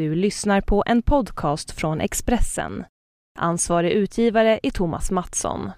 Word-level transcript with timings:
Du 0.00 0.14
lyssnar 0.14 0.60
på 0.60 0.82
en 0.86 1.02
podcast 1.02 1.70
från 1.70 2.00
Expressen. 2.00 2.84
Ansvarig 3.38 3.92
utgivare 3.92 4.60
är 4.62 4.70
Thomas 4.70 5.10
Mattsson. 5.10 5.70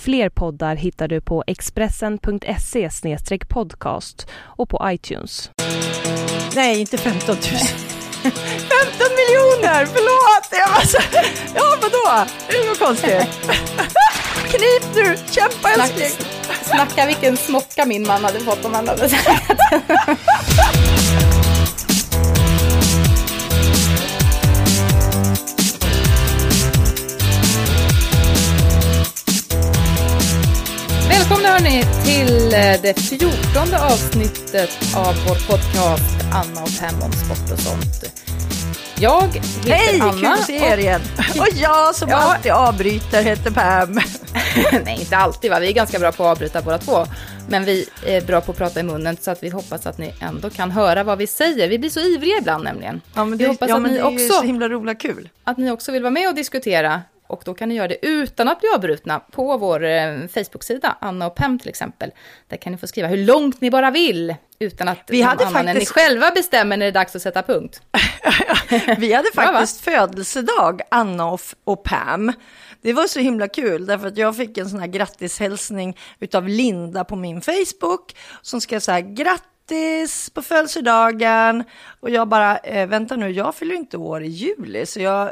Fler 0.00 0.28
poddar 0.28 0.76
hittar 0.76 1.08
du 1.08 1.20
på 1.20 1.44
expressen.se 1.46 2.90
podcast 3.48 4.28
och 4.34 4.68
på 4.68 4.80
iTunes. 4.84 5.50
Nej, 6.54 6.80
inte 6.80 6.98
15 6.98 7.28
000. 7.28 7.40
15 7.42 8.32
miljoner! 9.20 9.86
Förlåt! 9.86 10.48
Jag 10.50 10.68
var 10.68 10.80
så... 10.86 10.98
Ja, 11.54 11.76
vadå? 11.82 12.30
Det 12.48 12.56
är 12.56 12.68
något 12.68 12.78
konstigt. 12.78 13.50
Knip 14.50 14.94
nu! 14.94 15.16
Kämpa 15.30 15.68
älskling! 15.70 16.26
Snacka 16.62 17.06
vilken 17.06 17.36
smocka 17.36 17.86
min 17.86 18.06
man 18.06 18.24
hade 18.24 18.40
fått 18.40 18.64
om 18.64 18.74
han 18.74 18.88
hade 18.88 19.08
sagt. 19.08 19.52
Välkomna 31.30 31.52
hörni 31.52 31.84
till 32.04 32.54
eh, 32.54 32.82
det 32.82 33.00
fjortonde 33.00 33.84
avsnittet 33.84 34.70
av 34.96 35.14
vår 35.28 35.52
podcast 35.52 36.16
Anna 36.32 36.62
och 36.62 36.70
Pam 36.80 37.02
om 37.02 37.12
sport 37.12 37.52
och 37.52 37.58
sånt. 37.58 38.20
Jag 38.98 39.22
heter 39.22 39.70
Hej, 39.72 40.00
Anna. 40.00 40.12
kul 40.12 40.26
att 40.26 40.44
se 40.44 40.56
er 40.56 40.78
igen. 40.78 41.00
Och 41.38 41.46
jag 41.54 41.94
som 41.94 42.08
Ja. 42.08 42.16
alltid 42.16 42.52
avbryter 42.52 43.22
heter 43.22 43.50
Pam. 43.50 44.00
Nej, 44.84 45.00
inte 45.00 45.16
alltid 45.16 45.50
va. 45.50 45.58
Vi 45.58 45.68
är 45.68 45.72
ganska 45.72 45.98
bra 45.98 46.12
på 46.12 46.24
att 46.24 46.30
avbryta 46.30 46.62
båda 46.62 46.78
två. 46.78 47.06
Men 47.48 47.64
vi 47.64 47.88
är 48.06 48.20
bra 48.20 48.40
på 48.40 48.52
att 48.52 48.58
prata 48.58 48.80
i 48.80 48.82
munnen 48.82 49.16
så 49.20 49.30
att 49.30 49.42
vi 49.42 49.48
hoppas 49.48 49.86
att 49.86 49.98
ni 49.98 50.14
ändå 50.20 50.50
kan 50.50 50.70
höra 50.70 51.04
vad 51.04 51.18
vi 51.18 51.26
säger. 51.26 51.68
Vi 51.68 51.78
blir 51.78 51.90
så 51.90 52.00
ivriga 52.00 52.38
ibland 52.38 52.64
nämligen. 52.64 53.00
Ja, 53.14 53.24
men 53.24 53.38
vi 53.38 53.44
det, 53.44 53.50
hoppas 53.50 53.68
ja, 53.68 53.76
att, 53.76 53.82
ni 53.82 53.88
det 53.88 54.00
är 54.00 54.10
ju 54.10 54.18
så 54.18 54.34
också, 54.34 54.46
himla 54.46 54.68
roligt 54.68 55.00
kul. 55.00 55.28
att 55.44 55.58
ni 55.58 55.70
också 55.70 55.92
vill 55.92 56.02
vara 56.02 56.10
med 56.10 56.28
och 56.28 56.34
diskutera. 56.34 57.02
Och 57.30 57.42
då 57.44 57.54
kan 57.54 57.68
ni 57.68 57.74
göra 57.74 57.88
det 57.88 58.06
utan 58.06 58.48
att 58.48 58.60
bli 58.60 58.68
avbrutna 58.74 59.20
på 59.20 59.56
vår 59.56 59.84
eh, 59.84 60.26
Facebook-sida, 60.34 60.96
Anna 61.00 61.26
och 61.26 61.34
Pem 61.34 61.58
till 61.58 61.68
exempel. 61.68 62.10
Där 62.48 62.56
kan 62.56 62.72
ni 62.72 62.78
få 62.78 62.86
skriva 62.86 63.08
hur 63.08 63.16
långt 63.16 63.60
ni 63.60 63.70
bara 63.70 63.90
vill, 63.90 64.34
utan 64.58 64.88
att 64.88 64.98
Vi 65.06 65.22
hade 65.22 65.46
annan 65.46 65.56
än 65.60 65.66
ni 65.66 65.72
faktiskt- 65.72 65.92
själva 65.92 66.30
bestämmer 66.30 66.76
när 66.76 66.86
det 66.86 66.90
är 66.90 66.92
dags 66.92 67.16
att 67.16 67.22
sätta 67.22 67.42
punkt. 67.42 67.82
Vi 68.98 69.12
hade 69.12 69.28
Bra, 69.34 69.44
faktiskt 69.44 69.80
födelsedag, 69.80 70.80
Anna 70.90 71.26
och, 71.30 71.40
och 71.64 71.84
Pam. 71.84 72.32
Det 72.82 72.92
var 72.92 73.06
så 73.06 73.20
himla 73.20 73.48
kul 73.48 73.86
därför 73.86 74.06
att 74.08 74.16
jag 74.16 74.36
fick 74.36 74.58
en 74.58 74.70
sån 74.70 74.80
här 74.80 74.86
grattishälsning 74.86 75.98
utav 76.20 76.48
Linda 76.48 77.04
på 77.04 77.16
min 77.16 77.40
Facebook 77.40 78.16
som 78.42 78.60
skrev 78.60 78.80
så 78.80 78.92
här 78.92 79.00
grattis 79.00 79.46
på 80.34 80.42
födelsedagen 80.42 81.64
och 82.00 82.10
jag 82.10 82.28
bara 82.28 82.58
eh, 82.58 82.88
vänta 82.88 83.16
nu 83.16 83.30
jag 83.30 83.54
fyller 83.54 83.74
inte 83.74 83.96
år 83.96 84.22
i 84.22 84.26
juli 84.28 84.86
så 84.86 85.00
jag 85.00 85.30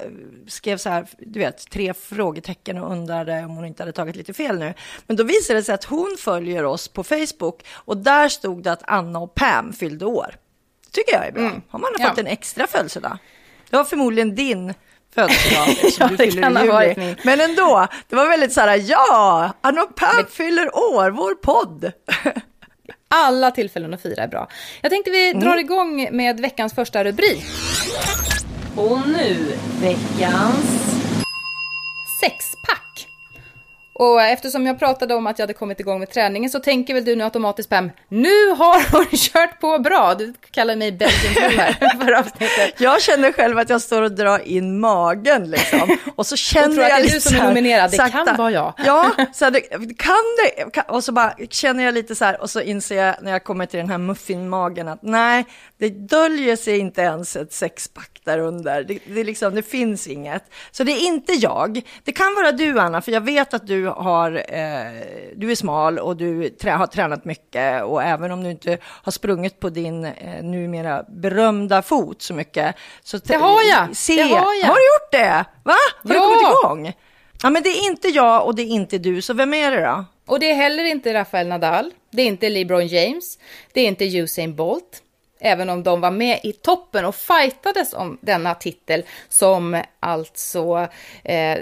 skrev 0.48 0.76
så 0.76 0.88
här 0.90 1.06
du 1.18 1.38
vet 1.38 1.70
tre 1.70 1.94
frågetecken 1.94 2.78
och 2.78 2.92
undrade 2.92 3.44
om 3.44 3.56
hon 3.56 3.64
inte 3.64 3.82
hade 3.82 3.92
tagit 3.92 4.16
lite 4.16 4.32
fel 4.32 4.58
nu 4.58 4.74
men 5.06 5.16
då 5.16 5.24
visade 5.24 5.58
det 5.58 5.62
sig 5.64 5.74
att 5.74 5.84
hon 5.84 6.16
följer 6.18 6.64
oss 6.64 6.88
på 6.88 7.04
Facebook 7.04 7.66
och 7.74 7.96
där 7.96 8.28
stod 8.28 8.62
det 8.62 8.72
att 8.72 8.82
Anna 8.86 9.18
och 9.18 9.34
Pam 9.34 9.72
fyllde 9.72 10.04
år. 10.06 10.34
Det 10.86 10.90
tycker 10.92 11.12
jag 11.14 11.26
är 11.26 11.32
bra. 11.32 11.50
Har 11.68 11.78
man 11.78 11.90
Ja. 11.98 12.08
fått 12.08 12.18
en 12.18 12.26
extra 12.26 12.66
födelsedag? 12.66 13.18
Det 13.70 13.76
var 13.76 13.84
förmodligen 13.84 14.34
din 14.34 14.74
födelsedag 15.14 15.66
Ja, 15.98 16.08
du 16.08 16.16
det 16.16 16.24
fyller 16.24 16.42
kan 16.42 16.56
i 16.56 16.66
ha 16.66 16.66
varit 16.74 16.96
juli. 16.98 17.06
min. 17.06 17.16
Men 17.24 17.40
ändå, 17.40 17.86
det 18.08 18.16
var 18.16 18.26
väldigt 18.28 18.52
så 18.52 18.60
här, 18.60 18.82
ja, 18.86 19.52
Anna 19.60 19.82
och 19.82 19.94
Pam 19.96 20.24
fyller 20.30 20.76
år, 20.76 21.10
vår 21.10 21.34
podd. 21.34 21.92
Alla 23.08 23.50
tillfällen 23.50 23.94
att 23.94 24.02
fira 24.02 24.22
är 24.22 24.28
bra. 24.28 24.48
Jag 24.80 24.90
tänkte 24.90 25.10
vi 25.10 25.30
Mm. 25.30 25.40
drar 25.44 25.56
igång 25.56 26.08
med 26.12 26.40
veckans 26.40 26.74
första 26.74 27.04
rubrik. 27.04 27.44
Och 28.76 29.08
nu, 29.08 29.52
veckans... 29.80 30.94
sexpack. 32.20 32.87
Och 33.98 34.22
eftersom 34.22 34.66
jag 34.66 34.78
pratade 34.78 35.14
om 35.14 35.26
att 35.26 35.38
jag 35.38 35.42
hade 35.42 35.54
kommit 35.54 35.80
igång 35.80 35.98
med 35.98 36.10
träningen 36.10 36.50
så 36.50 36.60
tänker 36.60 36.94
väl 36.94 37.04
du 37.04 37.16
nu 37.16 37.24
automatiskt 37.24 37.70
Pam, 37.70 37.90
nu 38.08 38.50
har 38.50 38.92
hon 38.92 39.06
kört 39.12 39.60
på 39.60 39.78
bra. 39.78 40.14
Du 40.14 40.34
kallar 40.50 40.76
mig 40.76 40.92
Belgian 40.92 41.52
här 41.52 41.72
för 42.04 42.12
avsnittet. 42.12 42.74
Jag 42.80 43.02
känner 43.02 43.32
själv 43.32 43.58
att 43.58 43.70
jag 43.70 43.82
står 43.82 44.02
och 44.02 44.12
drar 44.12 44.38
in 44.38 44.80
magen 44.80 45.50
liksom. 45.50 45.98
Och 46.16 46.26
så 46.26 46.36
känner 46.36 46.74
tror 46.74 46.84
att 46.84 46.90
jag 46.90 47.02
det 47.02 47.08
är 47.08 47.14
du 47.14 47.20
som 47.20 47.36
är 47.36 47.44
nominerad. 47.44 47.90
Det 47.90 47.96
kan 47.96 48.10
sakta. 48.10 48.34
vara 48.38 48.50
jag. 48.50 48.74
Ja, 48.86 49.10
så 49.32 49.44
här, 49.44 49.50
det, 49.50 49.60
kan 49.98 50.14
det? 50.44 50.70
Kan, 50.70 50.84
och 50.88 51.04
så 51.04 51.12
bara 51.12 51.34
känner 51.50 51.84
jag 51.84 51.94
lite 51.94 52.14
så 52.14 52.24
här 52.24 52.40
och 52.40 52.50
så 52.50 52.60
inser 52.60 52.96
jag 52.96 53.14
när 53.22 53.32
jag 53.32 53.44
kommer 53.44 53.66
till 53.66 53.78
den 53.78 53.90
här 53.90 53.98
muffinmagen 53.98 54.88
att 54.88 55.02
nej, 55.02 55.44
det 55.78 55.88
döljer 55.90 56.56
sig 56.56 56.78
inte 56.78 57.00
ens 57.00 57.36
ett 57.36 57.52
sexpack 57.52 58.17
där 58.28 58.38
under. 58.38 58.82
Det, 58.84 58.98
det, 59.06 59.24
liksom, 59.24 59.54
det 59.54 59.62
finns 59.62 60.06
inget. 60.06 60.42
Så 60.70 60.84
det 60.84 60.92
är 60.92 61.06
inte 61.06 61.32
jag. 61.32 61.80
Det 62.04 62.12
kan 62.12 62.34
vara 62.34 62.52
du 62.52 62.78
Anna, 62.80 63.00
för 63.02 63.12
jag 63.12 63.20
vet 63.20 63.54
att 63.54 63.66
du 63.66 63.86
har, 63.86 64.32
eh, 64.32 65.02
du 65.36 65.50
är 65.50 65.54
smal 65.54 65.98
och 65.98 66.16
du 66.16 66.48
trä, 66.48 66.70
har 66.70 66.86
tränat 66.86 67.24
mycket 67.24 67.84
och 67.84 68.02
även 68.02 68.32
om 68.32 68.44
du 68.44 68.50
inte 68.50 68.78
har 68.84 69.12
sprungit 69.12 69.60
på 69.60 69.68
din 69.70 70.04
eh, 70.04 70.42
numera 70.42 71.04
berömda 71.08 71.82
fot 71.82 72.22
så 72.22 72.34
mycket. 72.34 72.74
Så 73.02 73.18
Det 73.18 73.34
har 73.34 73.62
jag. 73.62 73.96
Se, 73.96 74.14
Det 74.16 74.22
har 74.22 74.54
jag. 74.62 74.68
Har 74.68 74.74
du 74.74 74.80
gjort 74.94 75.12
det? 75.12 75.44
Va? 75.62 75.74
Har 76.02 76.08
du 76.08 76.14
Ja. 76.14 76.20
kommit 76.24 76.42
igång? 76.64 76.92
Ja, 77.42 77.50
men 77.50 77.62
det 77.62 77.68
är 77.68 77.86
inte 77.86 78.08
jag 78.08 78.46
och 78.46 78.54
det 78.54 78.62
är 78.62 78.66
inte 78.66 78.98
du, 78.98 79.22
så 79.22 79.34
vem 79.34 79.54
är 79.54 79.70
det 79.70 79.80
då? 79.86 80.04
Och 80.26 80.40
det 80.40 80.50
är 80.50 80.54
heller 80.54 80.84
inte 80.84 81.14
Rafael 81.14 81.48
Nadal, 81.48 81.90
det 82.10 82.22
är 82.22 82.26
inte 82.26 82.48
LeBron 82.48 82.86
James, 82.86 83.38
det 83.72 83.80
är 83.80 83.86
inte 83.88 84.04
Usain 84.04 84.54
Bolt. 84.56 85.02
Även 85.40 85.70
om 85.70 85.82
de 85.82 86.00
var 86.00 86.10
med 86.10 86.40
i 86.42 86.52
toppen 86.52 87.04
och 87.04 87.14
fightades 87.14 87.92
om 87.92 88.18
denna 88.20 88.54
titel 88.54 89.04
som 89.28 89.82
alltså 90.00 90.88
eh, 91.24 91.58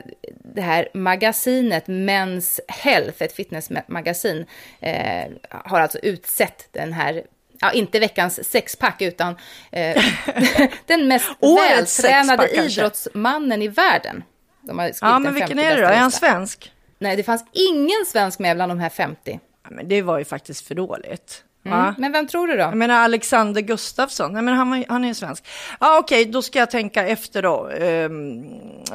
det 0.54 0.60
här 0.60 0.88
magasinet 0.94 1.86
Men's 1.86 2.60
Health, 2.68 3.22
ett 3.22 3.32
fitnessmagasin, 3.32 4.46
eh, 4.80 5.24
har 5.50 5.80
alltså 5.80 5.98
utsett 5.98 6.68
den 6.72 6.92
här 6.92 7.22
Ja, 7.60 7.72
inte 7.72 7.98
veckans 7.98 8.50
sexpack 8.50 9.02
utan 9.02 9.36
eh, 9.72 10.02
den 10.86 11.08
mest 11.08 11.28
vältränade 11.40 11.86
sexpack, 11.86 12.54
kanske. 12.54 12.80
idrottsmannen 12.80 13.62
i 13.62 13.68
världen. 13.68 14.24
De 14.60 14.78
har 14.78 14.92
Ja, 15.00 15.18
men 15.18 15.34
vilken 15.34 15.58
50 15.58 15.64
är 15.64 15.76
det 15.76 15.82
då? 15.82 15.88
Är 15.88 15.96
han 15.96 16.10
svensk? 16.10 16.72
Nej, 16.98 17.16
det 17.16 17.22
fanns 17.22 17.44
ingen 17.52 18.06
svensk 18.06 18.38
med 18.38 18.56
bland 18.56 18.70
de 18.70 18.78
här 18.78 18.88
50. 18.88 19.40
Ja, 19.62 19.70
men 19.70 19.88
det 19.88 20.02
var 20.02 20.18
ju 20.18 20.24
faktiskt 20.24 20.66
för 20.66 20.74
dåligt. 20.74 21.44
Mm. 21.72 21.94
Men 21.98 22.12
vem 22.12 22.26
tror 22.26 22.46
du 22.46 22.52
då? 22.56 22.60
Jag 22.62 22.76
menar 22.76 22.94
Alexander 23.04 23.60
Gustafsson, 23.60 24.32
nej 24.32 24.42
men 24.42 24.54
han, 24.54 24.84
han 24.88 25.04
är 25.04 25.08
ju 25.08 25.14
svensk. 25.14 25.44
Ja 25.80 25.98
okej, 25.98 26.24
då 26.24 26.42
ska 26.42 26.58
jag 26.58 26.70
tänka 26.70 27.06
efter 27.06 27.42
då. 27.42 27.68
Ehm, 27.80 28.44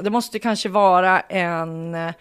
det 0.01 0.09
måste 0.09 0.39
kanske 0.39 0.69
vara 0.69 1.19
en 1.19 1.95
eh, 1.95 2.11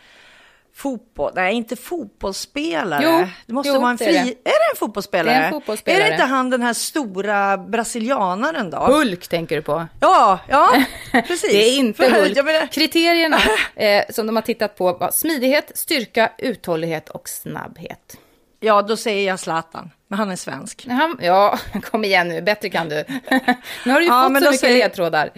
fotboll, 0.74 1.32
nej 1.34 1.54
inte 1.54 1.76
fotbollsspelare. 1.76 3.02
Jo, 3.04 3.28
det 3.46 3.52
måste 3.52 3.72
jo, 3.72 3.80
vara 3.80 3.90
en 3.90 3.96
det 3.96 4.04
fri, 4.04 4.16
är 4.16 4.20
är 4.20 4.24
det. 4.24 4.32
det. 4.44 4.50
en 4.72 4.76
fotbollsspelare? 4.78 5.34
Det 5.34 5.40
är 5.40 5.44
en 5.44 5.50
fotbollsspelare. 5.52 6.02
Är 6.02 6.06
det 6.08 6.12
inte 6.14 6.24
han 6.26 6.50
den 6.50 6.62
här 6.62 6.72
stora 6.72 7.58
brasilianaren 7.58 8.70
då? 8.70 8.78
Hulk 8.78 9.28
tänker 9.28 9.56
du 9.56 9.62
på. 9.62 9.86
Ja, 10.00 10.38
ja, 10.48 10.84
precis. 11.12 11.52
Det 11.52 11.64
är 11.68 11.78
inte 11.78 12.04
För- 12.08 12.20
Hulk. 12.20 12.36
jag 12.36 12.44
menar- 12.44 12.66
Kriterierna 12.66 13.38
eh, 13.76 14.04
som 14.10 14.26
de 14.26 14.36
har 14.36 14.42
tittat 14.42 14.76
på 14.76 14.92
var 14.92 15.10
smidighet, 15.10 15.72
styrka, 15.74 16.32
uthållighet 16.38 17.08
och 17.08 17.28
snabbhet. 17.28 18.16
Ja, 18.60 18.82
då 18.82 18.96
säger 18.96 19.26
jag 19.28 19.40
Zlatan, 19.40 19.90
men 20.10 20.18
han 20.18 20.30
är 20.30 20.36
svensk. 20.36 20.86
Han, 20.88 21.18
ja, 21.22 21.58
kom 21.90 22.04
igen 22.04 22.28
nu, 22.28 22.42
bättre 22.42 22.70
kan 22.70 22.88
du. 22.88 22.94
nu 23.84 23.92
har 23.92 23.98
du 24.00 24.04
ju 24.06 24.10
Ja, 24.12 24.22
fått 24.22 24.38
så 24.38 24.44
mycket 24.50 24.60
säger- 24.60 24.78
ledtrådar. 24.78 25.30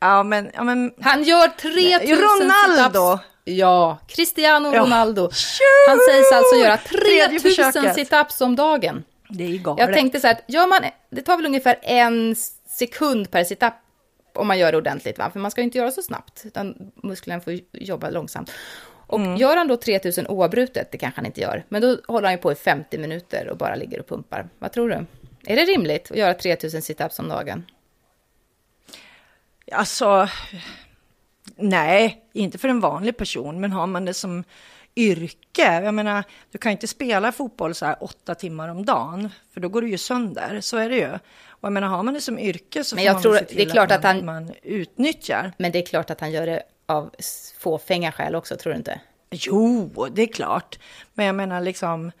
Ja, 0.00 0.22
men, 0.22 0.50
ja, 0.54 0.64
men 0.64 0.92
Han 1.00 1.22
gör 1.22 1.48
3000 1.48 2.16
Ronaldo. 2.18 3.18
Ja, 3.44 3.98
Cristiano 4.08 4.74
Ja. 4.74 4.80
Ronaldo. 4.82 5.30
Tjo! 5.32 5.64
Han 5.88 5.98
sägs 6.08 6.32
alltså 6.32 6.56
göra 6.56 6.76
Tredje 6.76 7.40
3000 7.40 7.72
försöket. 7.72 7.94
situps 7.94 8.40
om 8.40 8.56
dagen. 8.56 9.04
det 9.28 9.44
är 9.44 9.58
galet. 9.58 9.86
Jag 9.86 9.94
tänkte 9.94 10.20
så 10.20 10.26
här, 10.26 10.34
att 10.36 10.68
man, 10.68 10.80
det 11.10 11.22
tar 11.22 11.36
väl 11.36 11.46
ungefär 11.46 11.76
en 11.82 12.36
sekund 12.78 13.30
per 13.30 13.44
situp 13.44 13.72
om 14.34 14.46
man 14.46 14.58
gör 14.58 14.72
det 14.72 14.78
ordentligt, 14.78 15.18
va? 15.18 15.30
för 15.32 15.40
man 15.40 15.50
ska 15.50 15.60
ju 15.60 15.64
inte 15.64 15.78
göra 15.78 15.90
så 15.90 16.02
snabbt, 16.02 16.42
utan 16.44 16.74
musklerna 17.02 17.40
får 17.40 17.58
jobba 17.72 18.10
långsamt. 18.10 18.50
Och 19.10 19.18
Mm. 19.20 19.36
gör 19.36 19.56
han 19.56 19.68
då 19.68 19.76
3000 19.76 20.26
oavbrutet, 20.26 20.92
det 20.92 20.98
kanske 20.98 21.18
han 21.18 21.26
inte 21.26 21.40
gör, 21.40 21.64
men 21.68 21.82
då 21.82 21.98
håller 22.08 22.24
han 22.28 22.32
ju 22.34 22.38
på 22.38 22.52
i 22.52 22.54
50 22.54 22.98
minuter 22.98 23.48
och 23.48 23.56
bara 23.56 23.74
ligger 23.74 24.00
och 24.00 24.06
pumpar. 24.08 24.48
Vad 24.58 24.72
tror 24.72 24.88
du? 24.88 24.94
Är 25.46 25.56
det 25.56 25.64
rimligt 25.64 26.10
att 26.10 26.16
göra 26.16 26.34
3000 26.34 26.82
situps 26.82 27.18
om 27.18 27.28
dagen? 27.28 27.64
Alltså, 29.72 30.28
nej, 31.56 32.24
inte 32.32 32.58
för 32.58 32.68
en 32.68 32.80
vanlig 32.80 33.16
person, 33.16 33.60
men 33.60 33.72
har 33.72 33.86
man 33.86 34.04
det 34.04 34.14
som 34.14 34.44
yrke, 34.96 35.80
jag 35.84 35.94
menar, 35.94 36.24
du 36.50 36.58
kan 36.58 36.72
inte 36.72 36.86
spela 36.86 37.32
fotboll 37.32 37.74
så 37.74 37.86
här 37.86 37.96
åtta 38.00 38.34
timmar 38.34 38.68
om 38.68 38.84
dagen, 38.84 39.28
för 39.54 39.60
då 39.60 39.68
går 39.68 39.82
du 39.82 39.88
ju 39.90 39.98
sönder, 39.98 40.60
så 40.60 40.76
är 40.76 40.88
det 40.88 40.96
ju. 40.96 41.08
Och 41.48 41.66
jag 41.66 41.72
menar, 41.72 41.88
har 41.88 42.02
man 42.02 42.14
det 42.14 42.20
som 42.20 42.38
yrke 42.38 42.84
så 42.84 42.94
Men 42.96 43.02
får 43.02 43.06
jag 43.06 43.12
man 43.14 43.22
tror 43.22 43.34
se 43.34 43.40
att 43.42 43.48
det 43.48 43.54
är 43.54 43.56
till 43.56 43.70
klart 43.70 43.88
man, 43.88 43.98
att 43.98 44.04
han- 44.04 44.24
man 44.24 44.52
utnyttjar. 44.62 45.52
Men 45.58 45.72
det 45.72 45.78
är 45.78 45.86
klart 45.86 46.10
att 46.10 46.20
han 46.20 46.30
gör 46.32 46.46
det 46.46 46.62
av 46.90 47.10
fåfänga 47.58 48.12
skäl 48.12 48.34
också, 48.34 48.56
tror 48.56 48.72
du 48.72 48.76
inte? 48.76 49.00
Jo, 49.30 49.90
det 50.12 50.22
är 50.22 50.26
klart, 50.26 50.78
men 51.14 51.26
jag 51.26 51.34
menar 51.34 51.60
liksom, 51.60 52.12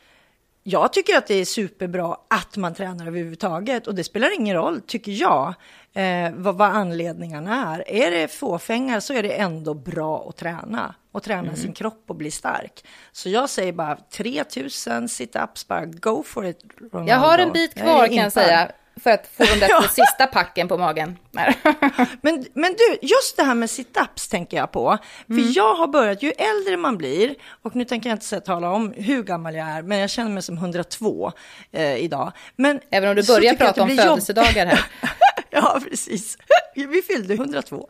jag 0.62 0.92
tycker 0.92 1.16
att 1.16 1.26
det 1.26 1.34
är 1.34 1.44
superbra 1.44 2.16
att 2.28 2.56
man 2.56 2.74
tränar 2.74 3.06
överhuvudtaget 3.06 3.86
och 3.86 3.94
det 3.94 4.04
spelar 4.04 4.34
ingen 4.34 4.56
roll, 4.56 4.80
tycker 4.80 5.12
jag, 5.12 5.54
eh, 5.92 6.30
vad, 6.34 6.58
vad 6.58 6.68
anledningarna 6.68 7.74
är. 7.74 7.90
Är 7.90 8.10
det 8.10 8.28
fåfängar 8.28 9.00
så 9.00 9.14
är 9.14 9.22
det 9.22 9.32
ändå 9.32 9.74
bra 9.74 10.26
att 10.28 10.36
träna 10.36 10.94
och 11.12 11.22
träna 11.22 11.40
mm. 11.40 11.56
sin 11.56 11.72
kropp 11.72 12.04
och 12.06 12.16
bli 12.16 12.30
stark. 12.30 12.84
Så 13.12 13.28
jag 13.28 13.50
säger 13.50 13.72
bara 13.72 13.96
3000 13.96 15.08
situps, 15.08 15.68
bara 15.68 15.84
go 15.84 16.22
for 16.22 16.46
it. 16.46 16.64
Ronaldo. 16.92 17.12
Jag 17.12 17.18
har 17.18 17.38
en 17.38 17.52
bit 17.52 17.74
kvar 17.74 18.06
kan 18.06 18.16
jag 18.16 18.32
säga 18.32 18.72
för 18.96 19.10
att 19.10 19.26
få 19.36 19.44
de 19.44 19.60
där 19.60 19.68
ja. 19.70 19.82
sista 19.82 20.26
packen 20.32 20.68
på 20.68 20.76
magen. 20.76 21.18
men, 22.20 22.44
men 22.54 22.72
du, 22.72 22.98
just 23.02 23.36
det 23.36 23.42
här 23.42 23.54
med 23.54 23.70
situps 23.70 24.28
tänker 24.28 24.56
jag 24.56 24.72
på. 24.72 24.98
För 25.26 25.32
mm. 25.32 25.52
jag 25.52 25.74
har 25.74 25.86
börjat, 25.86 26.22
ju 26.22 26.30
äldre 26.30 26.76
man 26.76 26.98
blir, 26.98 27.34
och 27.62 27.76
nu 27.76 27.84
tänker 27.84 28.10
jag 28.10 28.14
inte 28.16 28.26
säga, 28.26 28.40
tala 28.40 28.70
om 28.70 28.92
hur 28.96 29.22
gammal 29.22 29.54
jag 29.54 29.68
är, 29.68 29.82
men 29.82 29.98
jag 29.98 30.10
känner 30.10 30.30
mig 30.30 30.42
som 30.42 30.56
102 30.56 31.32
eh, 31.72 31.96
idag. 31.96 32.32
Men, 32.56 32.80
Även 32.90 33.08
om 33.08 33.16
du 33.16 33.26
börjar 33.26 33.54
prata 33.54 33.82
om 33.82 33.88
födelsedagar 33.88 34.66
här. 34.66 34.80
ja, 35.60 35.80
precis. 35.90 36.38
Vi 36.74 37.02
fyllde 37.02 37.34
102. 37.34 37.76
Uh, 37.76 37.82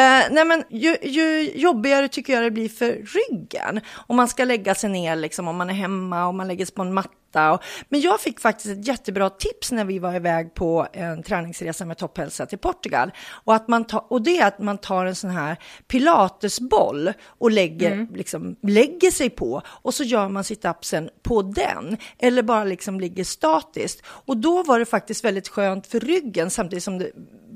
eh, 0.00 0.22
nej, 0.30 0.44
men 0.44 0.64
ju, 0.70 0.96
ju, 1.02 1.50
jobbigare 1.54 2.08
tycker 2.08 2.32
jag 2.32 2.42
det 2.42 2.50
blir 2.50 2.68
för 2.68 2.92
ryggen. 2.92 3.80
Om 4.06 4.16
man 4.16 4.28
ska 4.28 4.44
lägga 4.44 4.74
sig 4.74 4.90
ner, 4.90 5.16
liksom, 5.16 5.48
om 5.48 5.56
man 5.56 5.70
är 5.70 5.74
hemma 5.74 6.26
och 6.26 6.34
man 6.34 6.48
lägger 6.48 6.66
sig 6.66 6.74
på 6.74 6.82
en 6.82 6.94
matta 6.94 7.52
Och, 7.52 7.62
men 7.88 8.00
jag 8.00 8.20
fick 8.20 8.40
faktiskt 8.40 8.78
ett 8.78 8.86
jättebra 8.86 9.30
tips 9.30 9.72
när 9.72 9.84
vi 9.84 9.98
var 9.98 10.14
iväg 10.14 10.54
på 10.54 10.86
en 10.92 11.22
träningsresa 11.22 11.84
med 11.84 11.98
Topphälsa 11.98 12.46
till 12.46 12.58
Portugal. 12.58 13.10
Och, 13.44 13.54
att 13.54 13.68
man 13.68 13.84
ta, 13.84 13.98
och 13.98 14.22
det 14.22 14.38
är 14.38 14.46
att 14.46 14.58
man 14.58 14.78
tar 14.78 15.06
en 15.06 15.14
sån 15.14 15.30
här 15.30 15.56
pilatesboll 15.88 17.12
och 17.26 17.50
lägger, 17.50 17.92
mm. 17.92 18.14
liksom, 18.14 18.56
lägger 18.62 19.10
sig 19.10 19.30
på 19.30 19.62
och 19.66 19.94
så 19.94 20.04
gör 20.04 20.28
man 20.28 20.44
situpsen 20.44 21.10
på 21.22 21.42
den. 21.42 21.96
Eller 22.18 22.42
bara 22.42 22.64
liksom 22.64 23.00
ligger 23.00 23.24
statiskt. 23.24 24.02
Och 24.06 24.36
då 24.36 24.62
var 24.62 24.78
det 24.78 24.84
faktiskt 24.84 25.24
väldigt 25.24 25.48
skönt 25.48 25.86
för 25.86 26.00
ryggen 26.00 26.50
samtidigt 26.50 26.84
som 26.84 26.95
det 26.98 27.10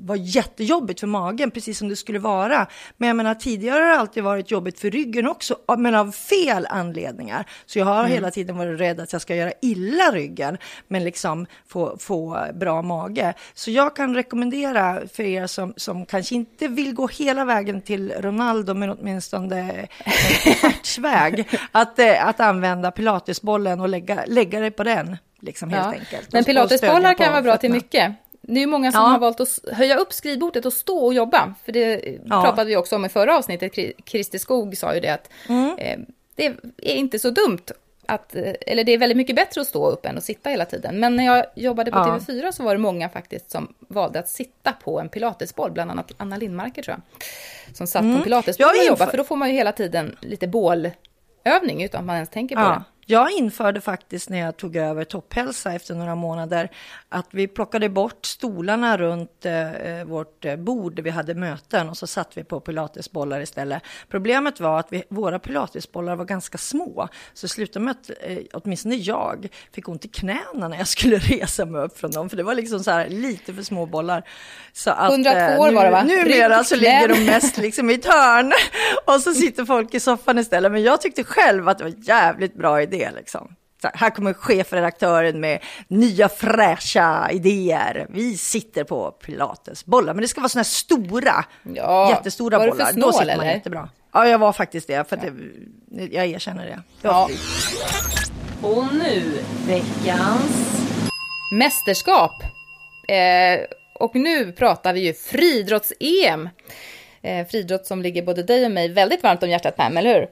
var 0.05 0.15
jättejobbigt 0.15 0.99
för 0.99 1.07
magen, 1.07 1.51
precis 1.51 1.77
som 1.77 1.89
det 1.89 1.95
skulle 1.95 2.19
vara. 2.19 2.67
Men 2.97 3.07
jag 3.07 3.15
menar, 3.15 3.35
tidigare 3.35 3.81
har 3.81 3.87
det 3.87 3.97
alltid 3.97 4.23
varit 4.23 4.51
jobbigt 4.51 4.79
för 4.79 4.91
ryggen 4.91 5.27
också, 5.27 5.57
men 5.77 5.95
av 5.95 6.11
fel 6.11 6.67
anledningar. 6.69 7.45
Så 7.65 7.79
jag 7.79 7.85
har 7.85 7.99
mm. 7.99 8.11
hela 8.11 8.31
tiden 8.31 8.57
varit 8.57 8.79
rädd 8.79 8.99
att 8.99 9.13
jag 9.13 9.21
ska 9.21 9.35
göra 9.35 9.51
illa 9.61 10.11
ryggen, 10.11 10.57
men 10.87 11.03
liksom 11.03 11.45
få, 11.67 11.97
få 11.99 12.45
bra 12.53 12.81
mage. 12.81 13.33
Så 13.53 13.71
jag 13.71 13.95
kan 13.95 14.15
rekommendera 14.15 15.01
för 15.13 15.23
er 15.23 15.47
som, 15.47 15.73
som 15.77 16.05
kanske 16.05 16.35
inte 16.35 16.67
vill 16.67 16.93
gå 16.93 17.07
hela 17.07 17.45
vägen 17.45 17.81
till 17.81 18.13
Ronaldo, 18.19 18.73
men 18.73 18.89
åtminstone 18.89 19.87
en 20.05 20.53
kvartsväg, 20.53 21.49
att, 21.71 21.99
eh, 21.99 22.27
att 22.27 22.39
använda 22.39 22.91
pilatesbollen 22.91 23.79
och 23.81 23.89
lägga, 23.89 24.23
lägga 24.27 24.59
det 24.59 24.71
på 24.71 24.83
den. 24.83 25.17
Liksom, 25.41 25.69
ja. 25.69 25.93
Men 26.31 26.43
pilatesbollar 26.43 27.13
kan 27.13 27.31
vara 27.31 27.41
bra 27.41 27.57
till 27.57 27.71
mycket 27.71 28.15
det 28.41 28.63
är 28.63 28.67
många 28.67 28.91
som 28.91 29.01
ja. 29.01 29.07
har 29.07 29.19
valt 29.19 29.39
att 29.39 29.59
höja 29.71 29.97
upp 29.97 30.13
skrivbordet 30.13 30.65
och 30.65 30.73
stå 30.73 30.97
och 30.97 31.13
jobba. 31.13 31.53
För 31.65 31.71
det 31.71 32.17
ja. 32.25 32.41
pratade 32.41 32.65
vi 32.65 32.75
också 32.75 32.95
om 32.95 33.05
i 33.05 33.09
förra 33.09 33.37
avsnittet. 33.37 33.73
Christer 34.05 34.37
Skog 34.37 34.77
sa 34.77 34.93
ju 34.93 34.99
det 34.99 35.09
att 35.09 35.29
mm. 35.49 35.77
eh, 35.77 35.99
det 36.35 36.45
är 36.77 36.95
inte 36.95 37.19
så 37.19 37.29
dumt 37.29 37.71
att, 38.05 38.35
eh, 38.35 38.53
eller 38.67 38.83
det 38.83 38.91
är 38.91 38.97
väldigt 38.97 39.17
mycket 39.17 39.35
bättre 39.35 39.61
att 39.61 39.67
stå 39.67 39.89
upp 39.89 40.05
än 40.05 40.17
att 40.17 40.23
sitta 40.23 40.49
hela 40.49 40.65
tiden. 40.65 40.99
Men 40.99 41.15
när 41.15 41.25
jag 41.25 41.45
jobbade 41.55 41.91
på 41.91 41.97
ja. 41.97 42.19
TV4 42.27 42.51
så 42.51 42.63
var 42.63 42.75
det 42.75 42.81
många 42.81 43.09
faktiskt 43.09 43.51
som 43.51 43.73
valde 43.79 44.19
att 44.19 44.29
sitta 44.29 44.71
på 44.71 44.99
en 44.99 45.09
pilatesboll, 45.09 45.71
bland 45.71 45.91
annat 45.91 46.11
Anna 46.17 46.37
Lindmarker 46.37 46.83
tror 46.83 46.97
jag. 46.97 47.23
Som 47.75 47.87
satt 47.87 48.01
mm. 48.01 48.13
på 48.13 48.17
en 48.17 48.23
pilatesboll 48.23 48.67
och 48.79 48.85
jobbade, 48.85 49.11
för 49.11 49.17
då 49.17 49.23
får 49.23 49.35
man 49.35 49.49
ju 49.49 49.55
hela 49.55 49.71
tiden 49.71 50.15
lite 50.21 50.47
bålövning 50.47 51.83
utan 51.83 51.99
att 51.99 52.05
man 52.05 52.15
ens 52.15 52.29
tänker 52.29 52.55
på 52.55 52.61
det. 52.61 52.83
Jag 53.05 53.31
införde 53.31 53.81
faktiskt 53.81 54.29
när 54.29 54.39
jag 54.39 54.57
tog 54.57 54.75
över 54.75 55.03
Topphälsa 55.03 55.73
efter 55.73 55.95
några 55.95 56.15
månader 56.15 56.69
att 57.09 57.27
vi 57.31 57.47
plockade 57.47 57.89
bort 57.89 58.25
stolarna 58.25 58.97
runt 58.97 59.45
eh, 59.45 60.05
vårt 60.05 60.45
eh, 60.45 60.55
bord 60.55 60.95
där 60.95 61.03
vi 61.03 61.09
hade 61.09 61.35
möten 61.35 61.89
och 61.89 61.97
så 61.97 62.07
satt 62.07 62.37
vi 62.37 62.43
på 62.43 62.59
pilatesbollar 62.59 63.41
istället. 63.41 63.83
Problemet 64.09 64.59
var 64.59 64.79
att 64.79 64.87
vi, 64.89 65.03
våra 65.09 65.39
pilatesbollar 65.39 66.15
var 66.15 66.25
ganska 66.25 66.57
små, 66.57 67.07
så 67.33 67.47
slutade 67.47 67.85
med 67.85 67.91
att 67.91 68.09
eh, 68.21 68.37
åtminstone 68.53 68.95
jag 68.95 69.47
fick 69.73 69.89
ont 69.89 70.05
i 70.05 70.07
knäna 70.07 70.67
när 70.67 70.77
jag 70.77 70.87
skulle 70.87 71.17
resa 71.19 71.65
mig 71.65 71.81
upp 71.81 71.99
från 71.99 72.11
dem, 72.11 72.29
för 72.29 72.37
det 72.37 72.43
var 72.43 72.55
liksom 72.55 72.83
så 72.83 72.91
här 72.91 73.09
lite 73.09 73.53
för 73.53 73.63
små 73.63 73.85
bollar. 73.85 74.23
Så 74.73 74.91
att, 74.91 75.11
102 75.11 75.39
eh, 75.39 75.59
år 75.59 75.71
var 75.71 75.85
det 75.85 75.91
va? 75.91 76.03
Numera 76.03 76.63
så 76.63 76.75
ligger 76.75 77.07
de 77.07 77.25
mest 77.25 77.57
liksom 77.57 77.89
i 77.89 77.93
ett 77.93 78.05
hörn 78.05 78.53
och 79.05 79.21
så 79.21 79.33
sitter 79.33 79.65
folk 79.65 79.93
i 79.93 79.99
soffan 79.99 80.37
istället. 80.37 80.71
Men 80.71 80.83
jag 80.83 81.01
tyckte 81.01 81.23
själv 81.23 81.69
att 81.69 81.77
det 81.77 81.83
var 81.83 81.93
jävligt 81.97 82.55
bra 82.55 82.81
idé 82.81 82.90
liksom. 82.97 83.55
Så 83.81 83.89
här 83.93 84.09
kommer 84.09 84.33
chefredaktören 84.33 85.39
med 85.39 85.59
nya 85.87 86.29
fräscha 86.29 87.31
idéer. 87.31 88.07
Vi 88.09 88.37
sitter 88.37 88.83
på 88.83 89.11
pilatesbollar, 89.11 90.13
men 90.13 90.21
det 90.21 90.27
ska 90.27 90.41
vara 90.41 90.49
sådana 90.49 90.63
här 90.63 90.69
stora, 90.69 91.45
ja. 91.75 92.09
jättestora 92.09 92.59
var 92.59 92.67
bollar. 92.67 92.85
Snål, 92.85 93.01
Då 93.01 93.11
sitter 93.11 93.37
man 93.37 93.45
eller? 93.45 93.53
jättebra. 93.53 93.89
Ja, 94.13 94.27
jag 94.27 94.39
var 94.39 94.53
faktiskt 94.53 94.87
det, 94.87 95.09
för 95.09 95.17
ja. 95.23 95.31
det, 95.87 96.15
jag 96.15 96.25
erkänner 96.25 96.65
det. 96.65 96.81
det 97.01 97.07
ja. 97.07 97.29
Och 98.61 98.85
nu 98.93 99.39
veckans 99.67 100.81
mästerskap. 101.51 102.43
Eh, 103.07 103.65
och 103.93 104.15
nu 104.15 104.51
pratar 104.51 104.93
vi 104.93 104.99
ju 104.99 105.13
friidrotts-EM. 105.13 106.49
Eh, 107.21 107.47
friidrott 107.47 107.85
som 107.85 108.01
ligger 108.01 108.21
både 108.21 108.43
dig 108.43 108.65
och 108.65 108.71
mig 108.71 108.89
väldigt 108.89 109.23
varmt 109.23 109.43
om 109.43 109.49
hjärtat, 109.49 109.75
Pam, 109.75 109.97
eller 109.97 110.13
hur? 110.13 110.27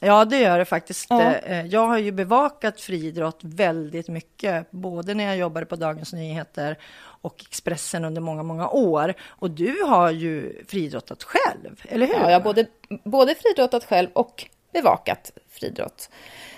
Ja, 0.00 0.24
det 0.24 0.38
gör 0.38 0.58
det 0.58 0.64
faktiskt. 0.64 1.06
Ja. 1.10 1.34
Eh, 1.34 1.66
jag 1.66 1.86
har 1.86 1.98
ju 1.98 2.12
bevakat 2.12 2.80
friidrott 2.80 3.40
väldigt 3.42 4.08
mycket, 4.08 4.70
både 4.70 5.14
när 5.14 5.24
jag 5.24 5.36
jobbade 5.36 5.66
på 5.66 5.76
Dagens 5.76 6.12
Nyheter 6.12 6.78
och 7.22 7.44
Expressen 7.48 8.04
under 8.04 8.20
många, 8.20 8.42
många 8.42 8.68
år. 8.68 9.14
Och 9.28 9.50
du 9.50 9.82
har 9.82 10.10
ju 10.10 10.64
friidrottat 10.68 11.22
själv, 11.22 11.82
eller 11.88 12.06
hur? 12.06 12.14
Ja, 12.14 12.30
jag 12.30 12.40
har 12.40 12.44
både, 12.44 12.66
både 13.04 13.34
friidrottat 13.34 13.84
själv 13.84 14.08
och 14.12 14.44
bevakat 14.72 15.32
friidrott. 15.50 16.10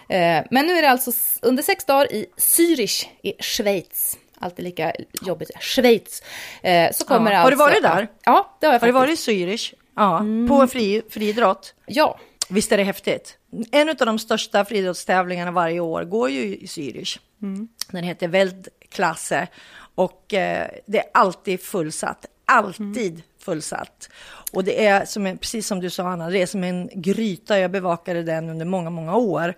Eh, 0.09 0.45
men 0.51 0.67
nu 0.67 0.73
är 0.73 0.83
det 0.83 0.91
alltså 0.91 1.13
under 1.43 1.63
sex 1.63 1.85
dagar 1.85 2.13
i 2.13 2.27
Zürich 2.37 3.07
i 3.23 3.43
Schweiz. 3.43 4.19
Alltid 4.39 4.65
lika 4.65 4.93
jobbigt. 5.23 5.51
Schweiz. 5.61 6.23
Eh, 6.63 6.93
så 6.93 7.05
kommer 7.05 7.33
ja. 7.33 7.39
alltså, 7.39 7.63
har 7.63 7.71
du 7.71 7.81
varit 7.81 7.83
där? 7.83 8.09
Ja, 8.25 8.57
det 8.61 8.67
har 8.67 8.73
jag 8.75 8.81
faktiskt. 8.81 8.97
Har 8.97 9.07
du 9.07 9.13
varit 9.13 9.29
i 9.29 9.31
Zürich? 9.31 9.75
Ja, 9.97 10.19
mm. 10.19 10.49
på 10.49 10.67
fri, 10.67 11.03
friidrott? 11.11 11.75
Ja. 11.87 12.19
Visst 12.51 12.73
är 12.73 12.77
det 12.77 12.85
häftigt? 12.85 13.37
En 13.71 13.89
av 13.89 13.97
de 13.97 14.19
största 14.19 14.65
friidrottstävlingarna 14.65 15.51
varje 15.51 15.81
år 15.81 16.05
går 16.05 16.31
ju 16.31 16.41
i 16.41 16.67
Zürich. 16.67 17.19
Mm. 17.43 17.69
Den 17.91 18.05
heter 18.05 18.29
Weltklasse 18.29 19.49
och 19.95 20.35
eh, 20.35 20.69
det 20.87 20.99
är 20.99 21.05
alltid 21.15 21.61
fullsatt. 21.61 22.27
Alltid 22.45 23.13
mm. 23.13 23.23
fullsatt. 23.39 24.09
Och 24.53 24.65
det 24.65 24.87
är 24.87 25.05
som 25.05 25.27
en, 25.27 25.39
precis 25.39 25.67
som 25.67 25.81
du 25.81 25.91
sa 25.91 26.09
Anna, 26.09 26.31
det 26.31 26.43
är 26.43 26.47
som 26.47 26.65
en 26.65 26.91
gryta. 26.95 27.59
Jag 27.59 27.71
bevakade 27.71 28.23
den 28.23 28.49
under 28.49 28.67
många, 28.67 28.91
många 28.91 29.17
år. 29.17 29.55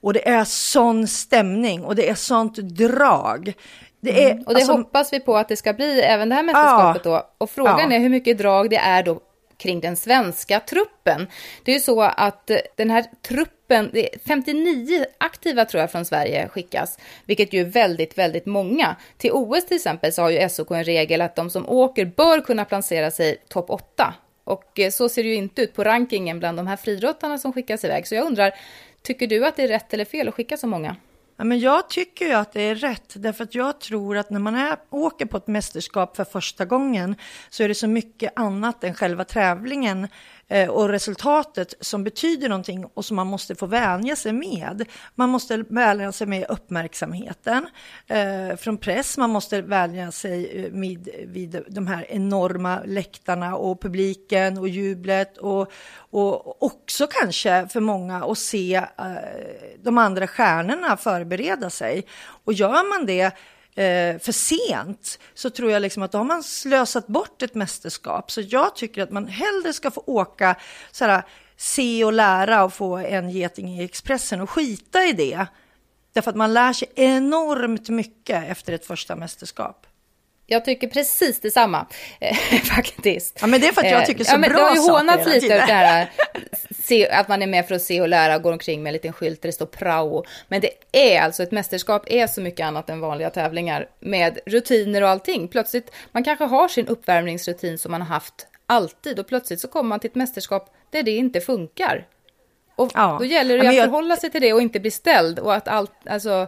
Och 0.00 0.12
det 0.12 0.28
är 0.28 0.44
sån 0.44 1.06
stämning 1.06 1.84
och 1.84 1.94
det 1.94 2.08
är 2.08 2.14
sånt 2.14 2.56
drag. 2.56 3.52
Det 4.00 4.24
är, 4.24 4.30
mm. 4.30 4.44
Och 4.44 4.54
det 4.54 4.60
alltså, 4.60 4.72
hoppas 4.72 5.12
vi 5.12 5.20
på 5.20 5.36
att 5.36 5.48
det 5.48 5.56
ska 5.56 5.72
bli 5.72 6.00
även 6.00 6.28
det 6.28 6.34
här 6.34 6.42
mästerskapet 6.42 7.02
ja, 7.04 7.10
då. 7.10 7.30
Och 7.38 7.50
frågan 7.50 7.90
ja. 7.90 7.96
är 7.96 8.00
hur 8.00 8.08
mycket 8.08 8.38
drag 8.38 8.70
det 8.70 8.76
är 8.76 9.02
då 9.02 9.20
kring 9.58 9.80
den 9.80 9.96
svenska 9.96 10.60
truppen. 10.60 11.26
Det 11.64 11.70
är 11.70 11.74
ju 11.74 11.80
så 11.80 12.02
att 12.02 12.50
eh, 12.50 12.58
den 12.76 12.90
här 12.90 13.04
truppen, 13.22 13.92
59 14.26 15.04
aktiva 15.18 15.64
tror 15.64 15.80
jag 15.80 15.92
från 15.92 16.04
Sverige 16.04 16.48
skickas, 16.48 16.98
vilket 17.24 17.52
ju 17.52 17.60
är 17.60 17.64
väldigt, 17.64 18.18
väldigt 18.18 18.46
många. 18.46 18.96
Till 19.16 19.30
OS 19.32 19.66
till 19.66 19.76
exempel 19.76 20.12
så 20.12 20.22
har 20.22 20.30
ju 20.30 20.48
SOK 20.48 20.70
en 20.70 20.84
regel 20.84 21.20
att 21.20 21.36
de 21.36 21.50
som 21.50 21.68
åker 21.68 22.04
bör 22.04 22.40
kunna 22.40 22.64
placera 22.64 23.10
sig 23.10 23.36
topp 23.48 23.70
8. 23.70 24.14
Och 24.44 24.78
eh, 24.78 24.90
så 24.90 25.08
ser 25.08 25.22
det 25.22 25.28
ju 25.28 25.34
inte 25.34 25.62
ut 25.62 25.74
på 25.74 25.84
rankingen 25.84 26.38
bland 26.38 26.58
de 26.58 26.66
här 26.66 26.76
friidrottarna 26.76 27.38
som 27.38 27.52
skickas 27.52 27.84
iväg. 27.84 28.06
Så 28.06 28.14
jag 28.14 28.26
undrar, 28.26 28.54
tycker 29.02 29.26
du 29.26 29.46
att 29.46 29.56
det 29.56 29.62
är 29.62 29.68
rätt 29.68 29.94
eller 29.94 30.04
fel 30.04 30.28
att 30.28 30.34
skicka 30.34 30.56
så 30.56 30.66
många? 30.66 30.96
Ja, 31.36 31.44
men 31.44 31.58
jag 31.58 31.88
tycker 31.88 32.26
ju 32.26 32.32
att 32.32 32.52
det 32.52 32.62
är 32.62 32.74
rätt, 32.74 33.14
därför 33.16 33.44
att 33.44 33.54
jag 33.54 33.80
tror 33.80 34.16
att 34.16 34.30
när 34.30 34.40
man 34.40 34.54
är, 34.54 34.76
åker 34.90 35.26
på 35.26 35.36
ett 35.36 35.46
mästerskap 35.46 36.16
för 36.16 36.24
första 36.24 36.64
gången 36.64 37.16
så 37.50 37.62
är 37.62 37.68
det 37.68 37.74
så 37.74 37.88
mycket 37.88 38.32
annat 38.36 38.84
än 38.84 38.94
själva 38.94 39.24
tävlingen 39.24 40.08
Eh, 40.48 40.68
och 40.68 40.88
resultatet 40.88 41.74
som 41.80 42.04
betyder 42.04 42.48
någonting 42.48 42.84
och 42.94 43.04
som 43.04 43.16
man 43.16 43.26
måste 43.26 43.54
få 43.54 43.66
vänja 43.66 44.16
sig 44.16 44.32
med. 44.32 44.88
Man 45.14 45.28
måste 45.28 45.56
vänja 45.56 46.12
sig 46.12 46.26
med 46.26 46.46
uppmärksamheten 46.48 47.68
eh, 48.06 48.56
från 48.56 48.78
press, 48.78 49.18
man 49.18 49.30
måste 49.30 49.62
vänja 49.62 50.12
sig 50.12 50.64
eh, 50.64 50.72
med, 50.72 51.08
vid 51.24 51.64
de 51.68 51.86
här 51.86 52.06
enorma 52.10 52.80
läktarna 52.84 53.56
och 53.56 53.80
publiken 53.80 54.58
och 54.58 54.68
jublet 54.68 55.38
och, 55.38 55.72
och 56.10 56.62
också 56.62 57.06
kanske 57.06 57.68
för 57.68 57.80
många 57.80 58.24
att 58.24 58.38
se 58.38 58.74
eh, 58.74 58.84
de 59.82 59.98
andra 59.98 60.26
stjärnorna 60.26 60.96
förbereda 60.96 61.70
sig. 61.70 62.06
Och 62.44 62.52
gör 62.52 62.98
man 62.98 63.06
det 63.06 63.32
eh, 63.76 64.18
för 64.18 64.32
sent 64.32 65.18
så 65.34 65.50
tror 65.50 65.70
jag 65.70 65.82
liksom 65.82 66.02
att 66.02 66.12
då 66.12 66.18
har 66.18 66.24
man 66.24 66.42
slösat 66.42 67.06
bort 67.06 67.42
ett 67.42 67.54
mästerskap. 67.54 68.30
Så 68.30 68.40
jag 68.40 68.76
tycker 68.76 69.02
att 69.02 69.10
man 69.10 69.26
hellre 69.26 69.72
ska 69.72 69.90
få 69.90 70.02
åka 70.06 70.56
så 70.90 71.04
här, 71.04 71.22
se 71.56 72.04
och 72.04 72.12
lära 72.12 72.64
och 72.64 72.72
få 72.72 72.96
en 72.96 73.30
geting 73.30 73.68
i 73.68 73.84
Expressen 73.84 74.40
och 74.40 74.50
skita 74.50 75.04
i 75.04 75.12
det. 75.12 75.46
Därför 76.12 76.30
att 76.30 76.36
man 76.36 76.54
lär 76.54 76.72
sig 76.72 76.88
enormt 76.94 77.88
mycket 77.88 78.50
efter 78.50 78.72
ett 78.72 78.86
första 78.86 79.16
mästerskap. 79.16 79.85
Jag 80.48 80.64
tycker 80.64 80.88
precis 80.88 81.40
detsamma, 81.40 81.86
eh, 82.20 82.36
faktiskt. 82.64 83.38
Ja, 83.40 83.46
men 83.46 83.60
det 83.60 83.68
är 83.68 83.72
för 83.72 83.80
att 83.84 83.90
jag 83.90 84.00
Eh, 84.00 84.06
tycker 84.06 84.24
så 84.24 84.34
ja, 84.34 84.38
men 84.38 84.50
bra 84.50 84.58
Det 84.58 84.64
har 84.64 84.74
ju 84.74 84.80
saker 84.80 84.92
hånats 84.98 85.26
lite 85.28 85.54
det 85.54 85.60
här, 85.60 86.10
se, 86.82 87.08
att 87.08 87.28
man 87.28 87.42
är 87.42 87.46
med 87.46 87.68
för 87.68 87.74
att 87.74 87.82
se 87.82 88.00
och 88.00 88.08
lära, 88.08 88.38
går 88.38 88.52
omkring 88.52 88.82
med 88.82 88.90
en 88.90 88.92
liten 88.92 89.12
skylt 89.12 89.42
där 89.42 89.48
det 89.48 89.52
står 89.52 89.66
prao. 89.66 90.24
Men 90.48 90.60
det 90.60 90.70
är 90.92 91.20
alltså, 91.20 91.42
ett 91.42 91.52
mästerskap 91.52 92.02
är 92.06 92.26
så 92.26 92.40
mycket 92.40 92.66
annat 92.66 92.90
än 92.90 93.00
vanliga 93.00 93.30
tävlingar 93.30 93.88
med 94.00 94.38
rutiner 94.46 95.02
och 95.02 95.08
allting. 95.08 95.48
Plötsligt, 95.48 95.90
man 96.12 96.24
kanske 96.24 96.44
har 96.44 96.68
sin 96.68 96.86
uppvärmningsrutin 96.88 97.78
som 97.78 97.92
man 97.92 98.00
har 98.00 98.08
haft 98.08 98.46
alltid 98.66 99.18
och 99.18 99.28
plötsligt 99.28 99.60
så 99.60 99.68
kommer 99.68 99.88
man 99.88 100.00
till 100.00 100.10
ett 100.10 100.14
mästerskap 100.16 100.74
där 100.90 101.02
det 101.02 101.10
inte 101.16 101.40
funkar. 101.40 102.06
Och 102.76 102.90
Ja. 102.94 103.16
då 103.18 103.24
gäller 103.24 103.58
det 103.58 103.64
Ja, 103.64 103.70
att 103.70 103.76
jag- 103.76 103.84
förhålla 103.84 104.16
sig 104.16 104.30
till 104.30 104.40
det 104.40 104.52
och 104.52 104.60
inte 104.62 104.80
bli 104.80 104.90
ställd. 104.90 105.38
Och 105.38 105.54
att 105.54 105.68
allt, 105.68 105.92
alltså, 106.06 106.46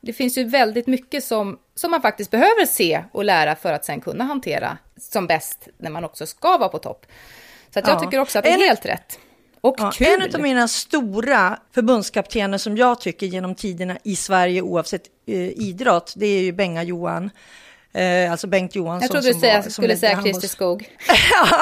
det 0.00 0.12
finns 0.12 0.38
ju 0.38 0.44
väldigt 0.44 0.86
mycket 0.86 1.24
som, 1.24 1.58
som 1.74 1.90
man 1.90 2.02
faktiskt 2.02 2.30
behöver 2.30 2.66
se 2.66 3.04
och 3.12 3.24
lära 3.24 3.56
för 3.56 3.72
att 3.72 3.84
sen 3.84 4.00
kunna 4.00 4.24
hantera 4.24 4.78
som 5.00 5.26
bäst 5.26 5.68
när 5.78 5.90
man 5.90 6.04
också 6.04 6.26
ska 6.26 6.58
vara 6.58 6.68
på 6.68 6.78
topp. 6.78 7.06
Så 7.74 7.78
att 7.78 7.86
jag 7.88 7.96
Ja. 7.96 8.00
tycker 8.00 8.18
också 8.18 8.38
att 8.38 8.44
det 8.44 8.50
är 8.50 8.54
En- 8.54 8.60
helt 8.60 8.86
rätt. 8.86 9.18
Och 9.60 9.74
Ja, 9.78 9.90
kul! 9.94 10.22
en 10.22 10.34
av 10.34 10.40
mina 10.40 10.68
stora 10.68 11.58
förbundskaptener 11.74 12.58
som 12.58 12.76
jag 12.76 13.00
tycker 13.00 13.26
genom 13.26 13.54
tiderna 13.54 13.98
i 14.04 14.16
Sverige 14.16 14.62
oavsett 14.62 15.02
eh, 15.26 15.34
idrott, 15.48 16.12
det 16.16 16.26
är 16.26 16.40
ju 16.42 16.52
Benga 16.52 16.82
Johan. 16.82 17.30
Eh, 17.92 18.30
alltså 18.32 18.46
Bengt 18.46 18.74
Johansson. 18.74 19.02
jag 19.02 19.10
trodde 19.10 19.26
du 19.26 19.32
som 19.32 19.40
säga, 19.40 19.54
var- 19.54 19.62
som 19.62 19.70
skulle 19.70 19.96
säga 19.96 20.22
Christer 20.22 20.48
Skog. 20.48 20.88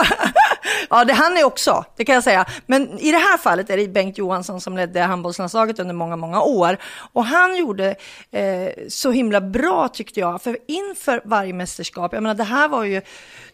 ja, 0.91 1.05
det 1.05 1.13
han 1.13 1.37
är 1.37 1.45
också, 1.45 1.85
det 1.97 2.05
kan 2.05 2.15
jag 2.15 2.25
säga. 2.25 2.47
Men 2.67 2.99
i 2.99 3.11
det 3.11 3.19
här 3.19 3.39
fallet 3.39 3.71
är 3.71 3.77
det 3.77 3.89
Bengt 3.89 4.19
Johansson 4.19 4.61
som 4.61 4.77
ledde 4.77 5.01
handbollslandslaget 5.01 5.79
under 5.79 5.95
många, 5.95 6.17
många 6.17 6.43
år. 6.43 6.77
Och 7.13 7.25
han 7.25 7.57
gjorde 7.57 7.95
eh, 8.31 8.69
så 8.89 9.11
himla 9.11 9.41
bra 9.41 9.89
tyckte 9.89 10.21
jag, 10.21 10.43
för 10.43 10.59
inför 10.69 11.21
varje 11.25 11.53
mästerskap, 11.53 12.13
jag 12.13 12.23
menar 12.23 12.35
det 12.35 12.45
här 12.45 12.69
var 12.69 12.85
ju, 12.85 13.03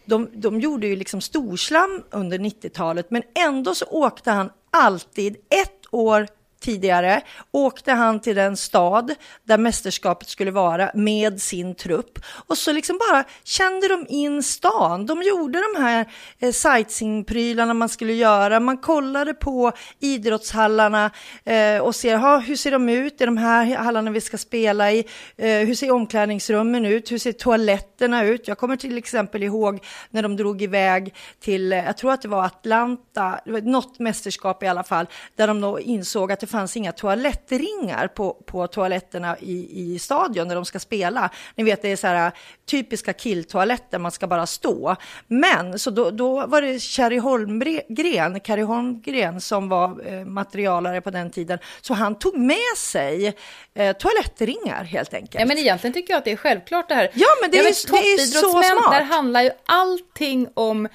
de, 0.05 0.29
de 0.33 0.59
gjorde 0.59 0.87
ju 0.87 0.95
liksom 0.95 1.21
storslam 1.21 2.03
under 2.11 2.37
90-talet, 2.37 3.11
men 3.11 3.23
ändå 3.39 3.75
så 3.75 3.85
åkte 3.85 4.31
han 4.31 4.49
alltid 4.71 5.35
ett 5.35 5.85
år 5.91 6.27
tidigare 6.59 7.21
åkte 7.51 7.91
han 7.91 8.19
till 8.19 8.35
den 8.35 8.57
stad 8.57 9.15
där 9.43 9.57
mästerskapet 9.57 10.29
skulle 10.29 10.51
vara 10.51 10.91
med 10.93 11.41
sin 11.41 11.75
trupp 11.75 12.19
och 12.47 12.57
så 12.57 12.71
liksom 12.71 12.97
bara 12.97 13.23
kände 13.43 13.87
de 13.87 14.05
in 14.09 14.43
stan. 14.43 15.05
De 15.05 15.23
gjorde 15.23 15.59
de 15.73 15.81
här 15.81 16.05
eh, 16.39 16.51
sightseeingprylarna 16.51 17.73
man 17.73 17.89
skulle 17.89 18.13
göra. 18.13 18.59
Man 18.59 18.77
kollade 18.77 19.33
på 19.33 19.71
idrottshallarna 19.99 21.11
eh, 21.43 21.79
och 21.81 21.95
ser 21.95 22.17
ha, 22.17 22.39
hur 22.39 22.55
ser 22.55 22.71
de 22.71 22.89
ut 22.89 23.21
i 23.21 23.25
de 23.25 23.37
här 23.37 23.75
hallarna 23.75 24.11
vi 24.11 24.21
ska 24.21 24.37
spela 24.37 24.91
i. 24.91 24.99
Eh, 25.37 25.47
hur 25.47 25.75
ser 25.75 25.91
omklädningsrummen 25.91 26.85
ut? 26.85 27.11
Hur 27.11 27.17
ser 27.17 27.31
toaletterna 27.31 28.23
ut? 28.23 28.47
Jag 28.47 28.57
kommer 28.57 28.75
till 28.75 28.97
exempel 28.97 29.43
ihåg 29.43 29.83
när 30.09 30.21
de 30.21 30.35
drog 30.35 30.61
iväg 30.61 31.13
till, 31.39 31.73
eh, 31.73 31.85
jag 31.85 31.97
tror 31.97 32.11
att 32.11 32.21
det 32.21 32.27
var 32.27 32.45
Atlanta, 32.45 33.39
något 33.45 33.99
mästerskap 33.99 34.63
i 34.63 34.67
alla 34.67 34.83
fall, 34.83 35.07
där 35.35 35.47
de 35.47 35.61
då 35.61 35.79
insåg 35.79 36.31
att 36.31 36.39
det 36.45 36.51
fanns 36.51 36.77
inga 36.77 36.91
toalettringar 36.91 38.07
på, 38.07 38.33
på 38.33 38.67
toaletterna 38.67 39.37
i, 39.39 39.81
i 39.93 39.99
stadion 39.99 40.47
när 40.47 40.55
de 40.55 40.65
ska 40.65 40.79
spela. 40.79 41.29
Ni 41.55 41.63
vet, 41.63 41.81
det 41.81 41.91
är 41.91 41.95
så 41.95 42.07
här 42.07 42.31
typiska 42.65 43.13
killtoaletter, 43.13 43.99
man 43.99 44.11
ska 44.11 44.27
bara 44.27 44.45
stå. 44.45 44.95
Men 45.27 45.79
så 45.79 45.89
då, 45.91 46.11
då 46.11 46.45
var 46.47 46.61
det 46.61 46.81
Kari 46.95 47.17
Holmgren, 47.17 48.39
Kari 48.39 48.61
Holmgren 48.61 49.41
som 49.41 49.69
var 49.69 50.07
eh, 50.13 50.25
materialare 50.25 51.01
på 51.01 51.09
den 51.11 51.31
tiden, 51.31 51.59
så 51.81 51.93
han 51.93 52.15
tog 52.19 52.37
med 52.37 52.77
sig 52.77 53.33
eh, 53.73 53.95
toalettringar 53.97 54.83
helt 54.83 55.13
enkelt. 55.13 55.39
Ja, 55.39 55.45
men 55.45 55.57
egentligen 55.57 55.93
tycker 55.93 56.13
jag 56.13 56.17
att 56.17 56.25
det 56.25 56.31
är 56.31 56.35
självklart 56.35 56.89
det 56.89 56.95
här. 56.95 57.09
Ja, 57.13 57.27
men 57.41 57.51
det 57.51 57.57
är- 57.59 57.63
det 57.91 58.21
är 58.23 58.25
så 58.41 58.49
smart. 58.79 58.91
där 58.91 59.01
handlar 59.03 59.41
ju 59.41 59.51
allting 59.65 60.47
om 60.53 60.87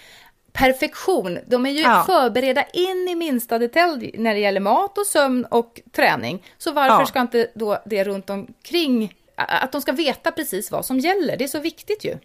perfektion. 0.52 1.38
De 1.46 1.66
är 1.66 1.70
ju 1.70 1.80
Ja. 1.80 2.02
förberedda 2.06 2.64
in 2.72 3.08
i 3.10 3.14
minsta 3.14 3.58
detalj 3.58 4.10
när 4.18 4.34
det 4.34 4.40
gäller 4.40 4.60
mat 4.60 4.98
och 4.98 5.06
sömn 5.06 5.44
och 5.50 5.80
träning. 5.92 6.42
Så 6.58 6.72
varför 6.72 7.00
Ja. 7.00 7.06
ska 7.06 7.20
inte 7.20 7.50
då 7.54 7.82
det 7.86 8.04
runt 8.04 8.30
omkring, 8.30 9.14
att 9.34 9.72
de 9.72 9.80
ska 9.80 9.92
veta 9.92 10.30
precis 10.32 10.70
vad 10.70 10.84
som 10.86 10.98
gäller? 10.98 11.36
Det 11.36 11.44
är 11.44 11.48
så 11.48 11.60
viktigt 11.60 12.04
ju. 12.04 12.16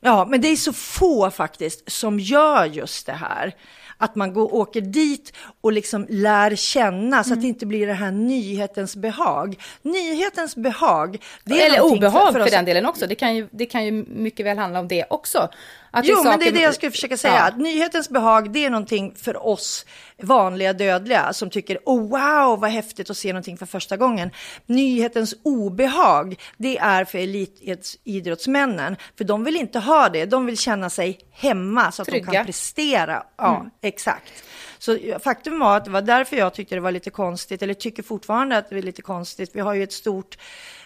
Ja, 0.00 0.24
men 0.30 0.40
det 0.40 0.48
är 0.48 0.56
så 0.56 0.72
få 0.72 1.30
faktiskt 1.30 1.90
som 1.92 2.18
gör 2.20 2.64
just 2.64 3.06
det 3.06 3.12
här. 3.12 3.54
Att 4.02 4.14
man 4.14 4.32
går, 4.34 4.54
åker 4.54 4.80
dit 4.80 5.32
och 5.60 5.72
liksom 5.72 6.06
lär 6.08 6.56
känna 6.56 7.24
så 7.24 7.32
att 7.34 7.40
det 7.40 7.46
inte 7.46 7.66
blir 7.66 7.86
det 7.86 7.92
här 7.92 8.10
nyhetens 8.10 8.96
behag. 8.96 9.56
Nyhetens 9.82 10.56
behag, 10.56 11.22
det 11.44 11.62
är 11.62 11.66
Eller 11.66 11.80
obehag 11.80 12.32
för, 12.32 12.40
oss- 12.40 12.50
den 12.50 12.64
delen 12.64 12.86
också. 12.86 13.06
Det 13.06 13.14
kan, 13.14 13.36
ju, 13.36 13.48
det 13.50 13.66
kan 13.66 13.84
ju 13.84 13.90
mycket 14.08 14.46
väl 14.46 14.58
handla 14.58 14.80
om 14.80 14.88
det 14.88 15.04
också. 15.10 15.48
Att 15.90 16.06
Jo, 16.06 16.16
men 16.16 16.24
det 16.24 16.28
är 16.28 16.38
saker- 16.38 16.52
det 16.52 16.60
jag 16.60 16.74
skulle 16.74 16.92
försöka 16.92 17.16
säga. 17.16 17.34
Ja. 17.34 17.42
Att 17.42 17.58
nyhetens 17.58 18.08
behag, 18.08 18.52
det 18.52 18.64
är 18.64 18.70
någonting 18.70 19.14
för 19.16 19.46
oss 19.46 19.86
vanliga 20.22 20.72
dödliga 20.72 21.32
som 21.32 21.50
tycker, 21.50 21.78
oh 21.84 22.00
wow, 22.00 22.60
vad 22.60 22.70
häftigt 22.70 23.10
att 23.10 23.16
se 23.16 23.32
någonting 23.32 23.56
för 23.58 23.66
första 23.66 23.96
gången. 23.96 24.30
Nyhetens 24.66 25.34
obehag, 25.42 26.40
det 26.56 26.78
är 26.78 27.04
för 27.04 27.18
elitidrottsmännen. 27.18 28.96
För 29.18 29.24
de 29.24 29.44
vill 29.44 29.56
inte 29.56 29.78
ha 29.78 30.08
det, 30.08 30.24
de 30.26 30.46
vill 30.46 30.58
känna 30.58 30.90
sig 30.90 31.18
hemma 31.32 31.92
så 31.92 32.02
att 32.02 32.06
de 32.06 32.12
Trygga. 32.12 32.32
kan 32.32 32.46
prestera. 32.46 33.22
Ja, 33.38 33.66
exakt. 33.82 34.32
Så 34.80 34.98
faktum 35.22 35.58
var 35.58 35.76
att 35.76 35.84
det 35.84 35.90
var 35.90 36.02
därför 36.02 36.36
jag 36.36 36.54
tyckte 36.54 36.74
det 36.74 36.80
var 36.80 36.92
lite 36.92 37.10
konstigt, 37.10 37.62
eller 37.62 37.74
tycker 37.74 38.02
fortfarande 38.02 38.56
att 38.58 38.70
det 38.70 38.78
är 38.78 38.82
lite 38.82 39.02
konstigt. 39.02 39.50
Vi 39.52 39.60
har 39.60 39.74
ju 39.74 39.82
ett 39.82 39.92
stort 39.92 40.38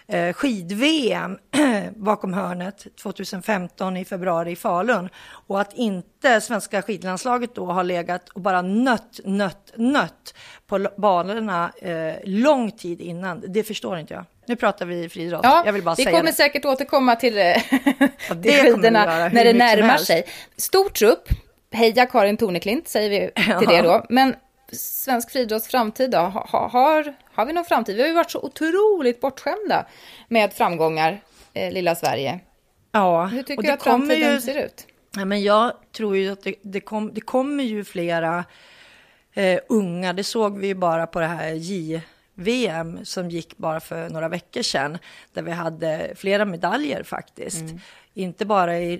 eh, 0.06 0.32
skid-VM 0.32 1.38
bakom 1.96 2.34
hörnet 2.34 2.86
2015 3.02 3.96
i 3.96 4.04
februari 4.04 4.50
i 4.50 4.56
Falun. 4.56 5.08
Och 5.46 5.60
att 5.60 5.72
inte 5.72 6.40
svenska 6.40 6.82
skidlandslaget 6.82 7.54
då 7.54 7.66
har 7.66 7.84
legat 7.84 8.28
och 8.28 8.40
bara 8.40 8.62
nött, 8.62 9.20
nött, 9.24 9.72
nött 9.76 10.34
på 10.66 10.88
banorna 10.96 11.72
eh, 11.82 12.14
lång 12.24 12.70
tid 12.70 13.00
innan, 13.00 13.44
det 13.48 13.62
förstår 13.62 13.98
inte 13.98 14.14
jag. 14.14 14.24
Nu 14.46 14.56
pratar 14.56 14.86
vi 14.86 15.08
friidrott, 15.08 15.40
Ja, 15.42 15.62
jag 15.66 15.72
vill 15.72 15.82
bara 15.82 15.94
vi 15.94 16.04
säga 16.04 16.16
kommer 16.16 16.30
det. 16.30 16.36
säkert 16.36 16.64
återkomma 16.64 17.16
till, 17.16 17.38
eh, 17.38 17.54
till 18.42 18.52
skidorna 18.52 19.28
när 19.32 19.44
det 19.44 19.52
närmar 19.52 19.96
sig. 19.96 20.26
Stor 20.56 20.88
trupp, 20.88 21.28
heja 21.74 22.06
Karin 22.06 22.36
Torneklint 22.36 22.88
säger 22.88 23.10
vi 23.10 23.30
till 23.58 23.68
det 23.68 23.82
då. 23.82 24.04
Men 24.08 24.36
svensk 24.72 25.30
friidrotts 25.30 25.68
framtid 25.68 26.10
då? 26.10 26.18
Ha, 26.18 26.46
ha, 26.46 26.68
har, 26.68 27.14
har 27.32 27.46
vi 27.46 27.52
någon 27.52 27.64
framtid? 27.64 27.96
Vi 27.96 28.02
har 28.02 28.08
ju 28.08 28.14
varit 28.14 28.30
så 28.30 28.40
otroligt 28.40 29.20
bortskämda 29.20 29.86
med 30.28 30.52
framgångar, 30.52 31.20
eh, 31.54 31.72
lilla 31.72 31.94
Sverige. 31.94 32.40
Ja, 32.92 33.24
Hur 33.26 33.40
och 33.40 33.46
tycker 33.46 33.62
det 33.62 33.68
du 33.68 33.72
att 33.72 33.82
framtiden 33.82 34.32
ju- 34.34 34.40
ser 34.40 34.64
ut? 34.64 34.86
Ja, 35.16 35.24
men 35.24 35.42
jag 35.42 35.72
tror 35.96 36.16
ju 36.16 36.32
att 36.32 36.42
det, 36.42 36.54
det, 36.62 36.80
kom, 36.80 37.14
det 37.14 37.20
kommer 37.20 37.64
ju 37.64 37.84
flera 37.84 38.44
eh, 39.34 39.58
unga, 39.68 40.12
det 40.12 40.24
såg 40.24 40.58
vi 40.58 40.66
ju 40.66 40.74
bara 40.74 41.06
på 41.06 41.20
det 41.20 41.26
här 41.26 41.52
J-VM 41.52 43.04
som 43.04 43.30
gick 43.30 43.56
bara 43.56 43.80
för 43.80 44.08
några 44.08 44.28
veckor 44.28 44.62
sedan, 44.62 44.98
där 45.32 45.42
vi 45.42 45.50
hade 45.50 46.12
flera 46.16 46.44
medaljer 46.44 47.02
faktiskt. 47.02 47.64
Inte 48.16 48.44
bara 48.46 48.76
eh, 48.78 48.98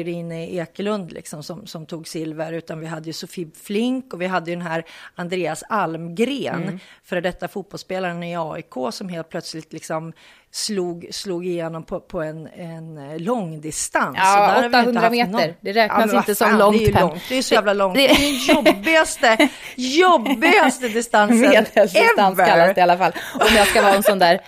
Irene 0.00 0.46
Ekelund 0.50 1.12
liksom, 1.12 1.42
som, 1.42 1.66
som 1.66 1.86
tog 1.86 2.08
silver, 2.08 2.52
utan 2.52 2.80
vi 2.80 2.86
hade 2.86 3.06
ju 3.06 3.12
Sofie 3.12 3.48
Flink 3.62 4.12
och 4.14 4.20
vi 4.22 4.26
hade 4.26 4.50
ju 4.50 4.56
den 4.56 4.66
här 4.66 4.84
Andreas 5.14 5.62
Almgren, 5.68 6.80
före 7.04 7.20
detta 7.20 7.48
fotbollsspelaren 7.48 8.22
i 8.22 8.36
AIK, 8.36 8.74
som 8.92 9.08
helt 9.08 9.28
plötsligt 9.28 9.72
liksom 9.72 10.12
slog, 10.50 11.06
slog 11.10 11.46
igenom 11.46 11.82
på, 11.84 12.00
på 12.00 12.22
en, 12.22 12.46
en 12.56 12.98
eh, 12.98 13.18
långdistans. 13.18 14.16
Ja, 14.20 14.24
Så 14.24 14.38
där 14.38 14.54
har 14.54 14.60
vi 14.62 14.66
inte 14.66 14.78
800 14.78 15.00
haft 15.00 15.12
meter. 15.12 15.32
någon- 15.32 15.54
Det 15.60 15.72
räknas 15.72 16.12
vad 16.12 16.16
inte 16.22 16.34
som 16.34 16.48
fan, 16.50 16.58
långt, 16.58 16.78
Det 16.78 16.84
är 16.92 17.00
långt, 17.00 17.22
det 17.28 17.34
är 17.38 17.42
så 17.42 17.54
jävla 17.54 17.72
långt. 17.72 17.94
Det- 17.94 18.10
är 18.10 18.14
den 18.18 18.56
jobbigaste, 18.56 19.48
jobbigaste 19.76 20.88
distansen 20.88 21.40
Medeldistans 21.50 21.94
ever. 22.38 22.46
kallas 22.46 22.74
det 22.74 22.78
i 22.80 22.82
alla 22.82 22.98
fall. 22.98 23.12
Om 23.34 23.56
jag 23.56 23.66
ska 23.66 23.82
vara 23.82 23.94
en 23.94 24.02
sån 24.02 24.18
där 24.18 24.40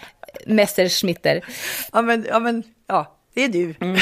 Messerschmitter. 0.47 1.45
Ja, 1.93 2.03
men, 2.03 2.27
ja, 2.29 2.39
men, 2.39 2.63
ja, 2.87 3.16
det 3.37 3.45
är 3.45 3.49
du. 3.49 3.75
Mm. 3.81 3.97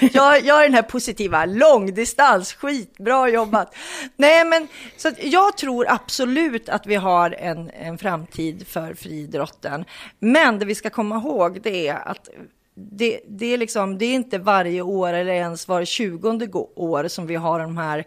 jag, 0.12 0.44
jag 0.44 0.58
är 0.58 0.62
den 0.62 0.74
här 0.74 0.82
positiva, 0.82 1.44
långdistans, 1.44 2.54
skitbra 2.54 3.28
jobbat. 3.28 3.74
Nej, 4.16 4.44
men 4.44 4.68
så 4.96 5.10
jag 5.20 5.56
tror 5.56 5.86
absolut 5.88 6.68
att 6.68 6.86
vi 6.86 6.94
har 6.94 7.30
en, 7.30 7.70
en 7.70 7.98
framtid 7.98 8.66
för 8.66 8.94
friidrotten. 8.94 9.84
Men 10.18 10.58
det 10.58 10.64
vi 10.64 10.74
ska 10.74 10.90
komma 10.90 11.16
ihåg 11.16 11.60
det 11.62 11.88
är 11.88 12.08
att 12.08 12.28
det, 12.74 13.20
det, 13.28 13.46
är 13.46 13.58
liksom, 13.58 13.98
det 13.98 14.04
är 14.04 14.14
inte 14.14 14.38
varje 14.38 14.82
år 14.82 15.12
eller 15.12 15.32
ens 15.32 15.68
var 15.68 15.84
tjugonde 15.84 16.46
år 16.76 17.08
som 17.08 17.26
vi 17.26 17.34
har 17.34 17.60
de 17.60 17.76
här 17.76 18.04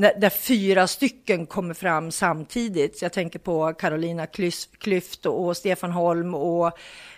när, 0.00 0.14
där 0.20 0.30
fyra 0.30 0.86
stycken 0.86 1.46
kommer 1.46 1.74
fram 1.74 2.10
samtidigt. 2.10 3.02
Jag 3.02 3.12
tänker 3.12 3.38
på 3.38 3.72
Carolina 3.72 4.26
Klüft 4.26 5.26
och, 5.26 5.56
Stefan 5.56 5.90
Holm 5.90 6.34
och 6.34 6.66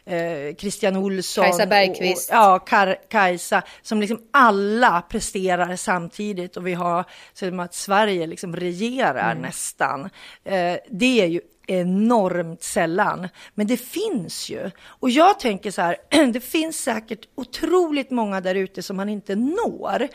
eh, 0.04 0.54
Christian 0.58 0.96
Olsson. 0.96 1.44
Kajsa 1.44 1.66
Bergqvist. 1.66 2.30
Och, 2.30 2.36
och, 2.36 2.42
ja, 2.42 2.58
Kar, 2.58 2.96
Kajsa, 3.08 3.62
som 3.82 4.00
liksom 4.00 4.20
alla 4.30 5.02
presterar 5.08 5.76
samtidigt 5.76 6.56
och 6.56 6.66
vi 6.66 6.74
har, 6.74 7.04
så 7.32 7.60
att 7.60 7.74
Sverige 7.74 8.26
liksom 8.26 8.56
regerar 8.56 9.30
Mm. 9.32 9.42
nästan. 9.42 10.10
Eh, 10.44 10.76
det 10.90 11.20
är 11.20 11.26
ju 11.26 11.40
enormt 11.66 12.62
sällan. 12.62 13.28
Men 13.54 13.66
det 13.66 13.76
finns 13.76 14.50
ju. 14.50 14.70
Och 14.84 15.10
jag 15.10 15.40
tänker 15.40 15.70
så 15.70 15.82
här, 15.82 15.96
det 16.32 16.40
finns 16.40 16.82
säkert 16.82 17.28
otroligt 17.34 18.10
många 18.10 18.40
där 18.40 18.54
ute 18.54 18.82
som 18.82 18.96
man 18.96 19.08
inte 19.08 19.34
når. 19.36 20.08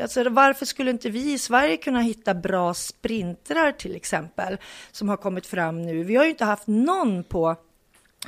Alltså, 0.00 0.28
varför 0.28 0.66
skulle 0.66 0.90
inte 0.90 1.10
vi 1.10 1.32
i 1.32 1.38
Sverige 1.38 1.76
kunna 1.76 2.00
hitta 2.00 2.34
bra 2.34 2.74
sprintrar 2.74 3.72
till 3.72 3.96
exempel, 3.96 4.56
som 4.92 5.08
har 5.08 5.16
kommit 5.16 5.46
fram 5.46 5.82
nu? 5.82 6.04
Vi 6.04 6.16
har 6.16 6.24
ju 6.24 6.30
inte 6.30 6.44
haft 6.44 6.66
någon 6.66 7.24
på 7.24 7.56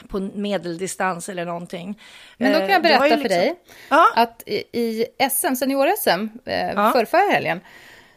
på 0.09 0.21
medeldistans 0.21 1.29
eller 1.29 1.45
någonting. 1.45 2.01
Men 2.37 2.53
då 2.53 2.59
kan 2.59 2.69
jag 2.69 2.83
berätta 2.83 3.05
liksom... 3.05 3.23
för 3.23 3.29
dig 3.29 3.55
ja. 3.91 4.13
att 4.17 4.43
i, 4.47 5.07
SM, 5.31 5.55
senior-SM, 5.55 6.29
eh, 6.45 6.71
ja. 6.71 6.93
för 6.93 7.05
förra 7.05 7.33
helgen, 7.33 7.61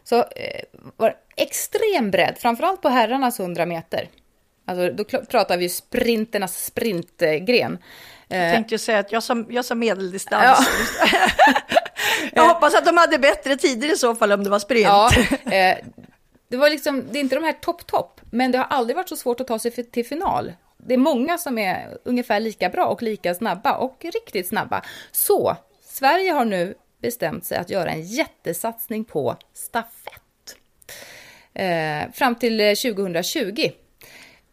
så 0.04 0.16
eh, 0.16 0.64
var 0.98 1.10
det 1.10 1.44
extrem 1.44 2.12
bredd, 2.12 2.36
framförallt 2.40 2.82
på 2.82 2.90
herrarnas 2.90 3.40
100 3.40 3.66
meter. 3.66 4.10
Alltså, 4.70 4.90
då 4.90 5.04
pratar 5.26 5.58
vi 5.58 5.70
sprinternas 5.70 6.66
sprintgren. 6.66 7.78
Jag 8.28 8.48
eh, 8.48 8.54
tänkte 8.54 8.74
ju 8.74 8.80
säga 8.80 9.00
att 9.00 9.12
jag 9.12 9.24
sa, 9.24 9.46
jag 9.50 9.66
sa 9.66 9.76
medeldistans. 9.76 10.44
Ja. 10.44 11.12
jag 12.34 12.54
hoppas 12.54 12.76
att 12.76 12.86
de 12.86 12.98
hade 12.98 13.18
bättre 13.18 13.56
tider 13.56 13.94
i 13.94 13.98
så 13.98 14.16
fall 14.16 14.32
om 14.32 14.44
det 14.44 14.50
var 14.50 14.60
sprint. 14.60 14.86
Ja, 14.86 15.12
eh, 15.52 15.78
det, 16.50 16.58
var 16.58 16.70
liksom, 16.70 17.04
det 17.12 17.20
är 17.20 17.22
inte 17.22 17.36
de 17.36 17.44
här 17.44 17.54
topp-topp, 17.54 18.22
men 18.32 18.52
det 18.52 18.58
har 18.58 18.66
aldrig 18.66 18.96
varit 18.96 19.10
så 19.10 19.16
svårt 19.16 19.40
att 19.40 19.48
ta 19.48 19.60
sig 19.60 19.72
till 19.72 20.06
final. 20.06 20.54
Det 20.78 20.94
är 20.94 20.98
många 20.98 21.38
som 21.38 21.58
är 21.58 21.98
ungefär 22.04 22.40
lika 22.40 22.70
bra 22.70 22.86
och 22.86 23.02
lika 23.02 23.36
snabba 23.36 23.76
och 23.76 24.06
riktigt 24.14 24.48
snabba. 24.48 24.82
Så 25.12 25.58
Sverige 25.84 26.32
har 26.32 26.46
nu 26.46 26.76
bestämt 27.02 27.46
sig 27.46 27.58
att 27.58 27.70
göra 27.70 27.92
en 27.92 28.02
jättesatsning 28.02 29.06
på 29.06 29.36
stafett. 29.54 30.56
Eh, 31.54 32.12
fram 32.14 32.36
till 32.36 32.58
2020 32.58 33.72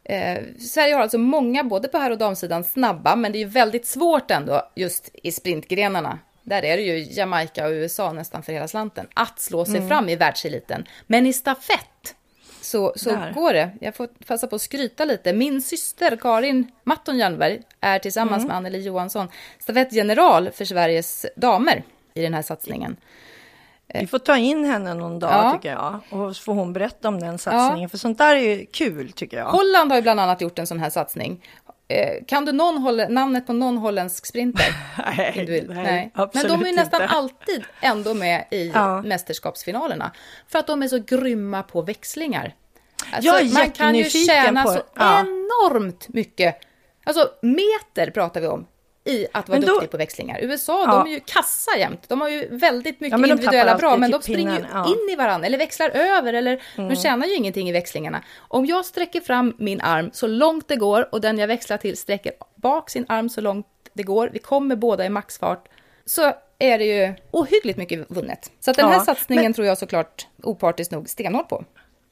Eh, 0.09 0.39
Sverige 0.59 0.95
har 0.95 1.03
alltså 1.03 1.19
många, 1.19 1.65
både 1.65 1.89
på 1.89 1.99
herr 1.99 2.11
och 2.11 2.19
damsidan, 2.19 2.65
snabba, 2.65 3.17
men 3.17 3.33
det 3.33 3.39
är 3.39 3.41
ju 3.41 3.49
väldigt 3.49 3.87
svårt 3.87 4.31
ändå 4.31 4.71
just 4.75 5.11
i 5.23 5.33
sprintgrenarna. 5.33 6.19
Där 6.43 6.65
är 6.65 6.77
det 6.77 6.83
ju 6.83 7.07
Jamaica 7.11 7.67
och 7.67 7.71
USA 7.71 8.13
nästan 8.13 8.43
för 8.43 8.53
hela 8.53 8.69
slanten, 8.69 9.07
att 9.15 9.41
slå 9.41 9.65
sig 9.65 9.77
mm. 9.77 9.89
fram 9.89 10.09
i 10.09 10.17
världseliten. 10.17 10.85
Men 11.07 11.27
i 11.27 11.33
stafett 11.33 12.15
så, 12.61 12.93
så 12.97 13.11
går 13.35 13.53
det. 13.53 13.71
Jag 13.81 13.95
får 13.95 14.07
passa 14.07 14.47
på 14.47 14.57
att 14.57 14.63
skryta 14.63 15.05
lite. 15.05 15.33
Min 15.33 15.63
syster 15.63 16.17
Karin 16.17 16.71
Matton 16.85 17.19
Jernberg 17.19 17.63
är 17.81 17.99
tillsammans 17.99 18.41
mm. 18.41 18.49
med 18.49 18.57
Anneli 18.57 18.83
Johansson 18.83 19.29
stafettgeneral 19.59 20.51
för 20.51 20.65
Sveriges 20.65 21.27
damer 21.37 21.83
i 22.15 22.23
den 22.23 22.35
här 22.35 22.43
satsningen. 22.43 22.97
Vi 23.95 24.07
får 24.07 24.19
ta 24.19 24.37
in 24.37 24.65
henne 24.65 24.95
någon 24.95 25.19
dag 25.19 25.33
ja. 25.33 25.53
tycker 25.53 25.73
jag 25.73 26.01
och 26.11 26.37
så 26.37 26.43
får 26.43 26.55
hon 26.55 26.73
berätta 26.73 27.09
om 27.09 27.21
den 27.21 27.39
satsningen. 27.39 27.83
Ja. 27.83 27.89
För 27.89 27.99
sånt 27.99 28.19
där 28.19 28.37
är 28.37 28.41
ju 28.41 28.67
kul 28.67 29.13
tycker 29.13 29.37
jag. 29.37 29.47
Holland 29.47 29.91
har 29.91 29.97
ju 29.97 30.03
bland 30.03 30.21
annat 30.21 30.41
gjort 30.41 30.59
en 30.59 30.67
sån 30.67 30.81
här 30.81 30.91
satsning. 30.91 31.43
Eh, 31.89 32.25
kan 32.27 32.45
du 32.45 32.53
någon 32.53 33.15
namnet 33.15 33.47
på 33.47 33.53
någon 33.53 33.79
holländsk 33.79 34.27
sprinter? 34.27 34.67
nej, 35.17 35.47
nej, 35.49 35.65
nej, 35.69 36.13
Men 36.33 36.49
de 36.49 36.63
är 36.63 36.67
ju 36.67 36.77
nästan 36.77 37.03
alltid 37.03 37.65
ändå 37.81 38.15
med 38.15 38.45
i 38.51 38.69
ja. 38.75 39.03
mästerskapsfinalerna. 39.03 40.13
För 40.49 40.59
att 40.59 40.67
de 40.67 40.83
är 40.83 40.89
så 40.89 40.99
grymma 40.99 41.63
på 41.63 41.83
växlingar. 41.83 42.55
Alltså, 43.13 43.31
jag 43.31 43.41
är 43.41 43.55
man 43.55 43.71
kan 43.71 43.95
ju 43.95 44.05
tjäna 44.05 44.63
på, 44.63 44.69
så 44.69 44.83
enormt 44.97 46.09
mycket. 46.09 46.61
Alltså 47.05 47.31
meter 47.43 48.11
pratar 48.11 48.41
vi 48.41 48.47
om 48.47 48.67
i 49.07 49.27
att 49.33 49.49
vara 49.49 49.61
då, 49.61 49.67
duktig 49.67 49.91
på 49.91 49.97
växlingar. 49.97 50.39
USA, 50.43 50.85
ja. 50.87 50.93
de 50.93 51.11
är 51.11 51.15
ju 51.15 51.21
kassa 51.21 51.77
jämt. 51.79 52.09
De 52.09 52.21
har 52.21 52.29
ju 52.29 52.49
väldigt 52.51 53.01
mycket 53.01 53.21
ja, 53.21 53.27
individuella 53.27 53.77
bra, 53.77 53.97
men 53.97 54.11
de 54.11 54.23
springer 54.23 54.59
ju 54.59 54.65
ja. 54.73 54.87
in 54.87 55.13
i 55.13 55.17
varandra 55.17 55.47
eller 55.47 55.59
växlar 55.59 55.91
över 55.91 56.33
eller 56.33 56.63
mm. 56.77 56.89
de 56.89 56.97
tjänar 56.97 57.27
ju 57.27 57.35
ingenting 57.35 57.69
i 57.69 57.73
växlingarna. 57.73 58.23
Om 58.39 58.67
jag 58.67 58.85
sträcker 58.85 59.21
fram 59.21 59.55
min 59.59 59.81
arm 59.81 60.11
så 60.13 60.27
långt 60.27 60.69
det 60.69 60.77
går 60.77 61.09
och 61.13 61.21
den 61.21 61.39
jag 61.39 61.49
växlar 61.49 61.77
till 61.77 61.97
sträcker 61.97 62.33
bak 62.55 62.91
sin 62.91 63.07
arm 63.09 63.29
så 63.29 63.41
långt 63.41 63.67
det 63.93 64.03
går, 64.03 64.31
vi 64.33 64.39
kommer 64.39 64.77
båda 64.77 65.07
i 65.07 65.09
maxfart, 65.09 65.69
så 66.05 66.33
är 66.59 66.79
det 66.79 66.85
ju 66.85 67.15
ohyggligt 67.31 67.79
mycket 67.79 68.07
vunnet. 68.09 68.51
Så 68.61 68.71
att 68.71 68.77
den 68.77 68.89
här 68.89 69.01
satsningen 69.01 69.45
men... 69.45 69.53
tror 69.53 69.67
jag 69.67 69.79
såklart 69.79 70.27
opartiskt 70.43 70.93
nog 70.93 71.09
stenhårt 71.09 71.49
på. 71.49 71.65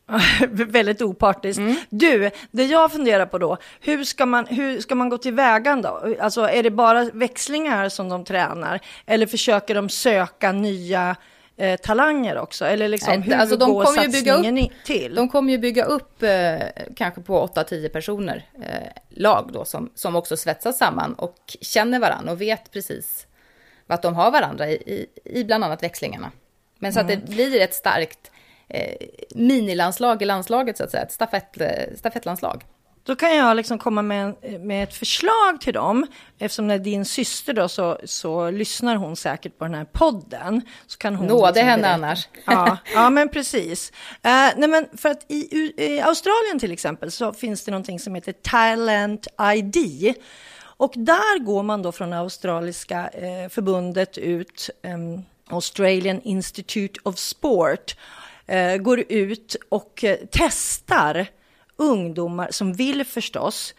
Väldigt 0.49 1.03
opartiskt. 1.03 1.59
Mm. 1.59 1.77
Du, 1.91 2.31
det 2.51 2.65
jag 2.65 2.93
funderar 2.93 3.27
på 3.27 3.39
då, 3.39 3.57
hur 3.81 4.05
ska 4.05 4.27
man, 4.27 4.47
hur 4.47 4.81
ska 4.81 4.95
man 4.95 5.09
gå 5.09 5.19
till 5.19 5.35
vägan 5.35 5.83
då? 5.83 6.15
Alltså 6.21 6.49
är 6.49 6.63
det 6.63 6.71
bara 6.71 7.05
växlingar 7.05 7.89
som 7.89 8.09
de 8.09 8.25
tränar? 8.25 8.81
Eller 9.07 9.27
försöker 9.27 9.75
de 9.75 9.89
söka 9.89 10.53
nya 10.53 11.17
eh, 11.57 11.81
talanger 11.81 12.39
också? 12.39 12.65
Eller 12.65 12.89
liksom, 12.89 13.15
Nej, 13.15 13.23
hur 13.23 13.35
alltså, 13.35 13.57
de 13.57 13.73
går 13.73 13.85
kommer 13.85 14.03
satsningen 14.03 14.59
upp, 14.59 14.85
till? 14.85 15.15
De 15.15 15.29
kommer 15.29 15.53
ju 15.53 15.59
bygga 15.59 15.85
upp 15.85 16.23
eh, 16.23 16.59
kanske 16.97 17.21
på 17.21 17.47
8-10 17.47 17.89
personer, 17.89 18.47
eh, 18.63 18.89
lag 19.11 19.51
då, 19.53 19.65
som, 19.65 19.91
som 19.95 20.17
också 20.17 20.37
svetsas 20.37 20.79
samman 20.79 21.15
och 21.15 21.57
känner 21.61 21.99
varandra 21.99 22.33
och 22.33 22.41
vet 22.41 22.71
precis 22.71 23.27
vad 23.87 24.03
de 24.03 24.15
har 24.15 24.31
varandra 24.31 24.69
i, 24.69 24.75
i, 24.75 25.07
i 25.41 25.45
bland 25.45 25.65
annat 25.65 25.83
växlingarna. 25.83 26.31
Men 26.79 26.93
så 26.93 27.01
mm. 27.01 27.13
att 27.13 27.27
det 27.27 27.33
blir 27.33 27.61
ett 27.61 27.75
starkt 27.75 28.31
eh, 28.69 29.09
minilandslag 29.35 30.23
i 30.23 30.25
landslaget, 30.25 30.77
så 30.77 30.85
att 30.85 30.91
säga, 30.91 31.03
ett 31.03 31.13
stafett, 31.13 31.61
eh, 31.61 31.97
stafettlandslag. 31.97 32.65
Då 33.07 33.17
kan 33.17 33.37
jag 33.37 33.57
liksom 33.57 33.79
komma 33.79 34.03
med, 34.03 34.35
med 34.61 34.85
ett 34.85 34.95
förslag 34.95 35.61
till 35.61 35.75
dem. 35.75 36.07
Eftersom 36.39 36.69
det 36.69 36.75
är 36.75 36.79
din 36.79 37.05
syster 37.05 37.55
då 37.55 37.69
så, 37.69 37.99
så 38.05 38.51
lyssnar 38.51 38.97
hon 38.97 39.17
säkert 39.17 39.59
på 39.59 39.65
den 39.65 39.75
här 39.75 39.85
podden. 39.85 40.63
Så 40.87 40.99
kan 40.99 41.15
hon 41.15 41.27
Nåde 41.27 41.47
liksom 41.47 41.69
henne 41.69 41.89
annars. 41.89 42.29
Ja, 42.45 42.79
ja, 42.95 43.11
men 43.11 43.29
precis. 43.29 43.93
Uh, 44.15 44.31
nej, 44.57 44.69
men 44.69 44.87
för 44.97 45.09
att 45.09 45.25
i, 45.29 45.73
i, 45.77 46.01
Australien 46.01 46.59
till 46.59 46.73
exempel 46.73 47.11
så 47.11 47.33
finns 47.33 47.65
det 47.65 47.71
någonting 47.71 48.01
som 48.01 48.15
heter 48.15 48.33
Talent 48.33 49.27
ID. 49.55 50.15
Och 50.77 50.93
där 50.97 51.39
går 51.39 51.63
man 51.63 51.83
då 51.83 51.93
från 51.93 52.13
australiska 52.13 53.09
eh, 53.09 53.49
förbundet 53.49 54.19
ut, 54.19 54.71
um, 54.83 55.25
Australian 55.51 56.21
Institute 56.21 57.01
of 57.03 57.19
Sport, 57.19 57.97
eh, 58.47 58.77
går 58.77 59.05
ut 59.09 59.57
och 59.69 60.05
eh, 60.05 60.19
testar 60.31 61.27
ungdomar 61.77 62.49
som 62.51 62.73
vill 62.73 63.05
förstås 63.05 63.75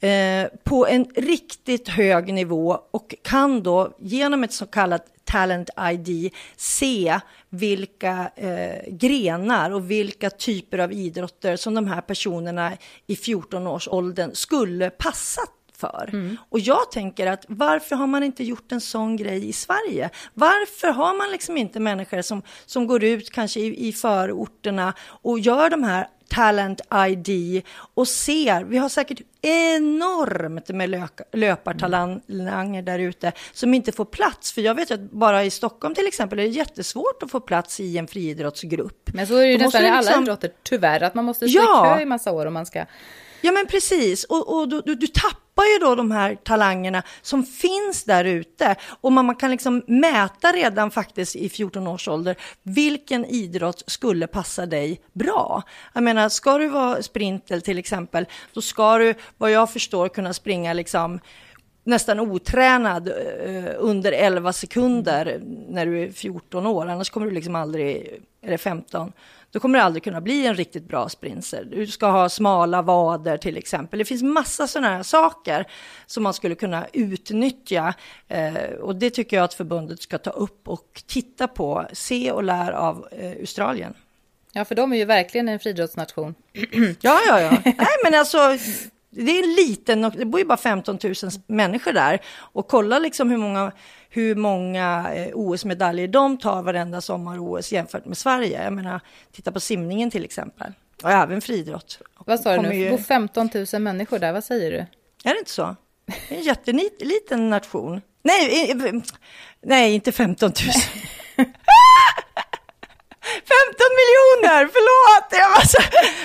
eh, 0.00 0.46
på 0.64 0.86
en 0.86 1.04
riktigt 1.04 1.88
hög 1.88 2.34
nivå 2.34 2.78
och 2.90 3.14
kan 3.22 3.62
då 3.62 3.96
genom 3.98 4.44
ett 4.44 4.52
så 4.52 4.66
kallat 4.66 5.06
Talent 5.24 5.70
ID 5.92 6.32
se 6.56 7.20
vilka 7.48 8.30
eh, 8.36 8.92
grenar 8.94 9.70
och 9.70 9.90
vilka 9.90 10.30
typer 10.30 10.78
av 10.78 10.92
idrotter 10.92 11.56
som 11.56 11.74
de 11.74 11.86
här 11.86 12.00
personerna 12.00 12.72
i 13.06 13.14
14-årsåldern 13.14 14.30
skulle 14.34 14.90
passat 14.90 15.50
för. 15.76 16.10
Mm. 16.12 16.36
Och 16.48 16.60
jag 16.60 16.90
tänker 16.90 17.26
att 17.26 17.44
varför 17.48 17.96
har 17.96 18.06
man 18.06 18.22
inte 18.22 18.44
gjort 18.44 18.72
en 18.72 18.80
sån 18.80 19.16
grej 19.16 19.48
i 19.48 19.52
Sverige? 19.52 20.10
Varför 20.34 20.88
har 20.88 21.16
man 21.16 21.30
liksom 21.30 21.56
inte 21.56 21.80
människor 21.80 22.22
som, 22.22 22.42
som 22.66 22.86
går 22.86 23.04
ut 23.04 23.30
kanske 23.30 23.60
i, 23.60 23.88
i 23.88 23.92
förorterna 23.92 24.94
och 25.22 25.38
gör 25.38 25.70
de 25.70 25.82
här 25.82 26.06
Talent 26.28 26.80
ID 27.08 27.62
och 27.94 28.08
ser, 28.08 28.64
vi 28.64 28.78
har 28.78 28.88
säkert 28.88 29.20
enormt 29.42 30.68
med 30.68 31.08
löpartalanger 31.32 32.82
där 32.82 32.98
ute 32.98 33.32
som 33.52 33.74
inte 33.74 33.92
får 33.92 34.04
plats. 34.04 34.52
För 34.52 34.60
jag 34.60 34.74
vet 34.74 34.90
att 34.90 35.00
bara 35.00 35.44
i 35.44 35.50
Stockholm 35.50 35.94
till 35.94 36.06
exempel 36.06 36.38
är 36.38 36.42
det 36.42 36.48
jättesvårt 36.48 37.22
att 37.22 37.30
få 37.30 37.40
plats 37.40 37.80
i 37.80 37.98
en 37.98 38.06
friidrottsgrupp. 38.06 39.10
Men 39.14 39.26
så 39.26 39.34
är 39.34 39.40
det 39.40 39.52
ju 39.52 39.58
nästan 39.58 39.84
i 39.84 39.88
alla 39.88 40.00
liksom... 40.00 40.22
idrotter, 40.22 40.50
tyvärr, 40.62 41.02
att 41.02 41.14
man 41.14 41.24
måste 41.24 41.48
stå 41.48 41.60
ja. 41.60 41.94
i 41.94 41.96
kö 41.96 42.02
i 42.02 42.06
massa 42.06 42.32
år 42.32 42.46
om 42.46 42.54
man 42.54 42.66
ska 42.66 42.84
Ja 43.44 43.52
men 43.52 43.66
precis, 43.66 44.24
och, 44.24 44.56
och 44.56 44.68
du, 44.68 44.80
du, 44.80 44.94
du, 44.94 45.06
tappar 45.06 45.64
ju 45.64 45.78
då 45.78 45.94
de 45.94 46.10
här 46.10 46.34
talangerna 46.34 47.02
som 47.22 47.42
finns 47.42 48.04
där 48.04 48.24
ute. 48.24 48.76
Och 49.00 49.12
man, 49.12 49.26
man 49.26 49.36
kan 49.36 49.50
liksom 49.50 49.82
mäta 49.86 50.52
redan 50.52 50.90
faktiskt 50.90 51.36
i 51.36 51.48
14 51.48 51.86
års 51.86 52.08
ålder 52.08 52.36
vilken 52.62 53.24
idrott 53.24 53.82
skulle 53.86 54.26
passa 54.26 54.66
dig 54.66 55.00
bra. 55.12 55.62
Jag 55.94 56.02
menar, 56.02 56.28
ska 56.28 56.58
du 56.58 56.68
vara 56.68 57.02
sprinter 57.02 57.60
till 57.60 57.78
exempel, 57.78 58.26
då 58.52 58.60
ska 58.60 58.98
du 58.98 59.14
vad 59.38 59.50
jag 59.50 59.72
förstår 59.72 60.08
kunna 60.08 60.34
springa 60.34 60.72
liksom 60.72 61.20
nästan 61.84 62.20
otränad 62.20 63.08
eh, 63.08 63.72
under 63.78 64.12
11 64.12 64.52
sekunder 64.52 65.40
när 65.68 65.86
du 65.86 66.02
är 66.02 66.10
14 66.12 66.66
år, 66.66 66.86
annars 66.86 67.10
kommer 67.10 67.26
du 67.26 67.32
liksom 67.32 67.54
aldrig, 67.54 68.20
eller 68.42 68.56
15, 68.56 69.12
då 69.54 69.60
kommer 69.60 69.78
du 69.78 69.84
aldrig 69.84 70.04
kunna 70.04 70.20
bli 70.20 70.46
en 70.46 70.54
riktigt 70.54 70.88
bra 70.88 71.08
sprinter. 71.08 71.64
Du 71.64 71.86
ska 71.86 72.06
ha 72.06 72.28
smala 72.28 72.82
vader 72.82 73.36
till 73.36 73.56
exempel. 73.56 73.98
Det 73.98 74.04
finns 74.04 74.22
massa 74.22 74.66
sådana 74.66 74.96
här 74.96 75.02
saker 75.02 75.66
som 76.06 76.22
man 76.22 76.34
skulle 76.34 76.54
kunna 76.54 76.86
utnyttja 76.92 77.94
eh, 78.28 78.54
och 78.80 78.96
det 78.96 79.10
tycker 79.10 79.36
jag 79.36 79.44
att 79.44 79.54
förbundet 79.54 80.02
ska 80.02 80.18
ta 80.18 80.30
upp 80.30 80.68
och 80.68 81.02
titta 81.06 81.48
på, 81.48 81.86
se 81.92 82.32
och 82.32 82.42
lära 82.42 82.78
av 82.78 83.08
eh, 83.12 83.30
Australien. 83.30 83.94
Ja, 84.52 84.64
för 84.64 84.74
de 84.74 84.92
är 84.92 84.96
ju 84.96 85.04
verkligen 85.04 85.48
en 85.48 85.58
friidrottsnation. 85.58 86.34
ja, 87.00 87.20
ja, 87.26 87.40
ja. 87.40 87.50
Nej, 87.64 87.96
men 88.04 88.14
alltså, 88.14 88.38
det 89.10 89.38
är 89.38 89.42
en 89.42 89.54
liten, 89.54 90.02
det 90.02 90.24
bor 90.24 90.40
ju 90.40 90.46
bara 90.46 90.56
15 90.56 90.98
000 91.02 91.14
människor 91.46 91.92
där. 91.92 92.20
Och 92.36 92.68
kolla 92.68 92.98
liksom 92.98 93.30
hur 93.30 93.38
många, 93.38 93.72
hur 94.14 94.34
många 94.34 95.12
eh, 95.14 95.28
OS-medaljer 95.34 96.08
de 96.08 96.38
tar 96.38 96.62
varenda 96.62 97.00
sommar-OS 97.00 97.72
jämfört 97.72 98.04
med 98.04 98.18
Sverige. 98.18 98.64
Jag 98.64 98.72
menar, 98.72 99.00
titta 99.32 99.52
på 99.52 99.60
simningen 99.60 100.10
till 100.10 100.24
exempel. 100.24 100.72
Och 101.02 101.10
även 101.10 101.40
friidrott 101.40 101.98
Vad 102.26 102.40
sa 102.40 102.56
du 102.56 102.62
nu? 102.62 102.74
ju- 102.74 102.84
Det 102.84 102.90
bor 102.90 102.98
15 102.98 103.48
000 103.72 103.82
människor 103.82 104.18
där, 104.18 104.32
vad 104.32 104.44
säger 104.44 104.70
du? 104.70 104.76
Är 105.30 105.34
det 105.34 105.38
inte 105.38 105.50
så? 105.50 105.76
En 106.28 106.40
jätteliten 106.42 107.50
nation. 107.50 108.00
Nej, 108.22 108.72
nej, 109.62 109.94
inte 109.94 110.12
15 110.12 110.46
000. 110.48 110.54
15 111.36 111.46
miljoner, 114.00 114.68
förlåt! 114.72 115.28
Jag 115.30 115.50
var 115.50 115.66
så, 115.66 115.78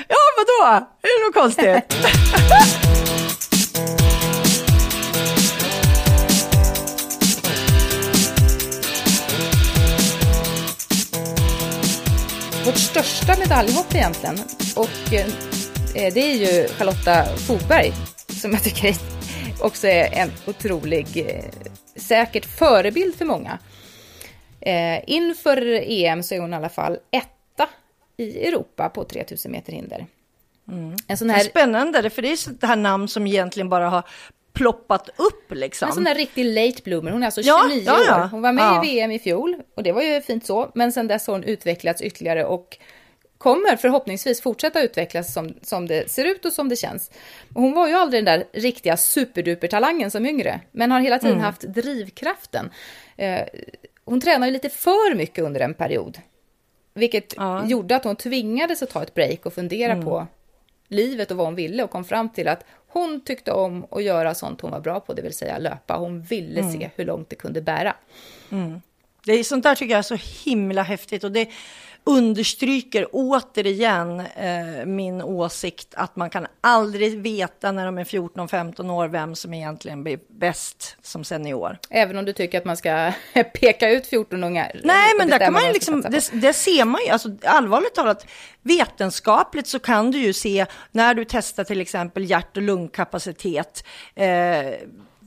ja, 0.07 0.17
vadå? 0.37 0.85
Är 1.01 1.19
det 1.19 1.25
något 1.27 1.33
konstigt? 1.35 2.09
Vårt 12.69 12.77
största 12.77 13.35
medaljhopp 13.39 13.95
egentligen. 13.95 14.35
Och 14.75 15.13
eh, 15.13 16.13
det 16.13 16.19
är 16.19 16.35
ju 16.35 16.67
Charlotta 16.67 17.25
Fogberg 17.25 17.93
som 18.27 18.51
jag 18.51 18.63
tycker 18.63 18.95
också 19.59 19.87
är 19.87 20.13
en 20.13 20.31
otrolig, 20.47 21.07
eh, 21.17 21.45
säkert 21.95 22.45
förebild 22.45 23.15
för 23.15 23.25
många. 23.25 23.59
Eh, 24.61 24.99
inför 25.07 25.83
EM 25.91 26.23
så 26.23 26.35
är 26.35 26.39
hon 26.39 26.53
i 26.53 26.55
alla 26.55 26.69
fall 26.69 26.97
etta 27.11 27.69
i 28.17 28.47
Europa 28.47 28.89
på 28.89 29.03
3000 29.03 29.51
meter 29.51 29.73
hinder. 29.73 30.05
En 31.07 31.17
sån 31.17 31.27
Det 31.27 31.33
här 31.33 31.45
är 31.45 31.49
spännande, 31.49 32.09
för 32.09 32.21
det 32.21 32.31
är 32.31 32.67
här 32.67 32.75
namn 32.75 33.07
som 33.07 33.27
egentligen 33.27 33.69
bara 33.69 33.89
har 33.89 34.03
ploppat 34.53 35.09
upp 35.15 35.51
liksom. 35.51 35.87
En 35.89 35.95
sån 35.95 36.03
där 36.03 36.15
riktig 36.15 36.45
late 36.45 36.81
bloomer. 36.83 37.11
Hon 37.11 37.21
är 37.23 37.25
alltså 37.27 37.41
Ja, 37.41 37.65
29 37.69 37.83
ja, 37.85 37.99
ja. 38.07 38.23
år. 38.23 38.27
Hon 38.27 38.41
var 38.41 38.53
med 38.53 38.85
i 38.85 38.87
VM 38.91 39.11
i 39.11 39.19
fjol 39.19 39.55
och 39.75 39.83
det 39.83 39.91
var 39.91 40.01
ju 40.01 40.21
fint 40.21 40.45
så. 40.45 40.71
Men 40.75 40.91
sen 40.91 41.07
dess 41.07 41.27
har 41.27 41.33
hon 41.33 41.43
utvecklats 41.43 42.01
ytterligare 42.01 42.45
och 42.45 42.77
kommer 43.37 43.75
förhoppningsvis 43.75 44.41
fortsätta 44.41 44.81
utvecklas 44.81 45.33
som, 45.33 45.53
som 45.61 45.87
det 45.87 46.11
ser 46.11 46.25
ut 46.25 46.45
och 46.45 46.53
som 46.53 46.69
det 46.69 46.75
känns. 46.75 47.11
Hon 47.53 47.73
var 47.73 47.87
ju 47.87 47.93
aldrig 47.93 48.25
den 48.25 48.39
där 48.39 48.61
riktiga 48.61 48.97
superduper-talangen 48.97 50.11
som 50.11 50.25
yngre, 50.25 50.59
men 50.71 50.91
har 50.91 50.99
hela 50.99 51.19
tiden 51.19 51.33
Mm. 51.33 51.43
haft 51.45 51.61
drivkraften. 51.61 52.69
Eh, 53.17 53.41
hon 54.05 54.21
tränade 54.21 54.45
ju 54.45 54.53
lite 54.53 54.69
för 54.69 55.15
mycket 55.15 55.43
under 55.43 55.59
en 55.59 55.73
period, 55.73 56.17
vilket 56.93 57.33
Ja. 57.37 57.57
Mm. 57.57 57.69
gjorde 57.69 57.95
att 57.95 58.03
hon 58.03 58.15
tvingades 58.15 58.81
att 58.83 58.89
ta 58.89 59.03
ett 59.03 59.13
break 59.13 59.45
och 59.45 59.53
fundera 59.53 60.01
på 60.01 60.27
livet 60.87 61.31
och 61.31 61.37
vad 61.37 61.47
hon 61.47 61.55
ville 61.55 61.83
och 61.83 61.89
kom 61.91 62.05
fram 62.05 62.29
till 62.29 62.47
att 62.47 62.65
hon 62.91 63.21
tyckte 63.25 63.51
om 63.51 63.85
att 63.91 64.03
göra 64.03 64.35
sånt 64.35 64.61
hon 64.61 64.71
var 64.71 64.79
bra 64.79 64.99
på, 64.99 65.13
det 65.13 65.21
vill 65.21 65.33
säga 65.33 65.57
löpa. 65.57 65.95
Hon 65.97 66.21
ville 66.21 66.59
Mm. 66.59 66.71
se 66.73 66.89
hur 66.95 67.05
långt 67.05 67.29
det 67.29 67.35
kunde 67.35 67.61
bära. 67.61 67.95
Det 69.25 69.33
är 69.33 69.43
sånt 69.43 69.63
där 69.63 69.75
tycker 69.75 69.91
jag 69.91 69.99
är 69.99 70.17
så 70.17 70.17
himla 70.49 70.83
häftigt 70.83 71.23
och 71.23 71.31
det 71.31 71.49
understryker 72.03 73.07
återigen 73.11 74.19
eh, 74.19 74.85
min 74.85 75.21
åsikt 75.21 75.93
att 75.95 76.15
man 76.15 76.29
kan 76.29 76.47
aldrig 76.61 77.19
veta 77.19 77.71
när 77.71 77.85
de 77.85 77.97
är 77.97 78.03
14-15 78.03 78.91
år 78.91 79.07
vem 79.07 79.35
som 79.35 79.53
egentligen 79.53 80.03
blir 80.03 80.19
bäst 80.27 80.97
som 81.01 81.23
senior. 81.23 81.77
Även 81.89 82.17
om 82.17 82.25
du 82.25 82.33
tycker 82.33 82.57
att 82.57 82.65
man 82.65 82.77
ska 82.77 83.11
peka 83.53 83.89
ut 83.89 84.11
14-ungar. 84.11 84.81
Nej, 84.83 85.11
och 85.11 85.17
men 85.17 85.29
där 85.29 85.39
kan 85.39 85.53
man 85.53 85.65
ju 85.65 85.73
liksom, 85.73 86.01
det, 86.01 86.29
det 86.33 86.53
ser 86.53 86.85
man 86.85 87.01
ju, 87.05 87.09
alltså 87.09 87.29
allvarligt 87.43 87.95
talat, 87.95 88.25
vetenskapligt 88.61 89.67
så 89.67 89.79
kan 89.79 90.11
du 90.11 90.17
ju 90.17 90.33
se 90.33 90.65
när 90.91 91.13
du 91.13 91.25
testar 91.25 91.63
till 91.63 91.81
exempel 91.81 92.29
hjärt 92.29 92.57
och 92.57 92.63
lungkapacitet, 92.63 93.83
eh, 94.15 94.27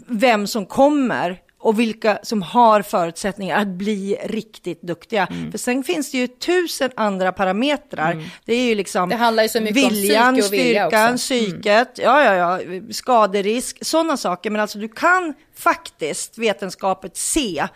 vem 0.07 0.47
som 0.47 0.67
kommer 0.67 1.41
och 1.63 1.81
vilka 1.81 2.19
som 2.23 2.43
har 2.43 2.83
förutsättningar 2.83 3.57
att 3.59 3.69
bli 3.69 4.17
riktigt 4.25 4.83
duktiga. 4.83 5.27
Mm. 5.31 5.51
För 5.51 5.59
sen 5.59 5.85
finns 5.85 6.11
det 6.11 6.19
ju 6.19 6.27
tusen 6.27 6.91
andra 6.97 7.33
parametrar. 7.33 8.25
Det 8.45 8.55
är 8.55 8.69
ju 8.69 8.75
liksom 8.75 9.09
Det 9.09 9.17
handlar 9.17 9.43
ju 9.43 9.49
så 9.49 9.61
mycket 9.61 9.85
om 9.85 9.91
viljan, 9.91 10.35
psyke 10.35 10.47
och 10.47 10.53
vilja 10.53 10.87
styrkan, 10.89 11.15
också. 11.15 11.35
Mm. 11.35 11.47
psyket, 11.51 11.99
ja, 11.99 12.25
ja, 12.25 12.35
ja, 12.35 12.81
skaderisk, 12.91 13.85
sådana 13.85 14.17
saker. 14.17 14.51
Men 14.51 14.61
alltså 14.61 14.79
du 14.79 14.89
kan 14.89 15.35
faktiskt 15.57 16.39
vetenskapet 16.39 17.17
se 17.17 17.67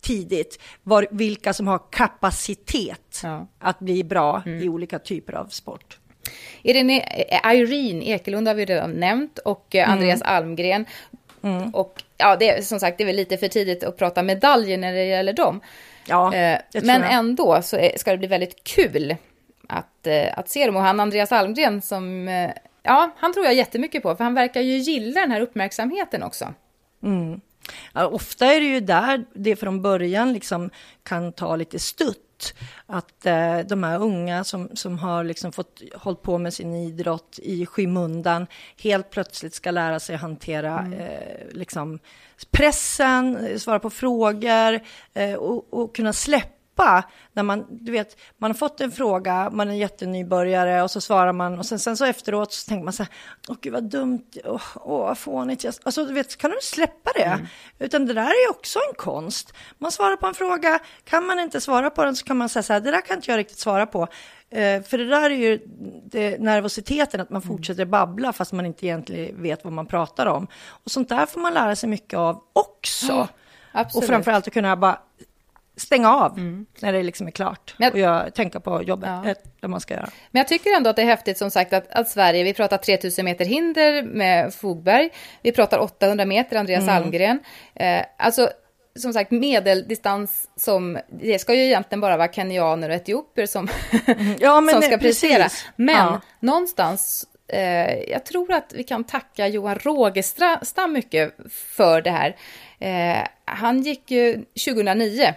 tidigt 0.00 0.58
var, 0.82 1.06
vilka 1.10 1.52
som 1.54 1.66
har 1.68 1.80
kapacitet 1.90 3.20
Ja. 3.22 3.46
att 3.58 3.78
bli 3.78 4.04
bra 4.04 4.42
i 4.62 4.68
olika 4.68 4.98
typer 4.98 5.32
av 5.32 5.46
sport. 5.46 5.98
Irene, 6.62 7.00
eh, 7.00 7.54
Irene 7.54 8.04
Ekelund 8.04 8.48
har 8.48 8.54
vi 8.54 8.64
redan 8.64 8.90
nämnt 8.90 9.38
och 9.38 9.74
Mm. 9.74 9.84
eh, 9.88 9.92
Andreas 9.92 10.22
Almgren. 10.22 10.86
Och 11.72 12.02
ja, 12.16 12.36
det 12.36 12.48
är 12.48 12.62
som 12.62 12.80
sagt, 12.80 12.98
det 12.98 13.04
är 13.04 13.06
väl 13.06 13.16
lite 13.16 13.36
för 13.36 13.48
tidigt 13.48 13.84
att 13.84 13.96
prata 13.96 14.22
medaljer 14.22 14.78
när 14.78 14.92
det 14.92 15.04
gäller 15.04 15.32
dem. 15.32 15.60
Ja, 16.06 16.34
Eh, 16.34 16.60
Men 16.72 17.02
jag. 17.02 17.12
ändå 17.12 17.62
så 17.62 17.76
är, 17.76 17.98
ska 17.98 18.10
det 18.10 18.18
bli 18.18 18.26
väldigt 18.28 18.64
kul 18.64 19.16
att, 19.68 20.06
eh, 20.06 20.38
att 20.38 20.48
se 20.48 20.66
dem. 20.66 20.76
Och 20.76 20.82
han 20.82 21.00
Andreas 21.00 21.32
Almgren 21.32 21.82
som, 21.82 22.28
eh, 22.28 22.50
ja, 22.82 23.10
han 23.16 23.32
tror 23.32 23.44
jag 23.46 23.54
jättemycket 23.54 24.02
på, 24.02 24.16
för 24.16 24.24
han 24.24 24.34
verkar 24.34 24.60
ju 24.60 24.76
gilla 24.76 25.20
den 25.20 25.30
här 25.30 25.40
uppmärksamheten 25.40 26.22
också. 26.22 26.54
Ja, 27.92 28.06
ofta 28.06 28.46
är 28.46 28.60
det 28.60 28.66
ju 28.66 28.80
där 28.80 29.24
det 29.34 29.56
från 29.56 29.82
början 29.82 30.32
liksom 30.32 30.70
kan 31.02 31.32
ta 31.32 31.56
lite 31.56 31.78
stutt. 31.78 32.23
Att 32.86 33.26
eh, 33.26 33.58
de 33.58 33.82
här 33.82 34.02
unga 34.02 34.44
som, 34.44 34.68
som 34.74 34.98
har 34.98 35.24
liksom 35.24 35.52
fått 35.52 35.82
hållit 35.94 36.22
på 36.22 36.38
med 36.38 36.54
sin 36.54 36.74
idrott 36.74 37.38
i 37.42 37.66
skymundan 37.66 38.46
helt 38.82 39.10
plötsligt 39.10 39.54
ska 39.54 39.70
lära 39.70 40.00
sig 40.00 40.16
hantera 40.16 40.86
eh, 40.98 41.46
liksom 41.52 41.98
pressen, 42.50 43.36
eh, 43.36 43.58
svara 43.58 43.78
på 43.78 43.90
frågor 43.90 44.80
eh, 45.14 45.34
och, 45.34 45.74
och 45.74 45.96
kunna 45.96 46.12
släppa 46.12 46.53
när 47.32 47.42
man, 47.42 47.66
du 47.70 47.92
vet, 47.92 48.16
man 48.38 48.50
har 48.50 48.54
fått 48.54 48.80
en 48.80 48.92
fråga, 48.92 49.50
man 49.50 49.70
är 49.70 49.74
jättenybörjare 49.74 50.82
och 50.82 50.90
så 50.90 51.00
svarar 51.00 51.32
man 51.32 51.58
och 51.58 51.66
sen, 51.66 51.78
sen 51.78 51.96
så 51.96 52.04
efteråt 52.04 52.52
så 52.52 52.68
tänker 52.68 52.84
man 52.84 52.92
så 52.92 53.02
här, 53.02 53.12
åh 53.48 53.56
gud 53.60 53.72
vad 53.72 53.84
dumt, 53.84 54.30
åh, 54.44 54.62
åh 54.74 54.98
vad 54.98 55.18
fånigt, 55.18 55.64
alltså 55.64 56.04
du 56.04 56.12
vet, 56.12 56.36
kan 56.36 56.50
du 56.50 56.56
släppa 56.62 57.10
det? 57.14 57.46
Utan 57.78 58.06
det 58.06 58.12
där 58.14 58.30
är 58.46 58.50
också 58.50 58.78
en 58.88 58.94
konst. 58.96 59.52
Man 59.78 59.92
svarar 59.92 60.16
på 60.16 60.26
en 60.26 60.34
fråga, 60.34 60.78
kan 61.04 61.26
man 61.26 61.40
inte 61.40 61.60
svara 61.60 61.90
på 61.90 62.04
den 62.04 62.16
så 62.16 62.24
kan 62.24 62.36
man 62.36 62.48
säga 62.48 62.62
så 62.62 62.72
här, 62.72 62.80
det 62.80 62.90
där 62.90 63.00
kan 63.00 63.16
inte 63.16 63.30
jag 63.30 63.38
riktigt 63.38 63.58
svara 63.58 63.86
på. 63.86 64.08
Eh, 64.50 64.82
för 64.82 64.98
det 64.98 65.06
där 65.06 65.30
är 65.30 65.36
ju 65.36 65.60
det, 66.04 66.40
nervositeten, 66.40 67.20
att 67.20 67.30
man 67.30 67.42
fortsätter 67.42 67.84
babbla 67.84 68.32
fast 68.32 68.52
man 68.52 68.66
inte 68.66 68.86
egentligen 68.86 69.42
vet 69.42 69.64
vad 69.64 69.72
man 69.72 69.86
pratar 69.86 70.26
om. 70.26 70.46
Och 70.66 70.90
sånt 70.90 71.08
där 71.08 71.26
får 71.26 71.40
man 71.40 71.54
lära 71.54 71.76
sig 71.76 71.88
mycket 71.88 72.18
av 72.18 72.42
också. 72.52 73.28
Absolut. 73.72 74.04
Och 74.04 74.08
framförallt 74.08 74.46
att 74.46 74.52
kunna 74.52 74.76
bara 74.76 74.98
stänga 75.76 76.14
av 76.16 76.38
när 76.80 76.92
det 76.92 77.02
liksom 77.02 77.26
är 77.26 77.30
klart. 77.30 77.74
Men- 77.78 77.92
och 77.92 77.98
göra, 77.98 78.30
tänka 78.30 78.60
på 78.60 78.82
jobbet, 78.82 79.08
Ja. 79.24 79.30
eh, 79.30 79.36
det 79.60 79.68
man 79.68 79.80
ska 79.80 79.94
göra. 79.94 80.08
Men 80.30 80.40
jag 80.40 80.48
tycker 80.48 80.76
ändå 80.76 80.90
att 80.90 80.96
det 80.96 81.02
är 81.02 81.06
häftigt 81.06 81.38
som 81.38 81.50
sagt 81.50 81.72
att, 81.72 81.90
att 81.90 82.08
Sverige, 82.08 82.44
vi 82.44 82.54
pratar 82.54 82.76
3000 82.78 83.24
meter 83.24 83.44
hinder 83.44 84.02
med 84.02 84.54
Fogberg, 84.54 85.10
vi 85.42 85.52
pratar 85.52 85.78
800 85.78 86.24
meter 86.24 86.56
Andreas 86.56 86.82
Mm. 86.82 86.94
Almgren. 86.96 87.38
Eh, 87.74 88.02
alltså 88.18 88.50
som 88.96 89.12
sagt 89.12 89.30
medeldistans 89.30 90.48
som, 90.56 90.98
det 91.22 91.38
ska 91.38 91.54
ju 91.54 91.62
egentligen 91.64 92.00
bara 92.00 92.16
vara 92.16 92.32
kenyaner 92.32 92.88
och 92.88 92.94
etiopier 92.94 93.46
som, 93.46 93.68
Ja, 94.38 94.60
men 94.60 94.72
som 94.74 94.82
ska 94.82 94.98
prestera. 94.98 95.48
Men 95.76 95.94
Ja. 95.96 96.20
någonstans, 96.40 97.26
eh, 97.48 97.94
jag 97.94 98.24
tror 98.24 98.52
att 98.52 98.72
vi 98.74 98.84
kan 98.84 99.04
tacka 99.04 99.48
Johan 99.48 99.78
Rogestam 99.78 100.92
mycket 100.92 101.34
för 101.50 102.02
det 102.02 102.10
här. 102.10 102.36
Eh, 102.78 103.26
han 103.44 103.82
gick 103.82 104.10
ju 104.10 104.44
2009 104.64 105.34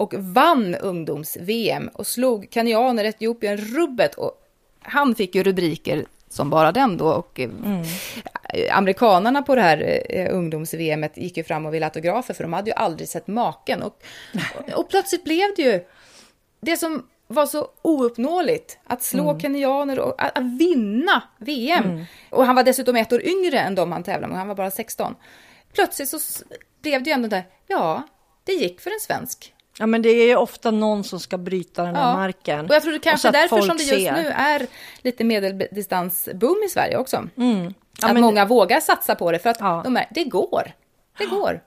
och 0.00 0.14
vann 0.14 0.74
ungdoms-VM 0.74 1.90
och 1.92 2.06
slog 2.06 2.48
kenyaner, 2.50 3.04
Etiopien, 3.04 3.56
rubbet. 3.56 4.14
Och 4.14 4.32
han 4.82 5.14
fick 5.14 5.34
ju 5.34 5.42
rubriker 5.42 6.06
som 6.28 6.50
bara 6.50 6.72
den 6.72 6.96
då. 6.96 7.12
Och 7.12 7.40
eh, 7.40 8.76
amerikanarna 8.76 9.42
på 9.42 9.54
det 9.54 9.60
här 9.60 10.02
eh, 10.08 10.34
ungdoms-VM 10.34 11.06
gick 11.14 11.36
ju 11.36 11.44
fram 11.44 11.66
och 11.66 11.74
ville 11.74 11.86
autografer 11.86 12.34
för 12.34 12.44
de 12.44 12.52
hade 12.52 12.70
ju 12.70 12.74
aldrig 12.74 13.08
sett 13.08 13.26
maken. 13.26 13.82
Och, 13.82 14.02
och, 14.54 14.72
och 14.78 14.90
plötsligt 14.90 15.24
blev 15.24 15.54
det 15.56 15.62
ju 15.62 15.84
det 16.60 16.76
som 16.76 17.06
var 17.26 17.46
så 17.46 17.68
ouppnåeligt, 17.82 18.78
att 18.84 19.02
slå 19.02 19.40
kenyaner 19.40 19.98
och 19.98 20.22
att, 20.22 20.38
att 20.38 20.44
vinna 20.44 21.22
VM. 21.38 22.04
Och 22.30 22.44
han 22.44 22.56
var 22.56 22.62
dessutom 22.62 22.96
ett 22.96 23.12
år 23.12 23.22
yngre 23.22 23.58
än 23.58 23.74
de 23.74 23.92
han 23.92 24.02
tävlade 24.02 24.28
med, 24.28 24.38
han 24.38 24.48
var 24.48 24.54
bara 24.54 24.70
16. 24.70 25.14
Plötsligt 25.74 26.08
så 26.08 26.18
blev 26.82 27.02
det 27.02 27.10
ju 27.10 27.14
ändå 27.14 27.28
där, 27.28 27.44
ja, 27.66 28.02
det 28.44 28.52
gick 28.52 28.80
för 28.80 28.90
en 28.90 29.00
svensk. 29.00 29.54
Ja, 29.80 29.86
men 29.86 30.02
det 30.02 30.08
är 30.08 30.26
ju 30.26 30.36
ofta 30.36 30.70
någon 30.70 31.04
som 31.04 31.20
ska 31.20 31.38
bryta 31.38 31.82
den 31.84 31.94
här 31.96 32.08
Ja. 32.10 32.14
marken. 32.14 32.64
Och 32.66 32.74
jag 32.74 32.82
tror 32.82 32.92
det 32.92 32.98
kanske 32.98 33.28
är 33.28 33.32
därför 33.32 33.60
som 33.60 33.76
det 33.76 33.82
just 33.82 34.04
ser. 34.06 34.12
nu 34.12 34.28
är 34.28 34.66
lite 35.02 35.24
medeldistansboom 35.24 36.62
i 36.66 36.68
Sverige 36.68 36.96
också. 36.96 37.16
Ja, 37.34 38.08
att 38.08 38.12
men- 38.14 38.22
många 38.22 38.44
vågar 38.44 38.80
satsa 38.80 39.14
på 39.14 39.32
det 39.32 39.38
för 39.38 39.50
att 39.50 39.56
Ja. 39.60 39.80
de 39.84 39.96
är, 39.96 40.06
det 40.10 40.24
går. 40.24 40.72
Det 41.18 41.26
går. 41.26 41.60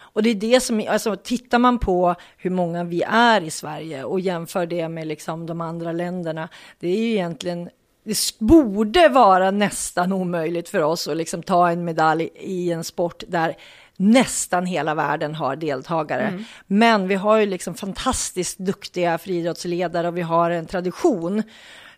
Och 0.00 0.22
det 0.22 0.30
är 0.30 0.34
det 0.34 0.60
som, 0.60 0.84
alltså 0.88 1.16
tittar 1.16 1.58
man 1.58 1.78
på 1.78 2.14
hur 2.36 2.50
många 2.50 2.84
vi 2.84 3.02
är 3.10 3.40
i 3.40 3.50
Sverige 3.50 4.04
och 4.04 4.20
jämför 4.20 4.66
det 4.66 4.88
med 4.88 5.06
liksom 5.06 5.46
de 5.46 5.60
andra 5.60 5.92
länderna, 5.92 6.48
det 6.80 6.88
är 6.88 6.96
ju 6.98 7.10
egentligen 7.10 7.70
det 8.04 8.38
borde 8.38 9.08
vara 9.08 9.50
nästan 9.50 10.12
omöjligt 10.12 10.68
för 10.68 10.82
oss 10.82 11.08
att 11.08 11.16
liksom 11.16 11.42
ta 11.42 11.70
en 11.70 11.84
medalj 11.84 12.28
i 12.34 12.72
en 12.72 12.84
sport 12.84 13.22
där 13.28 13.56
nästan 13.98 14.66
hela 14.66 14.94
världen 14.94 15.34
har 15.34 15.56
deltagare. 15.56 16.44
Men 16.66 17.08
vi 17.08 17.14
har 17.14 17.36
ju 17.36 17.46
liksom 17.46 17.74
fantastiskt 17.74 18.58
duktiga 18.58 19.18
friidrottsledare 19.18 20.08
och 20.08 20.16
vi 20.16 20.22
har 20.22 20.50
en 20.50 20.66
tradition 20.66 21.42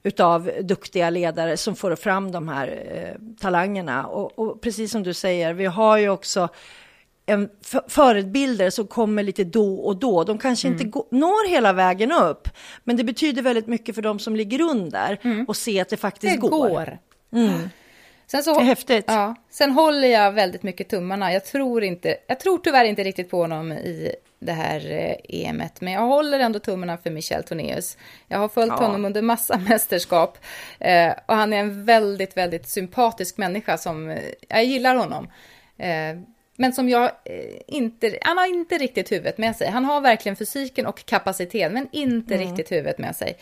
utav 0.03 0.51
duktiga 0.63 1.11
ledare 1.11 1.57
som 1.57 1.77
får 1.77 1.97
fram 1.97 2.33
de 2.33 2.49
här 2.49 2.83
eh, 2.93 3.21
talangerna. 3.41 4.07
Och, 4.07 4.39
och, 4.39 4.61
precis 4.61 4.93
som 4.93 5.03
du 5.03 5.15
säger, 5.15 5.53
vi 5.53 5.67
har 5.67 5.97
ju 5.97 6.09
också 6.09 6.49
en 7.27 7.49
förebilder 7.89 8.71
som 8.71 8.87
kommer 8.87 9.23
lite 9.23 9.45
då 9.45 9.75
och 9.75 9.97
då. 9.97 10.25
De 10.25 10.39
kanske 10.39 10.69
mm. 10.69 10.81
inte 10.81 10.99
når 11.11 11.49
hela 11.49 11.73
vägen 11.73 12.13
upp, 12.13 12.49
men 12.85 12.97
det 12.97 13.05
betyder 13.05 13.43
väldigt 13.43 13.67
mycket 13.67 13.95
för 13.95 14.03
de 14.03 14.19
som 14.19 14.37
ligger 14.37 14.61
under 14.61 15.19
mm. 15.23 15.45
och 15.45 15.57
se 15.57 15.81
att 15.81 15.89
det 15.89 15.97
faktiskt 15.97 16.35
det 16.35 16.41
går. 16.41 16.69
går. 16.69 16.99
Mm. 17.33 17.69
Sen 18.31 18.43
så, 18.43 18.55
det 18.55 18.61
är 18.61 18.65
häftigt. 18.65 19.05
Ja, 19.09 19.35
sen 19.51 19.71
håller 19.71 20.09
jag 20.09 20.33
väldigt 20.33 20.63
mycket 20.63 20.89
tummarna. 20.89 21.33
Jag 21.33 21.45
tror, 21.45 21.85
inte, 21.85 22.17
jag 22.27 22.41
tror 22.41 22.59
tyvärr 22.59 22.85
inte 22.85 23.05
riktigt 23.05 23.31
på 23.31 23.37
honom 23.41 23.73
i 23.73 24.15
det 24.39 24.53
här 24.53 24.91
eh, 24.91 25.17
EMet, 25.29 25.81
men 25.81 25.93
jag 25.93 26.01
håller 26.01 26.41
ändå 26.41 26.59
tummarna 26.59 26.97
för 26.97 27.11
Michel 27.11 27.45
Tornéus. 27.45 27.97
Jag 28.29 28.39
har 28.39 28.49
följt 28.49 28.73
ja. 28.79 28.87
honom 28.87 29.05
under 29.05 29.23
massa 29.23 29.59
mästerskap 29.69 30.39
eh, 30.79 31.13
och 31.27 31.37
han 31.37 31.53
är 31.53 31.61
en 31.61 31.85
väldigt, 31.85 32.37
väldigt 32.37 32.69
sympatisk 32.69 33.37
människa 33.37 33.79
som, 33.79 34.11
eh, 34.11 34.23
jag 34.49 34.65
gillar 34.65 34.95
honom. 34.95 35.29
Eh, 35.79 36.17
men 36.61 36.73
som 36.73 36.89
jag 36.89 37.05
eh, 37.05 37.57
inte, 37.67 38.19
han 38.23 38.39
har 38.39 38.47
inte 38.47 38.79
riktigt 38.79 39.13
huvudet 39.13 39.39
med 39.39 39.57
sig. 39.57 39.71
Han 39.71 39.85
har 39.85 40.01
verkligen 40.01 40.37
fysiken 40.37 40.87
och 40.87 41.05
kapaciteten, 41.05 41.73
men 41.75 41.89
inte 41.93 42.35
mm. 42.35 42.49
riktigt 42.49 42.73
huvudet 42.73 42.99
med 42.99 43.17
sig. 43.17 43.37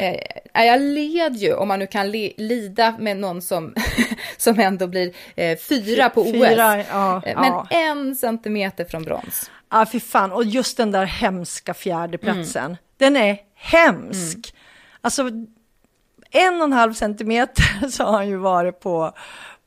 Eh, 0.00 0.66
jag 0.66 0.80
led 0.80 1.36
ju, 1.36 1.54
om 1.54 1.68
man 1.68 1.78
nu 1.78 1.86
kan 1.86 2.10
le, 2.10 2.32
lida 2.36 2.94
med 2.98 3.16
någon 3.16 3.42
som, 3.42 3.74
som 4.36 4.60
ändå 4.60 4.86
blir 4.86 5.12
eh, 5.36 5.58
fyra 5.58 6.10
på 6.10 6.20
OS. 6.20 6.32
Fyra, 6.32 6.84
ja, 6.90 7.22
eh, 7.26 7.40
men 7.40 7.52
ja. 7.52 7.66
en 7.70 8.16
centimeter 8.16 8.84
från 8.84 9.02
brons. 9.02 9.50
Ja, 9.70 9.86
fy 9.92 10.00
fan. 10.00 10.32
Och 10.32 10.44
just 10.44 10.76
den 10.76 10.90
där 10.90 11.04
hemska 11.04 11.74
fjärdeplatsen. 11.74 12.64
Mm. 12.64 12.76
Den 12.96 13.16
är 13.16 13.38
hemsk. 13.54 14.36
Mm. 14.36 14.58
Alltså, 15.00 15.22
en 16.30 16.58
och 16.58 16.64
en 16.64 16.72
halv 16.72 16.92
centimeter 16.92 17.88
så 17.90 18.04
har 18.04 18.12
han 18.12 18.28
ju 18.28 18.36
varit 18.36 18.80
på 18.80 19.12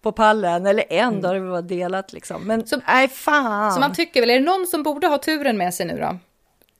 på 0.01 0.11
pallen, 0.11 0.65
eller 0.65 0.85
en, 0.89 1.07
mm. 1.07 1.21
då 1.21 1.33
det 1.33 1.39
varit 1.39 1.67
delat 1.67 2.13
liksom. 2.13 2.43
Men 2.43 2.67
så, 2.67 2.81
nej, 2.87 3.07
fan. 3.07 3.71
Så 3.71 3.79
man 3.79 3.93
tycker 3.93 4.21
väl, 4.21 4.29
är 4.29 4.39
det 4.39 4.45
någon 4.45 4.67
som 4.67 4.83
borde 4.83 5.07
ha 5.07 5.17
turen 5.17 5.57
med 5.57 5.73
sig 5.73 5.85
nu 5.85 5.99
då? 5.99 6.17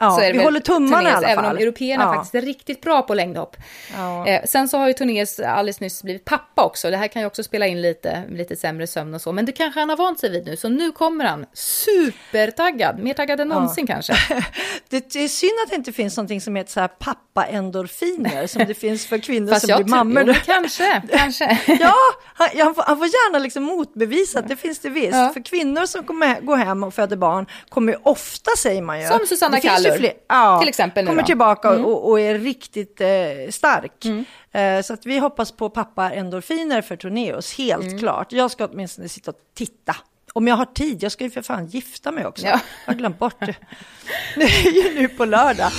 Ja, 0.01 0.31
vi 0.33 0.43
håller 0.43 0.59
tummarna 0.59 1.09
i 1.09 1.11
alla 1.11 1.27
fall. 1.27 1.37
Även 1.37 1.45
om 1.45 1.57
européerna 1.57 2.03
ja. 2.03 2.13
faktiskt 2.13 2.35
är 2.35 2.41
riktigt 2.41 2.81
bra 2.81 3.01
på 3.01 3.13
längdhopp. 3.13 3.57
Ja. 3.97 4.27
Eh, 4.27 4.41
sen 4.45 4.67
så 4.67 4.77
har 4.77 4.87
ju 4.87 4.93
Tornés 4.93 5.39
alldeles 5.39 5.79
nyss 5.79 6.03
blivit 6.03 6.25
pappa 6.25 6.63
också. 6.63 6.89
Det 6.89 6.97
här 6.97 7.07
kan 7.07 7.21
ju 7.21 7.25
också 7.25 7.43
spela 7.43 7.67
in 7.67 7.81
lite, 7.81 8.23
lite 8.29 8.55
sämre 8.55 8.87
sömn 8.87 9.13
och 9.13 9.21
så. 9.21 9.31
Men 9.31 9.45
det 9.45 9.51
kanske 9.51 9.79
han 9.79 9.89
har 9.89 9.97
vant 9.97 10.19
sig 10.19 10.29
vid 10.29 10.45
nu. 10.45 10.57
Så 10.57 10.69
nu 10.69 10.91
kommer 10.91 11.25
han 11.25 11.45
supertaggad. 11.53 12.99
Mer 12.99 13.13
taggad 13.13 13.39
än 13.39 13.47
någonsin 13.47 13.87
kanske. 13.87 14.13
det, 14.89 15.15
är 15.15 15.27
synd 15.27 15.51
att 15.63 15.69
det 15.69 15.75
inte 15.75 15.91
finns 15.91 16.17
någonting 16.17 16.41
som 16.41 16.55
heter 16.55 16.71
så 16.71 16.79
här 16.79 16.87
pappa-endorfiner. 16.87 18.47
som 18.47 18.65
det 18.67 18.73
finns 18.73 19.05
för 19.07 19.17
kvinnor 19.17 19.53
som 19.53 19.83
blir 19.83 19.85
mammor. 19.85 20.23
Jo, 20.27 20.33
kanske, 20.45 21.01
kanske. 21.11 21.59
ja, 21.79 21.95
han, 22.33 22.47
han, 22.57 22.75
får, 22.75 22.83
han, 22.83 22.97
får, 22.97 23.07
gärna 23.07 23.39
liksom 23.39 23.63
motbevisa 23.63 24.39
att 24.39 24.47
det 24.47 24.55
finns 24.55 24.79
det 24.79 24.89
visst. 24.89 25.33
För 25.33 25.45
kvinnor 25.45 25.85
som 25.85 26.03
kommer, 26.03 26.41
går 26.41 26.57
hem 26.57 26.83
och 26.83 26.93
föder 26.93 27.17
barn 27.17 27.45
kommer 27.69 27.93
ju 27.93 27.99
ofta, 28.03 28.51
säger 28.57 28.81
man 28.81 29.01
ju. 29.01 29.07
Som 29.07 29.19
Susanna 29.27 29.59
Kallur 29.59 29.90
fler, 29.97 30.13
ja, 30.27 30.59
till 30.59 30.69
exempel. 30.69 31.07
kommer 31.07 31.23
tillbaka 31.23 31.69
mm. 31.69 31.85
och, 31.85 32.09
och, 32.09 32.19
är 32.19 32.37
riktigt 32.37 33.01
eh, 33.01 33.07
stark. 33.49 34.05
Mm. 34.05 34.25
Eh, 34.51 34.83
så 34.83 34.93
att 34.93 35.05
vi 35.05 35.19
hoppas 35.19 35.51
på 35.51 35.69
pappa 35.69 36.11
endorfiner 36.11 36.81
för 36.81 36.95
Torneos, 36.95 37.57
helt 37.57 37.83
mm. 37.83 37.99
klart. 37.99 38.31
Jag 38.31 38.51
ska 38.51 38.65
åtminstone 38.65 39.09
sitta 39.09 39.31
och 39.31 39.37
titta. 39.55 39.95
Om 40.33 40.47
jag 40.47 40.55
har 40.55 40.65
tid, 40.65 41.03
jag 41.03 41.11
ska 41.11 41.23
ju 41.23 41.29
för 41.29 41.41
fan 41.41 41.65
gifta 41.65 42.11
mig 42.11 42.25
också. 42.25 42.45
Ja. 42.45 42.59
Jag 42.85 42.93
har 42.93 42.97
glömt 42.97 43.19
bort 43.19 43.39
det. 43.39 43.55
det 44.35 44.43
är 44.43 44.71
ju 44.71 44.99
nu 45.01 45.07
på 45.07 45.25
lördag. 45.25 45.71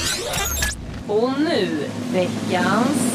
Och 1.08 1.30
nu 1.40 1.68
veckans 2.12 3.12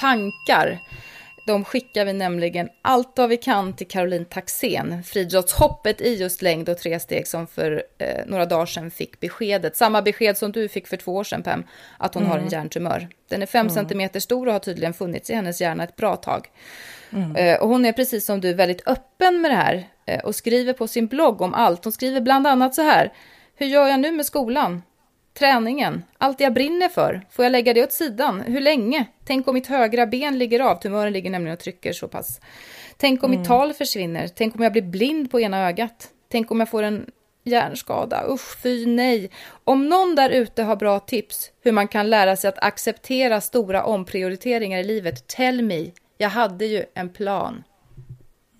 tankar. 0.00 0.80
De 1.46 1.64
skickar 1.64 2.04
vi 2.04 2.12
nämligen 2.12 2.68
allt 2.82 3.12
vad 3.16 3.28
vi 3.28 3.36
kan 3.36 3.76
till 3.76 3.88
Caroline 3.88 4.24
Taxén, 4.24 5.02
friidrottshoppet 5.02 6.00
i 6.00 6.14
just 6.14 6.42
längd 6.42 6.68
och 6.68 6.78
tresteg 6.78 7.26
som 7.26 7.46
för 7.46 7.82
eh, 7.98 8.26
några 8.26 8.46
dagar 8.46 8.66
sedan 8.66 8.90
fick 8.90 9.20
beskedet, 9.20 9.76
samma 9.76 10.02
besked 10.02 10.36
som 10.36 10.52
du 10.52 10.68
fick 10.68 10.86
för 10.86 10.96
två 10.96 11.14
år 11.14 11.24
sedan 11.24 11.42
Pam, 11.42 11.64
att 11.98 12.14
hon 12.14 12.22
mm. 12.22 12.30
har 12.30 12.38
en 12.38 12.46
mm. 12.46 12.52
hjärntumör. 12.52 13.08
Den 13.28 13.42
är 13.42 13.46
fem 13.46 13.60
mm. 13.60 13.74
centimeter 13.74 14.20
stor 14.20 14.46
och 14.46 14.52
har 14.52 14.60
tydligen 14.60 14.94
funnits 14.94 15.30
i 15.30 15.34
hennes 15.34 15.60
hjärna 15.60 15.84
ett 15.84 15.96
bra 15.96 16.16
tag. 16.16 16.48
Mm. 17.10 17.36
Eh, 17.36 17.60
och 17.60 17.68
hon 17.68 17.84
är 17.84 17.92
precis 17.92 18.24
som 18.24 18.40
du 18.40 18.54
väldigt 18.54 18.88
öppen 18.88 19.40
med 19.40 19.50
det 19.50 19.56
här 19.56 19.88
eh, 20.06 20.20
och 20.24 20.34
skriver 20.34 20.72
på 20.72 20.88
sin 20.88 21.06
blogg 21.06 21.40
om 21.40 21.54
allt. 21.54 21.84
Hon 21.84 21.92
skriver 21.92 22.20
bland 22.20 22.46
annat 22.46 22.74
så 22.74 22.82
här, 22.82 23.12
hur 23.56 23.66
gör 23.66 23.86
jag 23.86 24.00
nu 24.00 24.12
med 24.12 24.26
skolan? 24.26 24.82
Träningen, 25.38 26.02
allt 26.18 26.40
jag 26.40 26.54
brinner 26.54 26.88
för, 26.88 27.26
får 27.30 27.44
jag 27.44 27.52
lägga 27.52 27.74
det 27.74 27.82
åt 27.82 27.92
sidan? 27.92 28.40
Hur 28.40 28.60
länge? 28.60 29.06
Tänk 29.24 29.48
om 29.48 29.54
mitt 29.54 29.66
högra 29.66 30.06
ben 30.06 30.38
ligger 30.38 30.60
av, 30.60 30.76
tumören 30.76 31.12
ligger 31.12 31.30
nämligen 31.30 31.52
och 31.52 31.60
trycker 31.60 31.92
så 31.92 32.08
pass. 32.08 32.40
Tänk 32.96 33.22
om 33.22 33.30
mm. 33.30 33.40
mitt 33.40 33.48
tal 33.48 33.72
försvinner, 33.72 34.28
tänk 34.28 34.54
om 34.54 34.62
jag 34.62 34.72
blir 34.72 34.82
blind 34.82 35.30
på 35.30 35.40
ena 35.40 35.66
ögat. 35.68 36.08
Tänk 36.28 36.50
om 36.50 36.60
jag 36.60 36.70
får 36.70 36.82
en 36.82 37.10
hjärnskada, 37.44 38.24
usch 38.28 38.62
fy 38.62 38.86
nej. 38.86 39.30
Om 39.64 39.88
någon 39.88 40.14
där 40.14 40.30
ute 40.30 40.62
har 40.62 40.76
bra 40.76 41.00
tips 41.00 41.50
hur 41.62 41.72
man 41.72 41.88
kan 41.88 42.10
lära 42.10 42.36
sig 42.36 42.48
att 42.48 42.64
acceptera 42.64 43.40
stora 43.40 43.84
omprioriteringar 43.84 44.78
i 44.78 44.84
livet, 44.84 45.26
tell 45.26 45.62
me. 45.62 45.90
Jag 46.18 46.30
hade 46.30 46.66
ju 46.66 46.84
en 46.94 47.08
plan. 47.08 47.64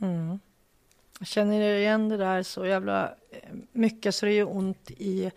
Mm. 0.02 0.38
Jag 1.18 1.28
känner 1.28 1.76
igen 1.76 2.08
det 2.08 2.16
där 2.16 2.42
så 2.42 2.66
jävla 2.66 3.14
mycket 3.72 4.14
så 4.14 4.26
det 4.26 4.32
gör 4.32 4.56
ont 4.56 4.90
i 4.90 5.30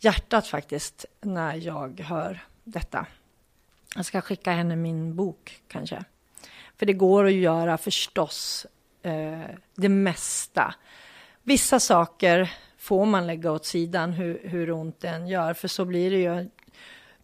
hjärtat 0.00 0.46
faktiskt 0.46 1.04
när 1.20 1.54
jag 1.54 2.00
hör 2.00 2.44
detta. 2.64 3.06
Jag 3.96 4.04
ska 4.04 4.20
skicka 4.20 4.52
henne 4.52 4.76
min 4.76 5.16
bok 5.16 5.62
kanske. 5.68 6.04
För 6.76 6.86
det 6.86 6.92
går 6.92 7.24
att 7.24 7.32
göra 7.32 7.78
förstås 7.78 8.66
eh, 9.02 9.40
det 9.74 9.88
mesta. 9.88 10.74
Vissa 11.42 11.80
saker 11.80 12.52
får 12.78 13.06
man 13.06 13.26
lägga 13.26 13.52
åt 13.52 13.66
sidan 13.66 14.12
hur, 14.12 14.40
hur 14.44 14.70
ont 14.70 15.00
den 15.00 15.28
gör, 15.28 15.54
för 15.54 15.68
så 15.68 15.84
blir 15.84 16.10
det 16.10 16.18
ju. 16.18 16.48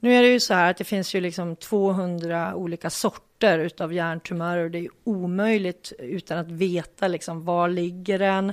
Nu 0.00 0.14
är 0.14 0.22
det 0.22 0.28
ju 0.28 0.40
så 0.40 0.54
här 0.54 0.70
att 0.70 0.76
det 0.76 0.84
finns 0.84 1.14
ju 1.14 1.20
liksom 1.20 1.56
200 1.56 2.54
olika 2.54 2.90
sorter 2.90 3.58
utav 3.58 3.92
hjärntumörer. 3.92 4.64
och 4.64 4.70
Det 4.70 4.78
är 4.78 4.88
omöjligt 5.04 5.92
utan 5.98 6.38
att 6.38 6.50
veta 6.50 7.08
liksom 7.08 7.44
var 7.44 7.68
ligger 7.68 8.18
den 8.18 8.52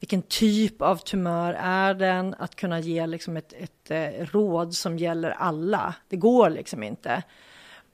vilken 0.00 0.22
typ 0.22 0.82
av 0.82 0.96
tumör 0.96 1.54
är 1.60 1.94
den, 1.94 2.34
att 2.38 2.56
kunna 2.56 2.80
ge 2.80 3.06
liksom 3.06 3.36
ett, 3.36 3.52
ett 3.52 3.90
eh, 3.90 4.26
råd 4.26 4.74
som 4.74 4.98
gäller 4.98 5.30
alla. 5.30 5.94
Det 6.08 6.16
går 6.16 6.50
liksom 6.50 6.82
inte. 6.82 7.22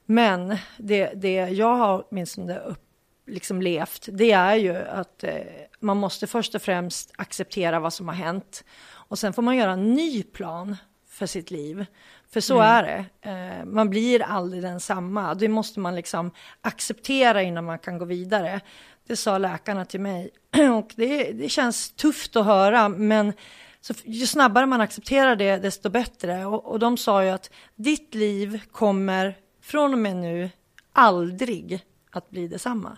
Men 0.05 0.57
det, 0.77 1.11
det 1.15 1.33
jag 1.33 1.75
har 1.75 2.05
åtminstone 2.09 2.59
upp, 2.59 2.81
liksom 3.27 3.61
levt, 3.61 4.07
det 4.11 4.31
är 4.31 4.55
ju 4.55 4.75
att 4.75 5.23
eh, 5.23 5.33
man 5.79 5.97
måste 5.97 6.27
först 6.27 6.55
och 6.55 6.61
främst 6.61 7.11
acceptera 7.15 7.79
vad 7.79 7.93
som 7.93 8.07
har 8.07 8.15
hänt. 8.15 8.63
Och 8.87 9.19
sen 9.19 9.33
får 9.33 9.41
man 9.41 9.57
göra 9.57 9.71
en 9.71 9.93
ny 9.93 10.23
plan 10.23 10.75
för 11.07 11.25
sitt 11.25 11.51
liv. 11.51 11.85
För 12.29 12.41
så 12.41 12.61
mm. 12.61 12.67
är 12.67 12.83
det. 12.83 13.29
Eh, 13.29 13.65
man 13.65 13.89
blir 13.89 14.21
aldrig 14.21 14.63
densamma. 14.63 15.33
Det 15.33 15.47
måste 15.47 15.79
man 15.79 15.95
liksom 15.95 16.31
acceptera 16.61 17.41
innan 17.41 17.65
man 17.65 17.79
kan 17.79 17.97
gå 17.97 18.05
vidare. 18.05 18.61
Det 19.07 19.15
sa 19.15 19.37
läkarna 19.37 19.85
till 19.85 19.99
mig. 19.99 20.29
Och 20.77 20.93
det, 20.95 21.31
det 21.31 21.49
känns 21.49 21.91
tufft 21.91 22.35
att 22.35 22.45
höra, 22.45 22.89
men 22.89 23.33
så 23.81 23.93
ju 24.03 24.27
snabbare 24.27 24.65
man 24.65 24.81
accepterar 24.81 25.35
det, 25.35 25.57
desto 25.57 25.89
bättre. 25.89 26.45
Och, 26.45 26.65
och 26.65 26.79
de 26.79 26.97
sa 26.97 27.23
ju 27.23 27.29
att 27.29 27.49
ditt 27.75 28.15
liv 28.15 28.61
kommer 28.71 29.37
från 29.61 29.93
och 29.93 29.99
med 29.99 30.15
nu 30.15 30.49
aldrig 30.91 31.85
att 32.11 32.29
bli 32.29 32.47
detsamma. 32.47 32.97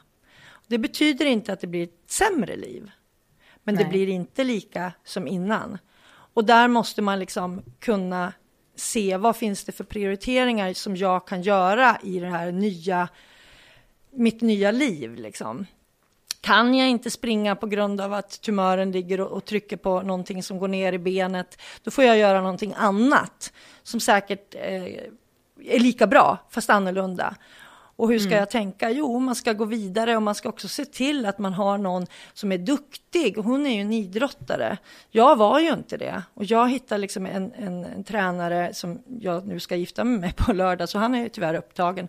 Det 0.68 0.78
betyder 0.78 1.26
inte 1.26 1.54
att 1.54 1.60
det 1.60 1.68
blir 1.68 1.84
ett 1.84 2.04
sämre 2.08 2.56
liv, 2.56 2.92
men 3.64 3.76
Nej. 3.76 3.84
det 3.84 3.90
blir 3.90 4.08
inte 4.08 4.44
lika 4.44 4.92
som 5.04 5.28
innan. 5.28 5.78
Och 6.34 6.46
där 6.46 6.68
måste 6.68 7.02
man 7.02 7.20
liksom 7.20 7.64
kunna 7.80 8.34
se 8.76 9.18
vad 9.18 9.36
finns 9.36 9.64
det 9.64 9.72
för 9.72 9.84
prioriteringar 9.84 10.74
som 10.74 10.96
jag 10.96 11.28
kan 11.28 11.42
göra 11.42 11.98
i 12.04 12.20
det 12.20 12.30
här 12.30 12.52
nya, 12.52 13.10
mitt 14.12 14.42
nya 14.42 14.72
liv 14.72 15.16
liksom. 15.16 15.66
Kan 16.48 16.76
jag 16.76 16.90
inte 16.90 17.12
springa 17.12 17.56
på 17.56 17.68
grund 17.68 18.02
av 18.02 18.14
att 18.14 18.42
tumören 18.42 18.92
ligger 18.92 19.22
och, 19.22 19.32
och, 19.32 19.46
trycker 19.46 19.78
på 19.78 20.02
någonting 20.02 20.44
som 20.44 20.60
går 20.60 20.68
ner 20.68 20.94
i 20.94 21.00
benet, 21.00 21.62
då 21.84 21.92
får 21.92 22.04
jag 22.04 22.18
göra 22.18 22.42
någonting 22.42 22.74
annat 22.78 23.54
som 23.84 24.00
säkert 24.00 24.56
eh, 24.56 24.84
är 25.66 25.80
lika 25.80 26.08
bra, 26.08 26.38
fast 26.50 26.70
annorlunda. 26.70 27.36
Och 27.98 28.10
hur 28.10 28.20
ska 28.20 28.28
mm. 28.28 28.40
jag 28.40 28.50
tänka? 28.50 28.90
Jo, 28.92 29.20
man 29.20 29.36
ska 29.36 29.54
gå 29.54 29.66
vidare 29.66 30.16
och 30.16 30.24
man 30.24 30.36
ska 30.36 30.50
också 30.50 30.68
se 30.68 30.86
till 30.86 31.26
att 31.26 31.40
man 31.40 31.54
har 31.54 31.78
någon 31.78 32.06
som 32.34 32.52
är 32.52 32.58
duktig. 32.58 33.38
Hon 33.38 33.66
är 33.66 33.76
ju 33.76 33.82
en 33.82 33.94
idrottare. 33.94 34.78
Jag 35.12 35.36
var 35.36 35.60
ju 35.60 35.74
inte 35.74 35.98
det. 35.98 36.24
Och 36.34 36.46
jag 36.46 36.70
hittade 36.70 37.02
liksom 37.02 37.26
en, 37.26 37.54
en, 37.54 37.86
en 37.86 38.04
tränare 38.04 38.74
som 38.74 39.02
jag 39.20 39.48
nu 39.48 39.60
ska 39.60 39.76
gifta 39.76 40.04
mig 40.04 40.20
med 40.20 40.36
på 40.36 40.54
lördag, 40.54 40.90
så 40.90 41.00
han 41.00 41.16
är 41.16 41.24
ju 41.24 41.30
tyvärr 41.30 41.54
upptagen. 41.54 42.08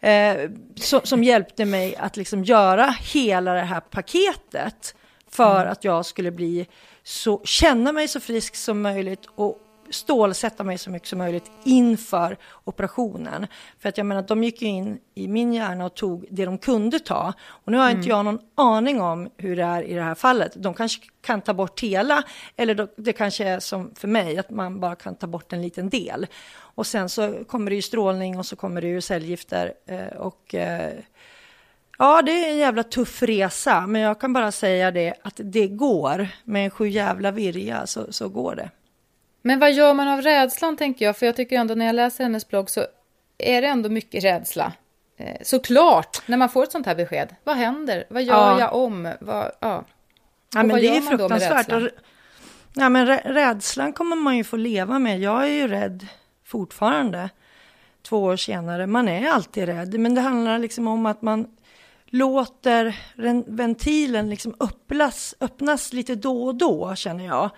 Eh, 0.00 0.50
så, 0.74 1.00
som 1.04 1.24
hjälpte 1.24 1.64
mig 1.64 1.96
att 1.96 2.16
liksom 2.16 2.44
göra 2.44 2.94
hela 3.00 3.54
det 3.54 3.60
här 3.60 3.80
paketet 3.80 4.94
för 5.30 5.60
mm. 5.60 5.72
att 5.72 5.84
jag 5.84 6.06
skulle 6.06 6.30
bli 6.30 6.66
så, 7.02 7.40
känna 7.44 7.92
mig 7.92 8.08
så 8.08 8.20
frisk 8.20 8.56
som 8.56 8.82
möjligt 8.82 9.26
och 9.34 9.58
stålsätta 9.90 10.64
mig 10.64 10.78
så 10.78 10.90
mycket 10.90 11.08
som 11.08 11.18
möjligt 11.18 11.50
inför 11.64 12.36
operationen. 12.64 13.46
För 13.78 13.88
att 13.88 13.98
jag 13.98 14.06
menar, 14.06 14.22
de 14.22 14.44
gick 14.44 14.62
ju 14.62 14.68
in 14.68 14.98
i 15.14 15.28
min 15.28 15.54
hjärna 15.54 15.84
och 15.84 15.94
tog 15.94 16.26
det 16.30 16.44
de 16.44 16.58
kunde 16.58 16.98
ta. 16.98 17.32
Och 17.48 17.72
nu 17.72 17.78
har 17.78 17.84
mm. 17.84 17.96
inte 17.96 18.08
jag 18.08 18.24
någon 18.24 18.38
aning 18.54 19.00
om 19.00 19.30
hur 19.36 19.56
det 19.56 19.62
är 19.62 19.82
i 19.82 19.94
det 19.94 20.02
här 20.02 20.14
fallet. 20.14 20.52
De 20.56 20.74
kanske 20.74 21.02
kan 21.20 21.40
ta 21.40 21.54
bort 21.54 21.80
hela, 21.80 22.22
eller 22.56 22.88
det 22.96 23.12
kanske 23.12 23.44
är 23.44 23.60
som 23.60 23.94
för 23.94 24.08
mig, 24.08 24.38
att 24.38 24.50
man 24.50 24.80
bara 24.80 24.94
kan 24.94 25.14
ta 25.14 25.26
bort 25.26 25.52
en 25.52 25.62
liten 25.62 25.88
del. 25.88 26.26
Och 26.52 26.86
sen 26.86 27.08
så 27.08 27.44
kommer 27.44 27.70
det 27.70 27.76
ju 27.76 27.82
strålning 27.82 28.38
och 28.38 28.46
så 28.46 28.56
kommer 28.56 28.80
det 28.80 28.88
ju 28.88 29.00
cellgifter. 29.00 29.72
Eh, 29.86 30.16
och 30.16 30.54
eh, 30.54 30.92
ja, 31.98 32.22
det 32.22 32.44
är 32.44 32.50
en 32.50 32.58
jävla 32.58 32.82
tuff 32.82 33.22
resa, 33.22 33.86
men 33.86 34.02
jag 34.02 34.20
kan 34.20 34.32
bara 34.32 34.52
säga 34.52 34.90
det 34.90 35.14
att 35.22 35.40
det 35.44 35.68
går. 35.68 36.28
Med 36.44 36.64
en 36.64 36.70
sju 36.70 36.88
jävla 36.88 37.30
virja 37.30 37.86
så, 37.86 38.12
så 38.12 38.28
går 38.28 38.54
det. 38.54 38.70
Men 39.42 39.58
vad 39.58 39.72
gör 39.72 39.94
man 39.94 40.08
av 40.08 40.22
rädslan 40.22 40.76
tänker 40.76 41.04
jag? 41.04 41.16
För 41.16 41.26
jag 41.26 41.36
tycker 41.36 41.56
ändå 41.56 41.74
när 41.74 41.86
jag 41.86 41.94
läser 41.94 42.24
hennes 42.24 42.48
blogg 42.48 42.70
så 42.70 42.86
är 43.38 43.62
det 43.62 43.68
ändå 43.68 43.88
mycket 43.88 44.24
rädsla. 44.24 44.72
Eh, 45.16 45.36
såklart, 45.42 46.22
när 46.26 46.36
man 46.36 46.48
får 46.48 46.62
ett 46.62 46.72
sånt 46.72 46.86
här 46.86 46.94
besked. 46.94 47.34
Vad 47.44 47.56
händer? 47.56 48.04
Vad 48.10 48.22
gör 48.22 48.34
ja. 48.34 48.60
jag 48.60 48.74
om? 48.74 49.12
Vad, 49.20 49.50
ja. 49.60 49.84
ja 50.54 50.62
men 50.62 50.76
det 50.76 50.96
är 50.96 51.00
fruktansvärt. 51.00 51.72
Och, 51.72 51.88
ja, 52.74 52.88
men 52.88 53.06
rädslan 53.06 53.92
kommer 53.92 54.16
man 54.16 54.36
ju 54.36 54.44
få 54.44 54.56
leva 54.56 54.98
med. 54.98 55.20
Jag 55.20 55.42
är 55.42 55.52
ju 55.52 55.68
rädd 55.68 56.06
fortfarande, 56.44 57.30
två 58.02 58.22
år 58.22 58.36
senare. 58.36 58.86
Man 58.86 59.08
är 59.08 59.28
alltid 59.28 59.66
rädd, 59.66 60.00
men 60.00 60.14
det 60.14 60.20
handlar 60.20 60.58
liksom 60.58 60.88
om 60.88 61.06
att 61.06 61.22
man 61.22 61.46
låter 62.06 62.96
ventilen 63.56 64.30
liksom 64.30 64.54
öppnas, 64.60 65.34
öppnas 65.40 65.92
lite 65.92 66.14
då 66.14 66.44
och 66.44 66.54
då, 66.54 66.94
känner 66.94 67.26
jag. 67.26 67.50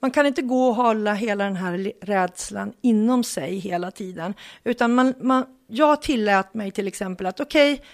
Man 0.00 0.10
kan 0.10 0.26
inte 0.26 0.42
gå 0.42 0.68
och 0.68 0.74
hålla 0.74 1.14
hela 1.14 1.44
den 1.44 1.56
här 1.56 1.92
rädslan 2.00 2.72
inom 2.80 3.24
sig 3.24 3.58
hela 3.58 3.90
tiden, 3.90 4.34
utan 4.64 4.94
man, 4.94 5.14
man, 5.20 5.44
jag 5.66 6.02
tillät 6.02 6.54
mig 6.54 6.70
till 6.70 6.88
exempel 6.88 7.26
att 7.26 7.40
okej, 7.40 7.72
okay, 7.72 7.84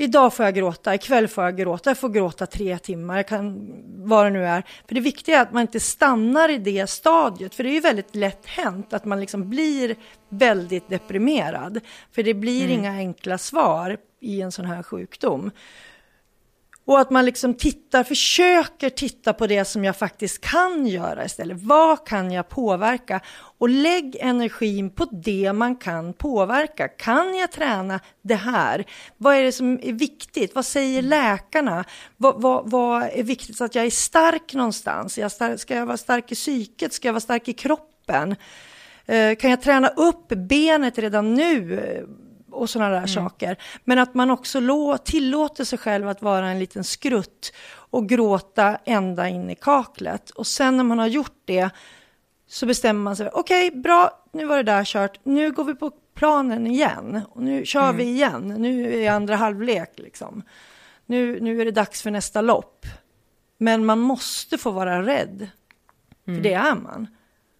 Idag 0.00 0.34
får 0.34 0.44
jag 0.44 0.54
gråta, 0.54 0.94
ikväll 0.94 1.28
får 1.28 1.44
jag 1.44 1.56
gråta, 1.56 1.90
jag 1.90 1.98
får 1.98 2.08
gråta 2.08 2.46
tre 2.46 2.78
timmar, 2.78 3.16
jag 3.16 3.28
kan, 3.28 3.72
vad 3.96 4.26
det 4.26 4.30
nu 4.30 4.46
är. 4.46 4.62
För 4.86 4.94
det 4.94 5.00
viktiga 5.00 5.38
är 5.38 5.42
att 5.42 5.52
man 5.52 5.62
inte 5.62 5.80
stannar 5.80 6.48
i 6.48 6.58
det 6.58 6.90
stadiet, 6.90 7.54
för 7.54 7.64
det 7.64 7.70
är 7.70 7.74
ju 7.74 7.80
väldigt 7.80 8.14
lätt 8.14 8.46
hänt 8.46 8.92
att 8.92 9.04
man 9.04 9.20
liksom 9.20 9.50
blir 9.50 9.96
väldigt 10.28 10.88
deprimerad. 10.88 11.80
För 12.12 12.22
det 12.22 12.34
blir 12.34 12.64
mm. 12.64 12.78
inga 12.78 12.92
enkla 12.92 13.38
svar 13.38 13.96
i 14.20 14.40
en 14.40 14.52
sån 14.52 14.64
här 14.64 14.82
sjukdom. 14.82 15.50
Och 16.88 17.00
att 17.00 17.10
man 17.10 17.24
liksom 17.24 17.54
tittar, 17.54 18.04
försöker 18.04 18.90
titta 18.90 19.32
på 19.32 19.46
det 19.46 19.64
som 19.64 19.84
jag 19.84 19.96
faktiskt 19.96 20.40
kan 20.40 20.86
göra 20.86 21.24
istället. 21.24 21.62
Vad 21.62 22.06
kan 22.06 22.30
jag 22.30 22.48
påverka? 22.48 23.20
Och 23.58 23.68
lägg 23.68 24.16
energin 24.20 24.90
på 24.90 25.04
det 25.04 25.52
man 25.52 25.76
kan 25.76 26.12
påverka. 26.12 26.88
Kan 26.88 27.36
jag 27.36 27.52
träna 27.52 28.00
det 28.22 28.34
här? 28.34 28.84
Vad 29.16 29.34
är 29.34 29.42
det 29.42 29.52
som 29.52 29.80
är 29.82 29.92
viktigt? 29.92 30.54
Vad 30.54 30.64
säger 30.64 31.02
läkarna? 31.02 31.84
Vad, 32.16 32.42
vad, 32.42 32.70
vad 32.70 33.02
är 33.02 33.22
viktigt 33.22 33.56
så 33.56 33.64
att 33.64 33.74
jag 33.74 33.86
är 33.86 33.90
stark 33.90 34.54
någonstans? 34.54 35.18
Jag 35.18 35.32
ska 35.60 35.74
jag 35.74 35.86
vara 35.86 35.96
stark 35.96 36.32
i 36.32 36.34
psyket? 36.34 36.92
Ska 36.92 37.08
jag 37.08 37.12
vara 37.12 37.20
stark 37.20 37.48
i 37.48 37.52
kroppen? 37.52 38.36
Eh, 39.06 39.34
kan 39.34 39.50
jag 39.50 39.62
träna 39.62 39.88
upp 39.88 40.28
benet 40.28 40.98
redan 40.98 41.34
nu? 41.34 42.06
Och 42.60 42.70
sådana 42.70 42.90
där 42.90 42.96
mm. 42.96 43.08
saker. 43.08 43.56
Men 43.84 43.98
att 43.98 44.14
man 44.14 44.30
också 44.30 44.60
lå, 44.60 44.98
tillåter 44.98 45.64
sig 45.64 45.78
själv 45.78 46.08
att 46.08 46.22
vara 46.22 46.48
en 46.48 46.58
liten 46.58 46.84
skrutt 46.84 47.52
och 47.68 48.08
gråta 48.08 48.78
ända 48.84 49.28
in 49.28 49.50
i 49.50 49.54
kaklet. 49.54 50.30
Och 50.30 50.46
sen 50.46 50.76
när 50.76 50.84
man 50.84 50.98
har 50.98 51.06
gjort 51.06 51.42
det 51.44 51.70
så 52.46 52.66
bestämmer 52.66 53.00
man 53.00 53.16
sig, 53.16 53.30
okej, 53.32 53.68
okay, 53.68 53.80
bra, 53.80 54.24
nu 54.32 54.44
var 54.44 54.56
det 54.56 54.62
där 54.62 54.84
kört, 54.84 55.20
nu 55.22 55.50
går 55.50 55.64
vi 55.64 55.74
på 55.74 55.90
planen 56.14 56.66
igen. 56.66 57.20
Och 57.30 57.42
nu 57.42 57.66
kör 57.66 57.82
mm. 57.84 57.96
vi 57.96 58.04
igen, 58.04 58.54
nu 58.58 59.02
är 59.02 59.10
andra 59.10 59.36
halvlek 59.36 59.92
liksom. 59.96 60.42
Nu, 61.06 61.40
nu 61.40 61.60
är 61.60 61.64
det 61.64 61.70
dags 61.70 62.02
för 62.02 62.10
nästa 62.10 62.40
lopp. 62.40 62.86
Men 63.58 63.84
man 63.84 63.98
måste 63.98 64.58
få 64.58 64.70
vara 64.70 65.02
rädd, 65.02 65.48
för 66.24 66.30
mm. 66.30 66.42
det 66.42 66.52
är 66.52 66.74
man. 66.74 67.06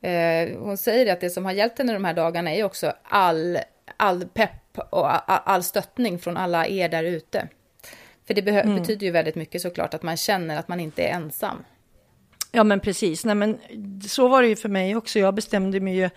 Eh, 0.01 0.59
hon 0.59 0.77
säger 0.77 1.13
att 1.13 1.21
det 1.21 1.31
som 1.31 1.45
har 1.45 1.53
hjälpt 1.53 1.79
henne 1.79 1.93
de 1.93 2.05
här 2.05 2.15
dagarna 2.15 2.55
är 2.55 2.65
också 2.65 2.93
all, 3.03 3.59
all 3.97 4.25
pepp 4.25 4.79
och 4.91 5.31
all 5.51 5.63
stöttning 5.63 6.19
från 6.19 6.37
alla 6.37 6.67
er 6.67 6.89
där 6.89 7.05
ute. 7.05 7.49
För 8.27 8.35
det 8.35 8.49
mm. 8.49 8.75
betyder 8.75 9.07
ju 9.07 9.13
väldigt 9.13 9.35
mycket 9.35 9.63
såklart 9.63 9.95
att 9.95 10.03
man 10.03 10.17
känner 10.17 10.59
att 10.59 10.69
man 10.69 10.81
inte 10.81 11.03
är 11.03 11.15
ensam. 11.15 11.65
Ja 12.53 12.65
men 12.65 12.81
precis, 12.81 13.25
Nej, 13.25 13.35
men 13.35 13.59
så 14.09 14.29
var 14.29 14.43
det 14.43 14.49
ju 14.49 14.57
för 14.57 14.69
mig 14.69 14.97
också. 14.97 15.19
Jag 15.19 15.35
bestämde 15.35 15.81
mig 15.81 15.97
ju 15.97 16.11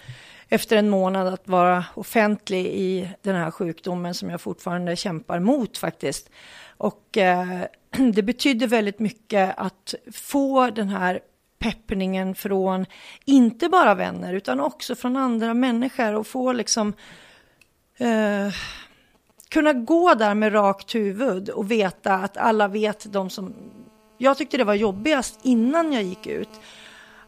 efter 0.49 0.77
en 0.77 0.89
månad 0.89 1.27
att 1.27 1.47
vara 1.47 1.85
offentlig 1.93 2.65
i 2.65 3.09
den 3.21 3.35
här 3.35 3.51
sjukdomen 3.51 4.13
som 4.13 4.29
jag 4.29 4.41
fortfarande 4.41 4.95
kämpar 4.95 5.39
mot 5.39 5.77
faktiskt. 5.77 6.29
Och 6.77 7.17
eh, 7.17 7.61
det 8.13 8.23
betydde 8.23 8.67
väldigt 8.67 8.99
mycket 8.99 9.53
att 9.57 9.95
få 10.13 10.69
den 10.69 10.89
här 10.89 11.19
peppningen 11.59 12.35
från, 12.35 12.85
inte 13.25 13.69
bara 13.69 13.95
vänner, 13.95 14.33
utan 14.33 14.59
också 14.59 14.95
från 14.95 15.17
andra 15.17 15.53
människor 15.53 16.13
och 16.15 16.27
få 16.27 16.53
liksom 16.53 16.93
eh, 18.01 18.53
kunna 19.49 19.73
gå 19.73 20.13
där 20.13 20.33
med 20.33 20.53
rakt 20.53 20.95
huvud 20.95 21.49
och 21.49 21.71
veta 21.71 22.13
att 22.13 22.37
alla 22.37 22.67
vet 22.67 23.13
de 23.13 23.29
som... 23.29 23.53
Jag 24.17 24.37
tyckte 24.37 24.57
det 24.57 24.63
var 24.63 24.73
jobbigast 24.73 25.39
innan 25.43 25.93
jag 25.93 26.03
gick 26.03 26.27
ut. 26.27 26.49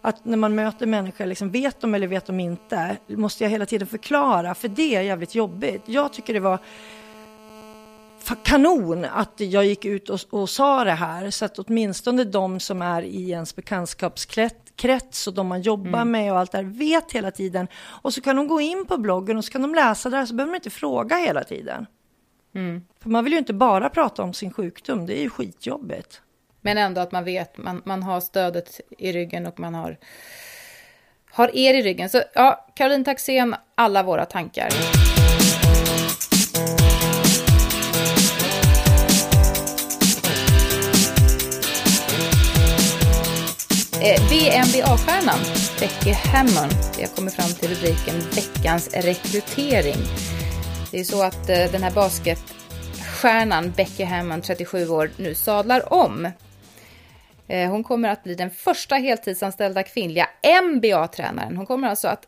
Att 0.02 0.26
när 0.26 0.38
man 0.38 0.56
möter 0.56 0.86
människor, 0.86 1.26
liksom, 1.26 1.52
vet 1.52 1.82
de 1.82 1.96
eller 1.96 2.08
vet 2.08 2.26
de 2.26 2.40
inte? 2.40 2.98
Måste 3.08 3.44
jag 3.44 3.52
hela 3.52 3.66
tiden 3.66 3.88
förklara? 3.88 4.56
För 4.56 4.68
det 4.68 4.96
är 4.96 5.02
jävligt 5.02 5.36
jobbigt. 5.36 5.82
Jag 5.86 6.14
tycker 6.14 6.34
det 6.34 6.40
var 6.40 6.60
kanon 8.44 9.06
att 9.06 9.34
jag 9.38 9.66
gick 9.66 9.86
ut 9.86 10.10
och, 10.10 10.20
och 10.30 10.50
sa 10.50 10.84
det 10.84 10.92
här 10.92 11.30
så 11.30 11.46
att 11.46 11.60
åtminstone 11.60 12.24
de 12.24 12.60
som 12.60 12.82
är 12.82 13.02
i 13.02 13.30
ens 13.30 13.56
bekantskapskrets 13.56 14.64
krets 14.76 15.28
och 15.28 15.34
de 15.34 15.48
man 15.48 15.62
jobbar 15.62 16.02
mm. 16.02 16.12
med 16.12 16.34
och 16.34 16.40
allt 16.40 16.52
det 16.52 16.58
här 16.58 16.66
vet 16.66 17.12
hela 17.12 17.32
tiden. 17.32 17.68
Och 17.76 18.14
så 18.14 18.22
kan 18.22 18.36
de 18.36 18.48
gå 18.48 18.62
in 18.62 18.86
på 18.86 18.98
bloggen 18.98 19.38
och 19.38 19.46
så 19.46 19.52
kan 19.52 19.62
de 19.62 19.76
läsa 19.76 20.10
där 20.10 20.26
så 20.26 20.34
behöver 20.34 20.54
de 20.54 20.56
inte 20.56 20.70
fråga 20.70 21.16
hela 21.16 21.44
tiden. 21.44 21.86
Mm. 22.56 22.82
För 23.04 23.10
man 23.10 23.24
vill 23.24 23.34
ju 23.34 23.40
inte 23.40 23.54
bara 23.54 23.90
prata 23.90 24.24
om 24.24 24.34
sin 24.34 24.54
sjukdom, 24.54 25.06
det 25.06 25.20
är 25.20 25.22
ju 25.22 25.30
skitjobbigt. 25.30 26.22
Men 26.62 26.78
ändå 26.78 27.02
att 27.02 27.12
man 27.12 27.24
vet, 27.24 27.58
man, 27.58 27.82
man 27.86 28.04
har 28.04 28.22
stödet 28.22 28.82
i 28.98 29.12
ryggen 29.12 29.48
och 29.48 29.60
man 29.60 29.74
har, 29.74 29.98
har 31.32 31.56
er 31.56 31.74
i 31.74 31.82
ryggen. 31.82 32.10
Så 32.10 32.22
ja, 32.34 32.68
Caroline 32.76 33.04
Taxén, 33.04 33.56
alla 33.76 34.04
våra 34.04 34.26
tankar. 34.26 34.70
Eh, 44.06 44.22
VNBA-stjärnan 44.22 45.40
Becky 45.80 46.12
Hammond. 46.12 46.74
Jag 47.00 47.10
kommer 47.16 47.32
fram 47.32 47.50
till 47.50 47.70
rubriken 47.70 48.16
Veckans 48.36 48.94
rekrytering. 48.94 49.98
Det 50.92 51.00
är 51.00 51.04
så 51.04 51.24
att 51.24 51.50
eh, 51.50 51.72
den 51.72 51.84
här 51.84 51.92
basketstjärnan 51.92 53.72
Becky 53.72 54.04
Hammond, 54.04 54.44
37 54.44 54.90
år, 54.90 55.10
nu 55.18 55.36
sadlar 55.36 55.94
om. 55.94 56.26
Eh, 57.48 57.70
hon 57.70 57.84
kommer 57.84 58.10
att 58.10 58.24
bli 58.24 58.36
den 58.36 58.50
första 58.50 58.96
heltidsanställda 58.96 59.84
kvinnliga 59.84 60.28
NBA-tränaren. 60.64 61.58
Hon 61.58 61.66
kommer 61.66 61.88
alltså 61.88 62.08
att 62.08 62.26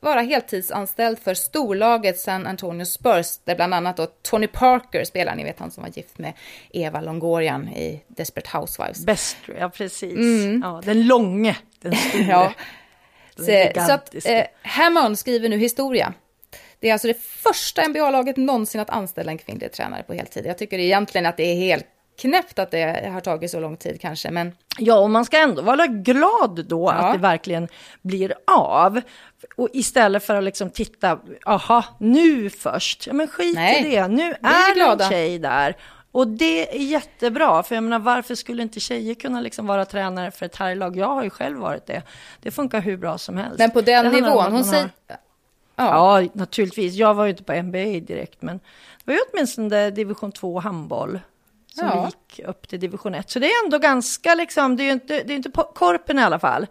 vara 0.00 0.20
heltidsanställd 0.20 1.18
för 1.18 1.34
storlaget 1.34 2.18
San 2.18 2.46
Antonio 2.46 2.84
Spurs, 2.84 3.38
där 3.44 3.56
bland 3.56 3.74
annat 3.74 3.96
då 3.96 4.06
Tony 4.06 4.46
Parker 4.46 5.04
spelar, 5.04 5.34
ni 5.34 5.44
vet 5.44 5.58
han 5.58 5.70
som 5.70 5.82
var 5.82 5.90
gift 5.90 6.18
med 6.18 6.32
Eva 6.70 7.00
Longorian 7.00 7.68
i 7.68 8.04
Desperate 8.08 8.58
Housewives. 8.58 9.06
Bäst, 9.06 9.36
ja 9.58 9.68
precis. 9.68 10.16
Mm. 10.16 10.62
Ja, 10.64 10.80
den 10.84 11.06
långe, 11.06 11.56
den 11.80 11.96
stora. 11.96 12.24
ja. 12.24 12.52
Så, 13.36 13.44
så, 13.86 13.92
att 13.92 14.26
eh, 14.26 14.44
Hammond 14.62 15.18
skriver 15.18 15.48
nu 15.48 15.56
historia. 15.56 16.14
Det 16.80 16.88
är 16.88 16.92
alltså 16.92 17.08
det 17.08 17.20
första 17.20 17.88
NBA-laget 17.88 18.36
någonsin 18.36 18.80
att 18.80 18.90
anställa 18.90 19.32
en 19.32 19.38
kvinnlig 19.38 19.72
tränare 19.72 20.02
på 20.02 20.14
heltid. 20.14 20.46
Jag 20.46 20.58
tycker 20.58 20.78
egentligen 20.78 21.26
att 21.26 21.36
det 21.36 21.42
är 21.42 21.54
helt 21.54 21.86
knäppt 22.18 22.58
att 22.58 22.70
det 22.70 23.10
har 23.12 23.20
tagit 23.20 23.50
så 23.50 23.60
lång 23.60 23.76
tid 23.76 24.00
kanske, 24.00 24.30
men... 24.30 24.52
Ja, 24.78 24.98
och 24.98 25.10
man 25.10 25.24
ska 25.24 25.38
ändå 25.38 25.62
vara 25.62 25.86
glad 25.86 26.64
då 26.68 26.84
ja. 26.84 26.92
att 26.92 27.12
det 27.12 27.18
verkligen 27.18 27.68
blir 28.02 28.34
av. 28.46 29.00
Och 29.56 29.68
istället 29.72 30.24
för 30.24 30.34
att 30.34 30.44
liksom 30.44 30.70
titta, 30.70 31.18
aha, 31.46 31.84
nu 31.98 32.50
först. 32.50 33.06
Ja, 33.06 33.12
men 33.12 33.28
skit 33.28 33.54
Nej, 33.54 33.86
i 33.86 33.90
det. 33.90 34.08
Nu 34.08 34.22
är, 34.22 34.80
är 34.80 35.02
en 35.02 35.10
tjej 35.10 35.38
där. 35.38 35.76
Och 36.12 36.28
det 36.28 36.76
är 36.76 36.82
jättebra, 36.82 37.62
för 37.62 37.74
jag 37.74 37.84
menar 37.84 37.98
varför 37.98 38.34
skulle 38.34 38.62
inte 38.62 38.80
tjejer 38.80 39.14
kunna 39.14 39.40
liksom 39.40 39.66
vara 39.66 39.84
tränare 39.84 40.30
för 40.30 40.46
ett 40.46 40.56
herrlag? 40.56 40.96
Jag 40.96 41.06
har 41.06 41.24
ju 41.24 41.30
själv 41.30 41.58
varit 41.58 41.86
det. 41.86 42.02
Det 42.40 42.50
funkar 42.50 42.80
hur 42.80 42.96
bra 42.96 43.18
som 43.18 43.36
helst. 43.36 43.58
Men 43.58 43.70
på 43.70 43.80
den 43.80 44.12
nivån, 44.12 44.52
hon 44.52 44.64
säger... 44.64 44.90
Ja. 45.06 46.20
ja. 46.20 46.28
naturligtvis. 46.32 46.94
Jag 46.94 47.14
var 47.14 47.24
ju 47.24 47.30
inte 47.30 47.42
på 47.42 47.62
NBA 47.62 47.78
direkt, 47.78 48.42
men 48.42 48.58
det 48.58 49.04
var 49.04 49.14
ju 49.14 49.20
åtminstone 49.32 49.90
division 49.90 50.32
2 50.32 50.60
handboll 50.60 51.20
som 51.78 51.88
ja. 51.88 52.06
gick 52.06 52.48
upp 52.48 52.68
till 52.68 52.80
division 52.80 53.14
1. 53.14 53.30
Så 53.30 53.38
det 53.38 53.46
är 53.46 53.64
ändå 53.64 53.78
ganska 53.78 54.34
liksom, 54.34 54.76
det 54.76 54.82
är 54.82 54.84
ju 54.84 54.92
inte, 54.92 55.22
det 55.22 55.32
är 55.32 55.36
inte 55.36 55.50
korpen 55.74 56.18
i 56.18 56.22
alla 56.22 56.38
fall. 56.38 56.66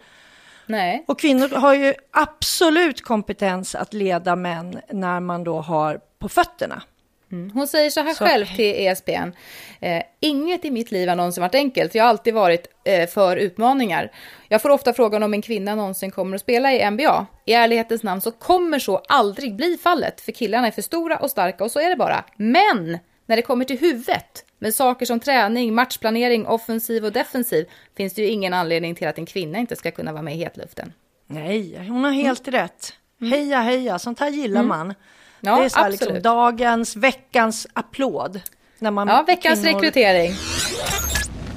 Nej. 0.66 1.03
Och 1.08 1.20
kvinnor 1.20 1.49
har 1.49 1.74
ju 1.74 1.93
absolut 2.12 3.01
kompetens 3.01 3.76
att 3.76 3.93
leda 3.93 4.36
män 4.36 4.82
när 4.91 5.20
man 5.20 5.43
då 5.43 5.62
har 5.62 5.99
på 6.20 6.30
fötterna. 6.30 6.84
Mm. 7.32 7.51
Hon 7.53 7.68
säger 7.68 7.89
så 7.89 8.01
här 8.01 8.14
så. 8.14 8.26
själv 8.26 8.45
till 8.45 8.76
ESPN. 8.88 9.32
Eh, 9.80 10.03
Inget 10.20 10.66
i 10.66 10.72
mitt 10.72 10.91
liv 10.91 11.10
har 11.10 11.16
någonsin 11.16 11.41
varit 11.41 11.55
enkelt. 11.55 11.95
Jag 11.95 12.03
har 12.03 12.10
alltid 12.10 12.34
varit 12.34 12.68
eh, 12.84 13.10
för 13.10 13.38
utmaningar. 13.38 14.12
Jag 14.47 14.62
får 14.62 14.70
ofta 14.70 14.93
frågan 14.93 15.24
om 15.24 15.34
en 15.34 15.41
kvinna 15.41 15.76
någonsin 15.76 16.12
kommer 16.12 16.36
att 16.36 16.41
spela 16.41 16.74
i 16.74 16.91
NBA. 16.91 17.26
I 17.45 17.53
ärlighetens 17.53 18.03
namn 18.03 18.22
så 18.22 18.32
kommer 18.32 18.80
så 18.80 18.97
aldrig 19.08 19.55
bli 19.55 19.78
fallet. 19.78 20.22
För 20.22 20.32
killarna 20.32 20.68
är 20.68 20.72
för 20.72 20.82
stora 20.82 21.18
och 21.18 21.32
starka 21.32 21.64
och 21.64 21.72
så 21.72 21.80
är 21.80 21.89
det 21.89 21.95
bara. 21.95 22.24
Men 22.38 22.97
när 23.28 23.36
det 23.36 23.41
kommer 23.41 23.65
till 23.65 23.80
huvudet 23.80 24.45
med 24.59 24.73
saker 24.73 25.05
som 25.05 25.19
träning, 25.19 25.75
matchplanering, 25.75 26.47
offensiv 26.47 27.05
och 27.05 27.11
defensiv 27.11 27.65
finns 27.97 28.13
det 28.13 28.21
ju 28.21 28.28
ingen 28.28 28.53
anledning 28.53 28.95
till 28.95 29.07
att 29.07 29.17
en 29.17 29.25
kvinna 29.25 29.57
inte 29.57 29.75
ska 29.75 29.91
kunna 29.91 30.11
vara 30.11 30.21
med 30.21 30.36
i 30.36 30.38
hetluften. 30.38 30.93
Nej, 31.28 31.88
hon 31.88 32.03
har 32.03 32.11
helt 32.11 32.47
mm. 32.47 32.61
rätt. 32.61 32.93
Heja, 33.19 33.61
heja, 33.61 33.99
sånt 33.99 34.19
här 34.19 34.30
gillar 34.30 34.61
mm. 34.61 34.67
man. 34.67 34.93
Ja, 35.39 35.59
det 35.59 35.65
är 35.65 35.69
så 35.69 35.80
här 35.80 35.89
liksom 35.89 36.21
dagens, 36.21 36.95
veckans 36.95 37.67
applåd. 37.73 38.41
När 38.80 38.91
man 38.91 39.07
ja, 39.07 39.23
veckans 39.28 39.63
kvinnor... 39.63 39.80
rekrytering. 39.80 40.32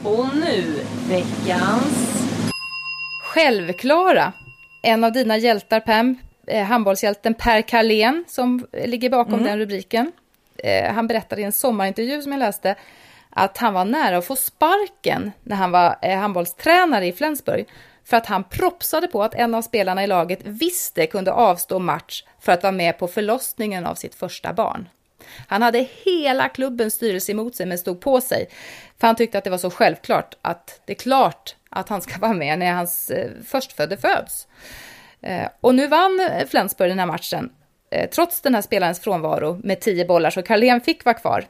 Och 0.05 0.27
nu, 0.37 0.85
veckans... 1.09 2.11
Självklara. 3.25 4.33
En 4.83 5.05
av 5.05 5.13
dina 5.13 5.37
hjältar, 5.37 5.81
Pam, 5.81 6.19
eh, 6.47 6.65
handbollshjälten 6.65 7.35
Per 7.35 7.63
Carlén, 7.63 8.25
som 8.29 8.67
ligger 8.73 9.11
bakom 9.11 9.35
mm. 9.35 9.45
den 9.45 9.59
rubriken. 9.59 10.13
Eh, 10.65 10.93
han 10.93 11.07
berättade 11.07 11.43
i 11.43 11.45
en 11.45 11.53
sommarintervju 11.53 12.23
som 12.23 12.33
jag 12.33 12.39
läste 12.39 12.77
att 13.31 13.59
han 13.59 13.75
var 13.75 13.85
nära 13.85 14.19
att 14.19 14.27
få 14.27 14.37
sparken 14.37 15.33
när 15.43 15.57
han 15.57 15.71
var 15.71 15.99
eh, 16.03 16.19
handbollstränare 16.19 17.07
i 17.07 17.13
Flensburg 17.13 17.69
för 18.05 18.17
att 18.17 18.27
han 18.27 18.45
propsade 18.45 19.07
på 19.07 19.23
att 19.23 19.35
en 19.35 19.55
av 19.55 19.63
spelarna 19.63 20.05
i 20.05 20.07
laget 20.07 20.41
visste 20.43 21.07
kunde 21.07 21.33
avstå 21.33 21.79
match 21.79 22.25
för 22.41 22.53
att 22.53 22.63
vara 22.63 22.73
med 22.73 22.99
på 22.99 23.09
förlossningen 23.09 23.87
av 23.87 23.95
sitt 23.95 24.15
första 24.15 24.53
barn. 24.53 24.89
Han 25.47 25.63
hade 25.63 25.87
hela 26.05 26.49
klubbens 26.49 26.95
styrelse 26.95 27.33
emot 27.33 27.57
sig 27.57 27.67
men 27.67 27.79
stod 27.79 28.01
på 28.01 28.21
sig 28.21 28.49
för 28.99 29.07
han 29.07 29.17
tyckte 29.17 29.39
att 29.39 29.45
det 29.45 29.51
var 29.51 29.59
så 29.59 29.71
självklart 29.71 30.35
att 30.43 30.81
det 30.85 30.93
är 30.93 30.99
klart 30.99 31.57
att 31.71 31.89
han 31.89 32.01
ska 32.01 32.19
vara 32.19 32.33
med 32.33 32.59
när 32.59 32.73
hans 32.73 33.11
eh, 33.11 33.31
förstfödde 33.45 33.97
föds. 33.97 34.49
Eh, 35.23 35.49
och 35.61 35.75
nu 35.75 35.87
vann 35.87 36.31
Flensburg 36.49 36.91
den 36.91 36.99
här 36.99 37.07
matchen 37.07 37.51
trots 38.15 38.41
den 38.41 38.55
här 38.55 38.63
spelarens 38.63 39.01
frånvaro 39.01 39.61
med 39.63 39.81
tio 39.81 40.05
bollar 40.05 40.31
så 40.31 40.43
Carlén 40.43 40.81
fick 40.81 41.05
vara 41.05 41.15
kvar. 41.15 41.45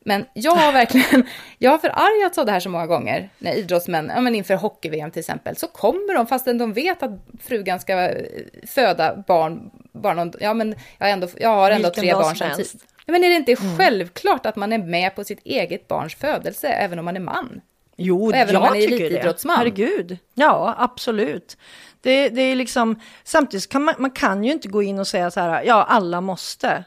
Men 0.00 0.24
jag 0.34 0.54
har 0.54 0.72
verkligen, 0.72 1.26
jag 1.58 1.70
har 1.70 1.78
förargats 1.78 2.38
av 2.38 2.46
det 2.46 2.52
här 2.52 2.60
så 2.60 2.68
många 2.68 2.86
gånger 2.86 3.28
när 3.38 3.54
idrottsmän, 3.54 4.12
ja 4.14 4.20
men 4.20 4.34
inför 4.34 4.54
hockey-VM 4.54 5.10
till 5.10 5.20
exempel, 5.20 5.56
så 5.56 5.66
kommer 5.66 6.14
de 6.14 6.26
fastän 6.26 6.58
de 6.58 6.72
vet 6.72 7.02
att 7.02 7.10
frugan 7.40 7.80
ska 7.80 7.92
eh, 7.92 8.26
föda 8.66 9.24
barn, 9.26 9.70
barn 9.92 10.32
ja 10.40 10.54
men 10.54 10.74
jag 10.98 11.06
har 11.06 11.12
ändå, 11.12 11.28
jag 11.36 11.48
har 11.48 11.70
ändå 11.70 11.88
Vilken 11.88 12.02
tre 12.02 12.14
barn 12.14 12.36
samtidigt. 12.36 12.74
Ja, 13.06 13.12
men 13.12 13.24
är 13.24 13.28
det 13.28 13.34
inte 13.34 13.52
mm. 13.52 13.76
självklart 13.78 14.46
att 14.46 14.56
man 14.56 14.72
är 14.72 14.78
med 14.78 15.14
på 15.14 15.24
sitt 15.24 15.40
eget 15.44 15.88
barns 15.88 16.14
födelse 16.14 16.68
även 16.68 16.98
om 16.98 17.04
man 17.04 17.16
är 17.16 17.20
man? 17.20 17.60
Jo, 17.96 18.32
även 18.32 18.54
jag 18.54 18.62
om 18.62 18.66
man 18.66 18.76
är 18.76 18.88
tycker 18.88 19.10
det. 19.10 19.52
Herregud. 19.56 20.18
Ja, 20.34 20.74
absolut. 20.78 21.56
Det, 22.00 22.28
det 22.28 22.42
är 22.42 22.56
liksom, 22.56 23.00
samtidigt 23.24 23.68
kan 23.68 23.84
man, 23.84 23.94
man 23.98 24.10
kan 24.10 24.44
ju 24.44 24.52
inte 24.52 24.68
gå 24.68 24.82
in 24.82 24.98
och 24.98 25.06
säga 25.06 25.30
så 25.30 25.40
här, 25.40 25.62
ja 25.62 25.84
alla 25.84 26.20
måste. 26.20 26.84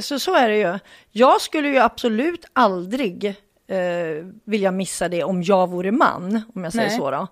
Så, 0.00 0.18
så 0.18 0.34
är 0.34 0.48
det 0.48 0.56
ju. 0.56 0.78
Jag 1.10 1.40
skulle 1.40 1.68
ju 1.68 1.78
absolut 1.78 2.44
aldrig 2.52 3.24
eh, 3.68 4.26
vilja 4.44 4.70
missa 4.70 5.08
det 5.08 5.24
om 5.24 5.42
jag 5.42 5.70
vore 5.70 5.92
man, 5.92 6.42
om 6.54 6.64
jag 6.64 6.72
säger 6.72 6.88
Nej. 6.88 6.98
så 6.98 7.10
då. 7.10 7.28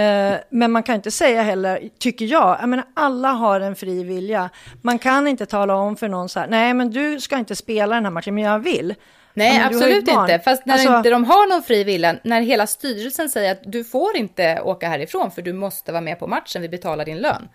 Eh, 0.00 0.34
men 0.50 0.72
man 0.72 0.82
kan 0.82 0.94
inte 0.94 1.10
säga 1.10 1.42
heller, 1.42 1.88
tycker 1.98 2.24
jag, 2.24 2.58
jag 2.60 2.68
menar, 2.68 2.86
alla 2.94 3.28
har 3.28 3.60
en 3.60 3.76
fri 3.76 4.04
vilja. 4.04 4.50
Man 4.82 4.98
kan 4.98 5.28
inte 5.28 5.46
tala 5.46 5.74
om 5.74 5.96
för 5.96 6.08
någon 6.08 6.28
så 6.28 6.40
här, 6.40 6.48
nej 6.48 6.74
men 6.74 6.90
du 6.90 7.20
ska 7.20 7.38
inte 7.38 7.56
spela 7.56 7.94
den 7.94 8.04
här 8.04 8.12
matchen, 8.12 8.34
men 8.34 8.44
jag 8.44 8.58
vill. 8.58 8.94
Nej, 9.38 9.62
absolut 9.64 10.08
inte. 10.08 10.38
Fast 10.44 10.66
när 10.66 10.74
alltså, 10.74 10.96
inte 10.96 11.10
de 11.10 11.24
har 11.24 11.48
någon 11.48 11.62
fri 11.62 11.84
vilja, 11.84 12.16
när 12.22 12.40
hela 12.40 12.66
styrelsen 12.66 13.28
säger 13.28 13.52
att 13.52 13.60
du 13.64 13.84
får 13.84 14.16
inte 14.16 14.60
åka 14.60 14.88
härifrån 14.88 15.30
för 15.30 15.42
du 15.42 15.52
måste 15.52 15.92
vara 15.92 16.02
med 16.02 16.18
på 16.18 16.26
matchen, 16.26 16.62
vi 16.62 16.68
betalar 16.68 17.04
din 17.04 17.18
lön. 17.18 17.48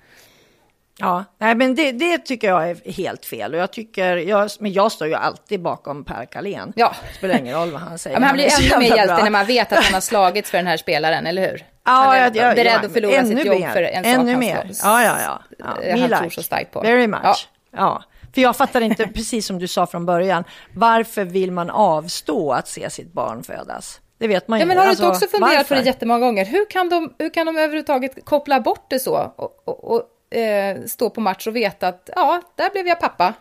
Ja, 0.99 1.23
nej, 1.37 1.55
men 1.55 1.75
det, 1.75 1.91
det, 1.91 2.17
tycker 2.17 2.47
jag 2.47 2.69
är 2.69 2.91
helt 2.91 3.25
fel. 3.25 3.53
Och 3.53 3.59
jag 3.59 3.71
tycker, 3.73 4.17
jag, 4.17 4.49
men 4.59 4.73
jag 4.73 4.91
står 4.91 5.07
ju 5.07 5.13
alltid 5.13 5.61
bakom 5.61 6.03
Per 6.03 6.25
Carlén. 6.25 6.73
Ja. 6.75 6.95
Det 7.07 7.17
spelar 7.17 7.37
ingen 7.37 7.55
roll 7.55 7.71
vad 7.71 7.81
han 7.81 7.99
säger. 7.99 8.15
Ja, 8.15 8.19
men 8.19 8.27
han 8.27 8.35
blir 8.35 8.75
ännu 8.75 8.79
mer 8.79 8.97
hjälte 8.97 9.15
bra. 9.15 9.23
när 9.23 9.31
man 9.31 9.45
vet 9.45 9.73
att 9.73 9.83
han 9.83 9.93
har 9.93 10.01
slagits 10.01 10.51
för 10.51 10.57
den 10.57 10.67
här 10.67 10.77
spelaren, 10.77 11.27
eller 11.27 11.41
hur? 11.41 11.65
Ja, 11.85 11.91
han 11.91 12.15
är 12.15 12.19
jag, 12.19 12.35
jag, 12.35 12.55
beredd 12.55 12.79
ja, 12.81 12.85
att 12.85 12.93
förlora 12.93 13.25
sitt 13.25 13.45
jobb 13.45 13.59
mer, 13.59 13.69
för 13.69 13.83
en 13.83 14.03
sak 14.03 14.13
Ännu 14.13 14.31
han 14.31 14.39
mer. 14.39 14.69
står- 14.73 14.89
Ja, 14.89 15.03
ja, 15.03 15.15
ja. 15.21 15.41
ja. 15.83 15.97
han 15.97 16.19
tror 16.19 16.29
så 16.29 16.43
starkt 16.43 16.71
på. 16.71 16.81
Very 16.81 17.07
much. 17.07 17.21
Ja. 17.23 17.35
Ja. 17.77 18.03
För 18.33 18.41
jag 18.41 18.55
fattar 18.57 18.81
inte, 18.81 19.07
precis 19.07 19.45
som 19.45 19.59
du 19.59 19.67
sa 19.67 19.85
från 19.87 20.05
början, 20.05 20.43
varför 20.73 21.23
vill 21.25 21.51
man 21.51 21.69
avstå 21.69 22.51
att 22.51 22.67
se 22.67 22.89
sitt 22.89 23.13
barn 23.13 23.43
födas? 23.43 23.99
Det 24.17 24.27
vet 24.27 24.47
man 24.47 24.59
ju. 24.59 24.63
Ja, 24.63 24.67
men 24.67 24.77
har 24.77 24.83
du 24.83 24.89
Alltså, 24.89 25.03
inte 25.05 25.15
också 25.17 25.27
funderat 25.27 25.55
varför? 25.57 25.75
på 25.75 25.81
det 25.81 25.87
jättemånga 25.87 26.19
gånger? 26.19 26.45
Hur 26.45 26.69
kan 26.69 26.89
de, 26.89 27.13
hur 27.19 27.29
kan 27.29 27.45
de 27.45 27.57
överhuvudtaget 27.57 28.25
koppla 28.25 28.59
bort 28.59 28.85
det 28.89 28.99
så 28.99 29.33
och, 29.35 29.63
och, 29.67 29.91
och 29.93 30.37
eh, 30.37 30.83
stå 30.85 31.09
på 31.09 31.21
match 31.21 31.47
och 31.47 31.55
veta 31.55 31.87
att 31.87 32.09
ja, 32.15 32.41
där 32.55 32.69
blev 32.69 32.87
jag 32.87 32.99
pappa 32.99 33.33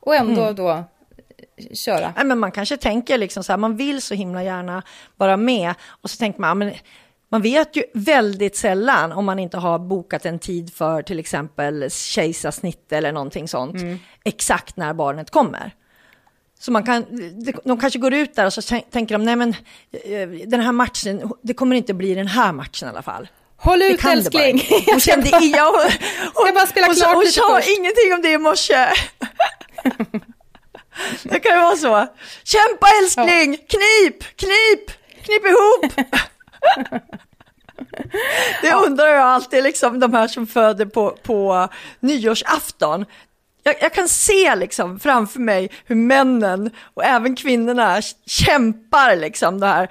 och 0.00 0.14
ändå 0.14 0.42
Mm. 0.42 0.54
då 0.54 0.70
eh, 0.70 0.82
köra? 1.74 2.12
Nej, 2.16 2.24
men 2.24 2.38
man 2.38 2.52
kanske 2.52 2.76
tänker 2.76 3.18
liksom 3.18 3.44
så 3.44 3.52
här, 3.52 3.56
man 3.56 3.76
vill 3.76 4.02
så 4.02 4.14
himla 4.14 4.42
gärna 4.42 4.82
vara 5.16 5.36
med 5.36 5.74
och 6.02 6.10
så 6.10 6.16
tänker 6.16 6.40
man, 6.40 6.48
ja, 6.48 6.54
men 6.54 6.72
man 7.32 7.42
vet 7.42 7.76
ju 7.76 7.82
väldigt 7.94 8.56
sällan 8.56 9.12
om 9.12 9.24
man 9.24 9.38
inte 9.38 9.56
har 9.56 9.78
bokat 9.78 10.26
en 10.26 10.38
tid 10.38 10.74
för 10.74 11.02
till 11.02 11.18
exempel 11.18 11.90
kejsarsnitt 11.90 12.92
eller 12.92 13.12
någonting 13.12 13.48
sånt, 13.48 13.76
exakt 14.24 14.76
när 14.76 14.94
barnet 14.94 15.30
kommer. 15.30 15.74
Så 16.58 16.72
man 16.72 16.82
kan, 16.84 17.04
de- 17.64 17.80
kanske 17.80 17.98
går 17.98 18.14
ut 18.14 18.34
där 18.34 18.46
och 18.46 18.52
så 18.52 18.60
tän- 18.60 18.90
tänker 18.90 19.14
de, 19.18 19.24
nej 19.24 19.36
men 19.36 19.48
eh, 20.04 20.28
den 20.46 20.60
här 20.60 20.72
matchen, 20.72 21.32
det 21.42 21.54
kommer 21.54 21.76
inte 21.76 21.94
bli 21.94 22.14
den 22.14 22.26
här 22.26 22.52
matchen 22.52 22.88
i 22.88 22.90
alla 22.90 23.02
fall. 23.02 23.28
Håll 23.56 23.82
ut 23.82 24.04
älskling! 24.04 24.62
Hon 24.86 25.00
kände 25.10 25.28
ja, 25.28 25.72
hon, 25.82 25.90
hon, 26.34 26.54
bara 26.54 26.66
spela 26.66 26.86
hon, 26.86 26.96
klart 26.96 27.14
hon 27.14 27.24
lite 27.24 27.32
sa 27.32 27.60
ingenting 27.60 28.14
om 28.14 28.22
det 28.22 28.32
i 28.32 28.38
morse. 28.38 28.86
Det 31.22 31.40
kan 31.40 31.52
ju 31.56 31.60
vara 31.62 31.76
så. 31.76 32.06
Kämpa 32.44 32.86
älskling, 33.02 33.56
knip, 33.56 34.36
knip, 34.36 34.90
knip 35.24 35.44
ihop. 35.46 36.08
Det 38.62 38.72
undrar 38.74 39.06
jag 39.06 39.22
alltid, 39.22 39.62
liksom 39.64 40.00
de 40.00 40.14
här 40.14 40.28
som 40.28 40.46
föder 40.46 40.86
på, 40.86 41.10
på 41.22 41.68
nyårsafton. 42.00 43.04
Jag, 43.64 43.74
jag 43.80 43.92
kan 43.92 44.08
se 44.08 44.56
liksom 44.56 44.98
framför 45.00 45.40
mig 45.40 45.70
hur 45.86 45.94
männen 45.96 46.70
och 46.94 47.04
även 47.04 47.36
kvinnorna 47.36 48.00
kämpar 48.26 49.16
liksom 49.16 49.60
det 49.60 49.66
här 49.66 49.88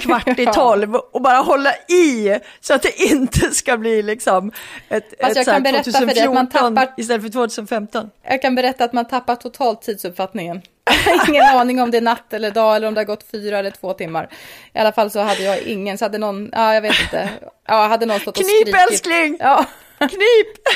kvart 0.00 0.38
i 0.38 0.46
tolv 0.54 0.94
och 0.94 1.22
bara 1.22 1.36
hålla 1.36 1.74
i 1.88 2.38
så 2.60 2.74
att 2.74 2.82
det 2.82 3.02
inte 3.02 3.50
ska 3.54 3.76
bli 3.76 4.02
liksom 4.02 4.52
ett, 4.88 5.14
jag 5.18 5.30
ett 5.30 5.44
så 5.44 5.50
här 5.50 5.56
kan 5.56 5.62
berätta 5.62 5.90
för 5.92 6.06
dig 6.06 6.20
att 6.22 6.34
man 6.34 6.46
2014 6.46 6.74
tappar- 6.76 6.94
istället 7.00 7.22
för 7.22 7.30
2015. 7.30 8.10
Jag 8.22 8.42
kan 8.42 8.54
berätta 8.54 8.84
att 8.84 8.92
man 8.92 9.04
tappar 9.04 9.36
totalt 9.36 9.82
tidsuppfattningen. 9.82 10.62
Ingen 11.28 11.44
aning 11.44 11.82
om 11.82 11.90
det 11.90 11.96
är 11.96 12.02
natt 12.02 12.32
eller 12.32 12.50
dag 12.50 12.76
eller 12.76 12.88
om 12.88 12.94
det 12.94 13.00
har 13.00 13.04
gått 13.06 13.30
fyra 13.30 13.58
eller 13.58 13.70
två 13.70 13.92
timmar. 13.92 14.28
I 14.74 14.78
alla 14.78 14.92
fall 14.92 15.10
så 15.10 15.20
hade 15.20 15.42
jag 15.42 15.58
ingen, 15.60 15.98
så 15.98 16.04
hade 16.04 16.18
någon, 16.18 16.50
ja 16.52 16.74
jag 16.74 16.80
vet 16.82 17.00
inte, 17.00 17.28
ja 17.66 17.86
hade 17.86 18.06
någon 18.06 18.20
stått 18.20 18.38
och 18.38 18.44
Knip 18.44 18.74
älskling! 18.90 19.36
Ja, 19.40 19.64
Knip! 19.98 20.68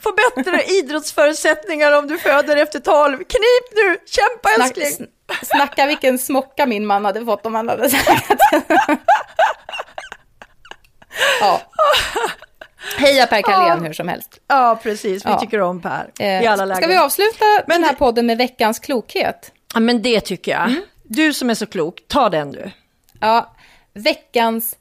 Få 0.00 0.12
bättre 0.12 0.62
idrottsförutsättningar 0.66 1.92
om 1.92 2.08
du 2.08 2.18
föder 2.18 2.56
efter 2.56 2.80
12. 2.80 3.16
Knip 3.16 3.74
nu! 3.74 3.96
Kämpa 4.06 4.48
snack, 4.56 4.76
älskling! 4.78 5.06
sn- 5.08 5.44
snacka 5.46 5.86
vilken 5.86 6.18
smocka 6.18 6.66
min 6.66 6.86
man 6.86 7.04
hade 7.04 7.24
fått 7.24 7.46
om 7.46 7.54
han 7.54 7.68
hade 7.68 7.90
sagt. 7.90 8.30
ja. 11.40 11.60
Heja 12.98 13.26
Per 13.26 13.42
Carlén 13.42 13.78
Ja. 13.82 13.86
hur 13.86 13.92
som 13.92 14.08
helst. 14.08 14.40
Ja, 14.48 14.78
precis. 14.82 15.26
Vi 15.26 15.30
Ja. 15.30 15.38
tycker 15.38 15.60
om 15.60 15.80
Per 15.80 16.10
Eh, 16.18 16.42
i 16.42 16.46
alla 16.46 16.64
lägen. 16.64 16.82
Ska 16.82 16.86
vi 16.90 16.96
avsluta 16.96 17.44
Men 17.66 17.76
den 17.76 17.84
här 17.84 17.90
det- 17.92 17.98
podden 17.98 18.26
med 18.26 18.38
veckans 18.38 18.78
klokhet? 18.78 19.52
Ja, 19.74 19.80
men 19.80 20.02
det 20.02 20.20
tycker 20.20 20.52
jag. 20.52 20.62
Mm. 20.70 20.82
Du 21.02 21.32
som 21.32 21.50
är 21.50 21.54
så 21.54 21.66
klok, 21.66 22.02
ta 22.08 22.28
den 22.28 22.52
du. 22.52 22.70
Ja, 23.20 23.54
veckans 23.94 24.76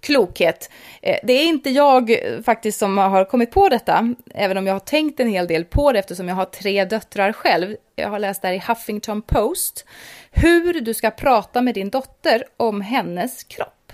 klokhet. 0.00 0.70
Eh, 1.02 1.16
Det 1.22 1.32
är 1.32 1.44
inte 1.46 1.70
jag 1.70 2.10
eh, 2.10 2.42
faktiskt 2.42 2.78
som 2.78 2.98
har 2.98 3.24
kommit 3.24 3.50
på 3.50 3.68
detta, 3.68 4.14
även 4.34 4.56
om 4.58 4.66
jag 4.66 4.74
har 4.74 4.80
tänkt 4.80 5.20
en 5.20 5.28
hel 5.28 5.46
del 5.46 5.64
på 5.64 5.92
det 5.92 5.98
eftersom 5.98 6.28
jag 6.28 6.34
har 6.36 6.44
tre 6.44 6.84
döttrar 6.84 7.32
själv. 7.32 7.76
Jag 7.96 8.08
har 8.08 8.18
läst 8.18 8.42
där 8.42 8.52
i 8.52 8.62
Huffington 8.66 9.22
Post 9.22 9.84
hur 10.30 10.80
du 10.80 10.94
ska 10.94 11.10
prata 11.10 11.62
med 11.62 11.74
din 11.74 11.90
dotter 11.90 12.44
om 12.56 12.80
hennes 12.80 13.44
kropp. 13.44 13.92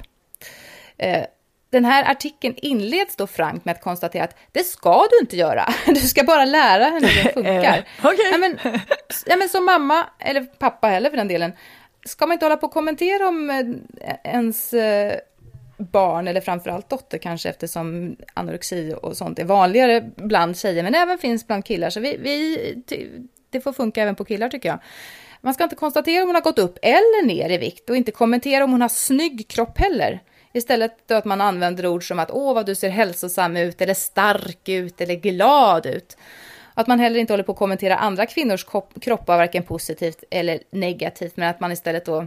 Den 1.77 1.85
här 1.85 2.11
artikeln 2.11 2.55
inleds 2.57 3.17
då 3.17 3.27
frankt 3.27 3.65
med 3.65 3.73
att 3.73 3.83
konstatera 3.83 4.25
att 4.25 4.37
det 4.53 4.65
ska 4.65 5.07
du 5.11 5.19
inte 5.21 5.37
göra. 5.37 5.69
Du 5.87 6.01
ska 6.01 6.25
bara 6.25 6.45
lära 6.45 6.85
henne 6.85 7.07
hur 7.07 7.25
det 7.25 7.33
funkar. 7.33 7.85
Eh, 7.99 8.07
okej. 8.07 8.29
ja, 8.33 8.39
men, 8.39 8.59
ja, 9.27 9.37
men 9.37 9.49
som 9.49 9.65
mamma, 9.65 10.07
eller 10.19 10.41
pappa 10.45 10.89
heller 10.89 11.11
för 11.11 11.17
den 11.17 11.29
delen, 11.29 11.53
ska 12.07 12.27
man 12.27 12.33
inte 12.33 12.45
hålla 12.45 12.57
på 12.57 12.67
och 12.67 12.73
kommentera 12.73 13.29
om 13.29 13.51
eh, 13.51 14.15
ens 14.25 14.73
eh, 14.73 15.15
barn, 15.77 16.29
eller 16.29 16.41
framförallt 16.41 16.89
dotter 16.91 17.19
kanske, 17.19 17.49
eftersom 17.49 18.17
anorexi 18.35 18.95
och 19.03 19.17
sånt 19.17 19.39
är 19.39 19.45
vanligare 19.45 20.11
bland 20.17 20.59
tjejer, 20.59 20.83
men 20.83 20.95
även 20.95 21.19
finns 21.19 21.47
bland 21.47 21.65
killar. 21.65 21.91
Så 21.91 22.01
vi, 22.01 22.17
vi, 22.17 22.75
det 23.51 23.61
får 23.61 23.73
funka 23.73 24.03
även 24.03 24.15
på 24.15 24.25
killar 24.25 24.49
tycker 24.49 24.69
jag. 24.69 24.79
Man 25.41 25.55
ska 25.55 25.65
inte 25.65 25.77
konstatera 25.77 26.23
om 26.23 26.29
hon 26.29 26.35
har 26.35 26.43
gått 26.43 26.59
upp 26.59 26.79
eller 26.83 27.27
ner 27.27 27.51
i 27.51 27.59
vikt 27.59 27.91
och 27.91 27.97
inte 27.97 28.13
kommentera 28.13 28.65
om 28.65 28.71
hon 28.71 28.83
har 28.83 28.89
snygg 28.89 29.49
kropp 29.49 29.79
heller. 29.79 30.21
Istället 30.57 31.09
då 31.09 31.15
att 31.15 31.25
man 31.25 31.41
använder 31.41 31.87
ord 31.87 32.09
som 32.09 32.19
att 32.19 32.31
åh 32.31 32.55
vad 32.55 32.67
du 32.67 32.75
ser 32.75 32.89
hälsosam 32.89 33.57
ut 33.57 33.81
eller 33.81 33.95
stark 33.95 34.69
ut 34.69 35.01
eller 35.01 35.15
glad 35.15 35.87
ut. 35.87 36.17
Att 36.75 36.87
man 36.87 37.01
heller 37.01 37.21
inte 37.21 37.33
håller 37.33 37.45
på 37.45 37.53
att 37.53 37.59
kommentera 37.59 37.97
andra 37.97 38.27
kvinnors 38.27 38.67
kroppar 39.01 39.37
varken 39.37 39.63
positivt 39.63 40.25
eller 40.31 40.59
negativt 40.71 41.37
men 41.37 41.49
att 41.49 41.61
man 41.61 41.73
istället 41.73 42.05
då 42.05 42.21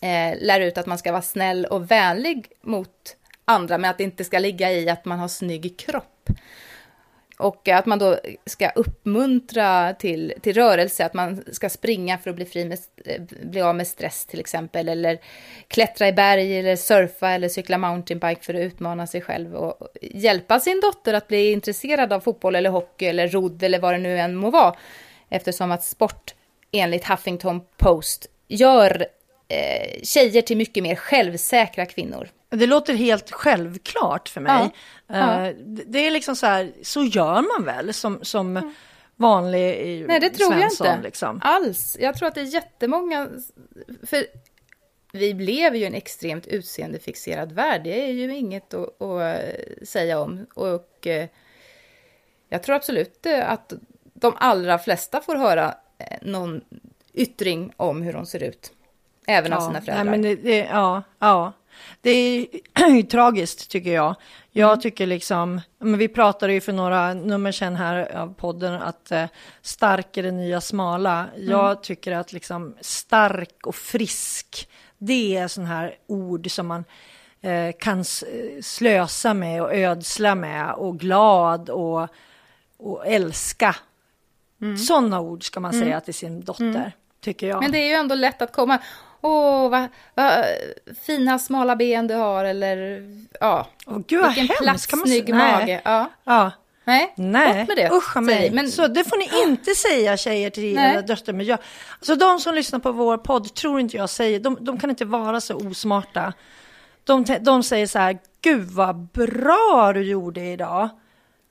eh, 0.00 0.38
lär 0.40 0.60
ut 0.60 0.78
att 0.78 0.86
man 0.86 0.98
ska 0.98 1.12
vara 1.12 1.22
snäll 1.22 1.64
och 1.64 1.90
vänlig 1.90 2.46
mot 2.62 3.16
andra 3.44 3.78
men 3.78 3.90
att 3.90 3.98
det 3.98 4.04
inte 4.04 4.24
ska 4.24 4.38
ligga 4.38 4.72
i 4.72 4.88
att 4.88 5.04
man 5.04 5.18
har 5.18 5.28
snygg 5.28 5.78
kropp. 5.78 6.28
Och 7.38 7.68
att 7.68 7.86
man 7.86 7.98
då 7.98 8.18
ska 8.46 8.68
uppmuntra 8.68 9.94
till, 9.94 10.34
till 10.42 10.54
rörelse, 10.54 11.04
att 11.04 11.14
man 11.14 11.44
ska 11.52 11.68
springa 11.68 12.18
för 12.18 12.30
att 12.30 12.36
bli, 12.36 12.44
fri 12.44 12.64
med, 12.64 12.78
eh, 13.04 13.22
bli 13.42 13.60
av 13.60 13.74
med 13.74 13.86
stress 13.86 14.26
till 14.26 14.40
exempel, 14.40 14.88
eller 14.88 15.18
klättra 15.68 16.08
i 16.08 16.12
berg, 16.12 16.58
eller 16.58 16.76
surfa 16.76 17.30
eller 17.30 17.48
cykla 17.48 17.78
mountainbike 17.78 18.42
för 18.42 18.54
att 18.54 18.60
utmana 18.60 19.06
sig 19.06 19.20
själv 19.20 19.54
och 19.54 19.88
hjälpa 20.02 20.60
sin 20.60 20.80
dotter 20.80 21.14
att 21.14 21.28
bli 21.28 21.52
intresserad 21.52 22.12
av 22.12 22.20
fotboll 22.20 22.54
eller 22.54 22.70
hockey 22.70 23.06
eller 23.06 23.28
rodd 23.28 23.62
eller 23.62 23.78
vad 23.78 23.94
det 23.94 23.98
nu 23.98 24.18
än 24.18 24.36
må 24.36 24.50
vara. 24.50 24.76
Eftersom 25.28 25.72
att 25.72 25.84
sport 25.84 26.34
enligt 26.72 27.04
Huffington 27.04 27.60
Post 27.76 28.26
gör 28.48 29.06
eh, 29.48 30.02
tjejer 30.02 30.42
till 30.42 30.56
mycket 30.56 30.82
mer 30.82 30.94
självsäkra 30.94 31.86
kvinnor. 31.86 32.28
Det 32.48 32.66
låter 32.66 32.94
helt 32.94 33.30
självklart 33.30 34.28
för 34.28 34.40
mig. 34.40 34.70
Ja. 35.06 35.50
Uh, 35.50 35.56
det 35.86 36.06
är 36.06 36.10
liksom 36.10 36.36
så 36.36 36.46
här, 36.46 36.72
så 36.82 37.02
gör 37.02 37.58
man 37.58 37.64
väl 37.64 37.94
som, 37.94 38.18
som 38.22 38.72
vanlig 39.16 40.04
Nej, 40.08 40.20
det 40.20 40.30
tror 40.30 40.52
Svensson, 40.52 40.86
jag 40.86 40.96
inte 40.96 41.06
liksom. 41.06 41.40
alls. 41.44 41.96
Jag 42.00 42.16
tror 42.16 42.28
att 42.28 42.34
det 42.34 42.40
är 42.40 42.54
jättemånga, 42.54 43.28
för 44.06 44.26
vi 45.12 45.32
lever 45.32 45.78
ju 45.78 45.84
i 45.84 45.86
en 45.86 45.94
extremt 45.94 46.46
utseendefixerad 46.46 47.52
värld. 47.52 47.80
Det 47.84 48.02
är 48.02 48.12
ju 48.12 48.36
inget 48.36 48.74
att, 48.74 49.02
att 49.02 49.40
säga 49.88 50.20
om. 50.20 50.46
Och 50.54 51.06
jag 52.48 52.62
tror 52.62 52.76
absolut 52.76 53.26
att 53.42 53.72
de 54.14 54.34
allra 54.36 54.78
flesta 54.78 55.20
får 55.20 55.36
höra 55.36 55.74
eh, 55.98 56.18
någon 56.22 56.60
yttring 57.14 57.72
om 57.76 58.02
hur 58.02 58.12
de 58.12 58.26
ser 58.26 58.42
ut. 58.42 58.72
Även 59.26 59.52
ja, 59.52 59.56
av 59.58 59.60
sina 59.60 59.80
föräldrar. 59.80 60.04
Nej, 60.04 60.10
men 60.10 60.22
det, 60.22 60.36
det, 60.36 60.58
ja, 60.58 61.02
ja. 61.18 61.52
Det 62.00 62.10
är 62.10 63.02
tragiskt 63.10 63.70
tycker 63.70 63.92
jag. 63.92 64.14
Jag 64.50 64.72
mm. 64.72 64.80
tycker 64.80 65.06
liksom, 65.06 65.60
men 65.78 65.98
vi 65.98 66.08
pratade 66.08 66.52
ju 66.52 66.60
för 66.60 66.72
några 66.72 67.14
nummer 67.14 67.52
sedan 67.52 67.76
här 67.76 68.16
av 68.16 68.34
podden 68.34 68.74
att 68.74 69.12
eh, 69.12 69.24
stark 69.62 70.16
är 70.16 70.22
det 70.22 70.30
nya 70.30 70.60
smala. 70.60 71.26
Mm. 71.34 71.50
Jag 71.50 71.82
tycker 71.82 72.12
att 72.12 72.32
liksom 72.32 72.76
stark 72.80 73.66
och 73.66 73.74
frisk, 73.74 74.68
det 74.98 75.36
är 75.36 75.48
sådana 75.48 75.70
här 75.70 75.94
ord 76.06 76.50
som 76.50 76.66
man 76.66 76.84
eh, 77.40 77.72
kan 77.78 78.04
slösa 78.62 79.34
med 79.34 79.62
och 79.62 79.74
ödsla 79.74 80.34
med 80.34 80.72
och 80.72 80.98
glad 80.98 81.70
och, 81.70 82.08
och 82.76 83.06
älska. 83.06 83.76
Mm. 84.60 84.76
Sådana 84.78 85.20
ord 85.20 85.44
ska 85.44 85.60
man 85.60 85.72
säga 85.72 85.84
mm. 85.84 86.00
till 86.00 86.14
sin 86.14 86.44
dotter, 86.44 86.64
mm. 86.64 86.90
tycker 87.20 87.48
jag. 87.48 87.62
Men 87.62 87.72
det 87.72 87.78
är 87.78 87.88
ju 87.88 87.94
ändå 87.94 88.14
lätt 88.14 88.42
att 88.42 88.52
komma 88.52 88.78
åh, 89.20 89.70
vad, 89.70 89.88
vad 90.14 90.44
fina 91.06 91.38
smala 91.38 91.76
ben 91.76 92.06
du 92.06 92.14
har 92.14 92.44
eller 92.44 93.02
ja, 93.40 93.66
oh, 93.86 93.98
Gud, 94.06 94.24
vilken 94.26 94.48
platt, 94.56 94.80
snygg 94.80 95.34
mage. 95.34 95.80
Ja. 95.84 96.10
ja. 96.24 96.52
Nej, 96.86 97.14
Nej. 97.16 97.58
bort 97.58 97.68
med 97.68 97.76
det. 97.76 97.96
Usch 97.96 98.16
mig. 98.16 98.50
Men... 98.50 98.70
Så 98.70 98.86
det 98.86 99.04
får 99.04 99.16
ni 99.16 99.50
inte 99.50 99.74
säga 99.74 100.16
tjejer 100.16 100.50
till 100.50 100.78
era 100.78 101.02
döttrar. 101.02 101.34
Men 101.34 101.46
jag, 101.46 101.58
alltså 101.98 102.16
de 102.16 102.40
som 102.40 102.54
lyssnar 102.54 102.78
på 102.78 102.92
vår 102.92 103.18
podd 103.18 103.54
tror 103.54 103.80
inte 103.80 103.96
jag 103.96 104.10
säger, 104.10 104.40
de, 104.40 104.58
de 104.60 104.78
kan 104.78 104.90
inte 104.90 105.04
vara 105.04 105.40
så 105.40 105.54
osmarta. 105.56 106.32
De, 107.04 107.24
de 107.40 107.62
säger 107.62 107.86
så 107.86 107.98
här, 107.98 108.18
gud 108.40 108.70
vad 108.70 108.96
bra 108.96 109.92
du 109.94 110.02
gjorde 110.02 110.40
idag. 110.40 110.88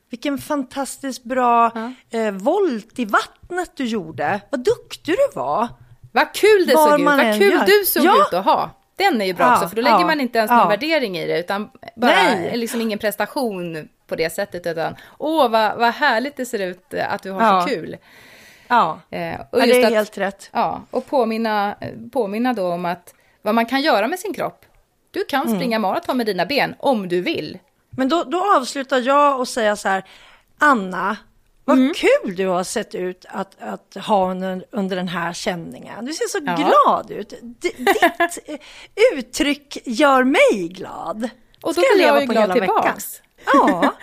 Vilken 0.10 0.38
fantastiskt 0.38 1.24
bra 1.24 1.72
ja. 1.76 1.92
eh, 2.20 2.32
volt 2.32 3.00
i 3.00 3.06
vattnet 3.06 3.72
du 3.76 3.86
gjorde. 3.86 4.42
Vad 4.50 4.64
duktig 4.64 5.16
du 5.16 5.40
var. 5.40 5.68
Vad 6.16 6.34
kul 6.34 6.66
det 6.68 6.74
Var 6.74 6.90
såg 6.90 7.00
ut, 7.00 7.06
vad 7.06 7.20
kul 7.20 7.52
gör. 7.52 7.66
du 7.66 7.86
såg 7.86 8.06
ja. 8.06 8.22
ut 8.22 8.34
att 8.34 8.46
ha. 8.46 8.70
Den 8.96 9.22
är 9.22 9.26
ju 9.26 9.34
bra 9.34 9.46
ja, 9.46 9.54
också, 9.54 9.70
för 9.70 9.76
då 9.76 9.82
lägger 9.82 10.00
ja, 10.00 10.06
man 10.06 10.22
inte 10.22 10.38
ens 10.38 10.52
någon 10.52 10.68
värdering 10.68 11.18
i 11.18 11.28
det, 11.28 11.40
utan 11.40 11.70
bara 11.96 12.12
Nej. 12.12 12.58
liksom 12.58 12.82
ingen 12.82 13.00
prestation 13.00 13.90
på 14.08 14.16
det 14.16 14.30
sättet, 14.30 14.68
utan 14.68 14.96
åh, 15.18 15.50
vad, 15.50 15.78
vad 15.78 15.94
härligt 15.94 16.38
det 16.38 16.46
ser 16.46 16.60
ut 16.60 16.94
att 16.94 17.24
du 17.24 17.32
har 17.32 17.62
så 17.62 17.68
kul. 17.68 17.98
Ja, 18.68 19.00
eh, 19.10 19.40
och 19.52 19.62
ja 19.62 19.66
det 19.66 19.82
är 19.82 19.86
att, 19.86 19.94
helt 19.94 20.18
rätt. 20.18 20.50
Ja, 20.54 20.82
och 20.92 21.06
påminna, 21.06 21.76
påminna 22.12 22.54
då 22.54 22.68
om 22.68 22.86
att 22.86 23.14
vad 23.42 23.56
man 23.56 23.66
kan 23.66 23.82
göra 23.82 24.08
med 24.08 24.20
sin 24.20 24.34
kropp. 24.34 24.66
Du 25.12 25.24
kan 25.24 25.42
mm. 25.42 25.56
springa 25.56 25.76
mm. 25.76 25.82
maraton 25.82 26.18
med 26.18 26.26
dina 26.26 26.46
ben 26.46 26.76
om 26.80 27.08
du 27.08 27.22
vill. 27.22 27.60
Men 27.90 28.10
då, 28.10 28.24
då 28.24 28.56
avslutar 28.58 29.00
jag 29.00 29.40
och 29.40 29.48
säger 29.48 29.76
så 29.76 29.90
här, 29.90 30.04
Anna, 30.58 31.18
vad 31.66 31.78
mm. 31.78 31.94
kul 31.94 32.36
du 32.36 32.48
har 32.48 32.64
sett 32.64 32.96
ut 32.96 33.26
att, 33.30 33.62
att 33.62 33.98
ha 34.06 34.32
under, 34.32 34.66
under 34.72 34.96
den 34.96 35.08
här 35.08 35.34
känningen. 35.34 36.06
Du 36.06 36.14
ser 36.14 36.28
så 36.28 36.40
ja. 36.46 36.56
glad 36.56 37.12
ut. 37.12 37.30
D 37.30 37.70
ditt 37.78 38.62
uttryck 39.14 39.78
gör 39.86 40.24
mig 40.24 40.68
glad. 40.68 41.30
Och 41.62 41.74
då 41.74 41.82
blir 41.96 42.06
jag, 42.06 42.22
jag 42.22 42.30
glad 42.30 42.54
tillbaks. 42.54 43.22
Ja, 43.54 43.94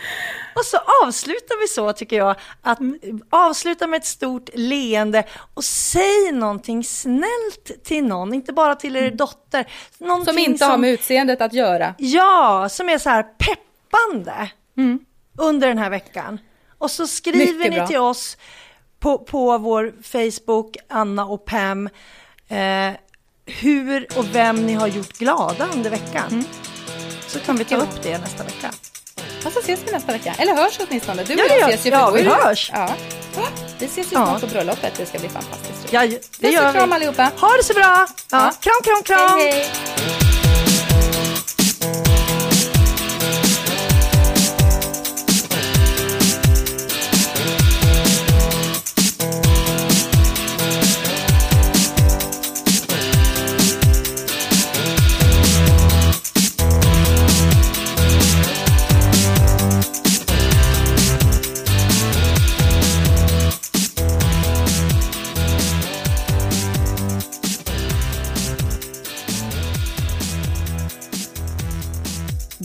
och 0.55 0.65
så 0.65 0.79
avslutar 1.05 1.61
vi 1.61 1.69
så 1.69 1.93
tycker 1.93 2.17
jag, 2.17 2.37
att 2.63 2.81
mm. 2.81 3.23
avsluta 3.31 3.87
med 3.87 3.99
ett 3.99 4.07
stort 4.07 4.51
leende 4.55 5.25
och 5.55 5.65
säg 5.65 6.33
någonting 6.33 6.85
snällt 6.85 7.85
till 7.85 8.05
någon, 8.05 8.35
inte 8.35 8.53
bara 8.53 8.75
till 8.75 8.97
er 8.97 9.03
mm. 9.03 9.17
dotter. 9.17 9.67
Som 9.99 10.39
inte 10.39 10.59
som, 10.59 10.71
har 10.71 10.79
med 10.79 10.91
utseendet 10.91 11.41
att 11.41 11.53
göra. 11.53 11.95
Ja, 11.99 12.69
som 12.71 12.89
är 12.89 12.99
så 12.99 13.11
här 13.11 13.23
peppande 13.23 14.51
mm. 14.77 14.99
under 15.39 15.69
den 15.69 15.79
här 15.79 15.91
veckan. 15.91 16.39
Och 16.83 16.91
så 16.91 17.07
skriver 17.07 17.71
ni 17.71 17.87
till 17.87 17.99
oss 17.99 18.37
på, 19.01 19.19
på 19.19 19.59
vår 19.59 19.93
Facebook, 20.03 20.77
Anna 20.89 21.25
och 21.25 21.45
Pam, 21.45 21.89
eh, 22.49 22.91
hur 23.47 24.19
och 24.19 24.35
vem 24.35 24.67
ni 24.67 24.73
har 24.73 24.87
gjort 24.87 25.13
glada 25.13 25.69
under 25.75 25.91
veckan. 25.91 26.29
Mm. 26.31 26.45
Så 27.27 27.39
kan 27.39 27.57
vi 27.57 27.65
ta 27.65 27.77
upp 27.77 28.03
det 28.03 28.19
nästa 28.19 28.45
vecka. 28.45 28.71
Och 29.47 29.53
så 29.53 29.59
ses 29.59 29.81
vi 29.87 29.93
nästa 29.93 30.13
vecka. 30.13 30.35
Eller 30.39 30.55
hörs 30.55 30.79
åtminstone. 30.89 31.25
Du 31.25 31.35
och 31.35 31.41
ja, 31.41 31.55
jag 31.55 31.69
ses 31.69 31.87
ju. 31.87 31.91
Ja, 31.91 32.11
vi 32.11 32.23
hörs. 32.23 32.71
Ja. 32.75 32.89
Vi 33.79 33.87
ses 33.87 33.99
ju 33.99 34.05
snart 34.05 34.41
på 34.41 34.47
bröllopet. 34.47 34.95
Det 34.97 35.07
ska 35.07 35.19
bli 35.19 35.29
fantastiskt 35.29 35.93
Ja, 35.93 36.07
det 36.39 36.51
gör 36.51 36.73
vi. 36.73 36.79
kram 36.79 36.93
allihopa. 36.93 37.31
Ha 37.41 37.57
det 37.57 37.65
så 37.65 37.75
bra. 37.75 38.07
Ja. 38.31 38.53
Kram, 38.61 38.83
kram, 38.85 39.03
kram. 39.03 39.39
Hej, 39.39 39.51
hej. 39.53 40.12